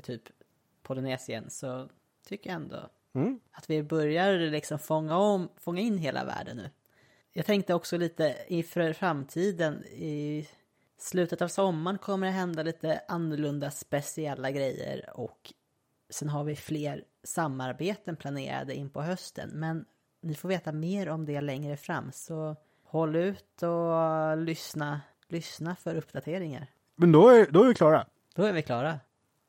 [0.03, 0.23] typ
[0.83, 1.89] Polynesien så
[2.27, 3.41] tycker jag ändå mm.
[3.53, 6.71] att vi börjar liksom fånga, om, fånga in hela världen nu.
[7.33, 9.85] Jag tänkte också lite inför framtiden.
[9.85, 10.49] I
[10.99, 15.53] slutet av sommaren kommer det hända lite annorlunda speciella grejer och
[16.11, 19.51] sen har vi fler samarbeten planerade in på hösten.
[19.55, 19.85] Men
[20.23, 25.97] ni får veta mer om det längre fram, så håll ut och lyssna, lyssna för
[25.97, 26.67] uppdateringar.
[26.97, 28.07] Men då är, då är vi klara.
[28.35, 29.01] Då är vi klara.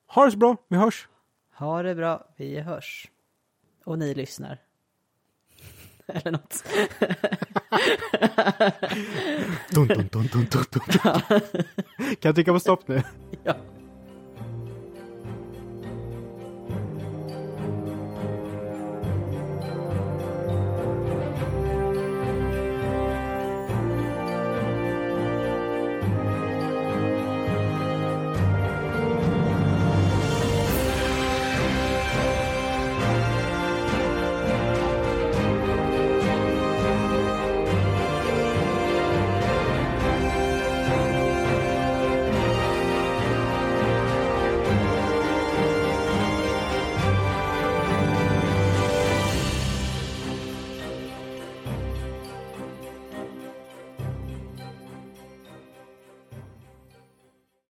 [0.08, 1.08] Ha det så bra, vi hörs.
[1.56, 3.12] Ha det bra, vi hörs.
[3.84, 4.58] Och ni lyssnar.
[6.08, 6.64] Eller något.
[9.70, 10.82] dun, dun, dun, dun, dun, dun.
[11.98, 13.04] kan jag trycka på stopp nu?
[13.44, 13.56] Ja.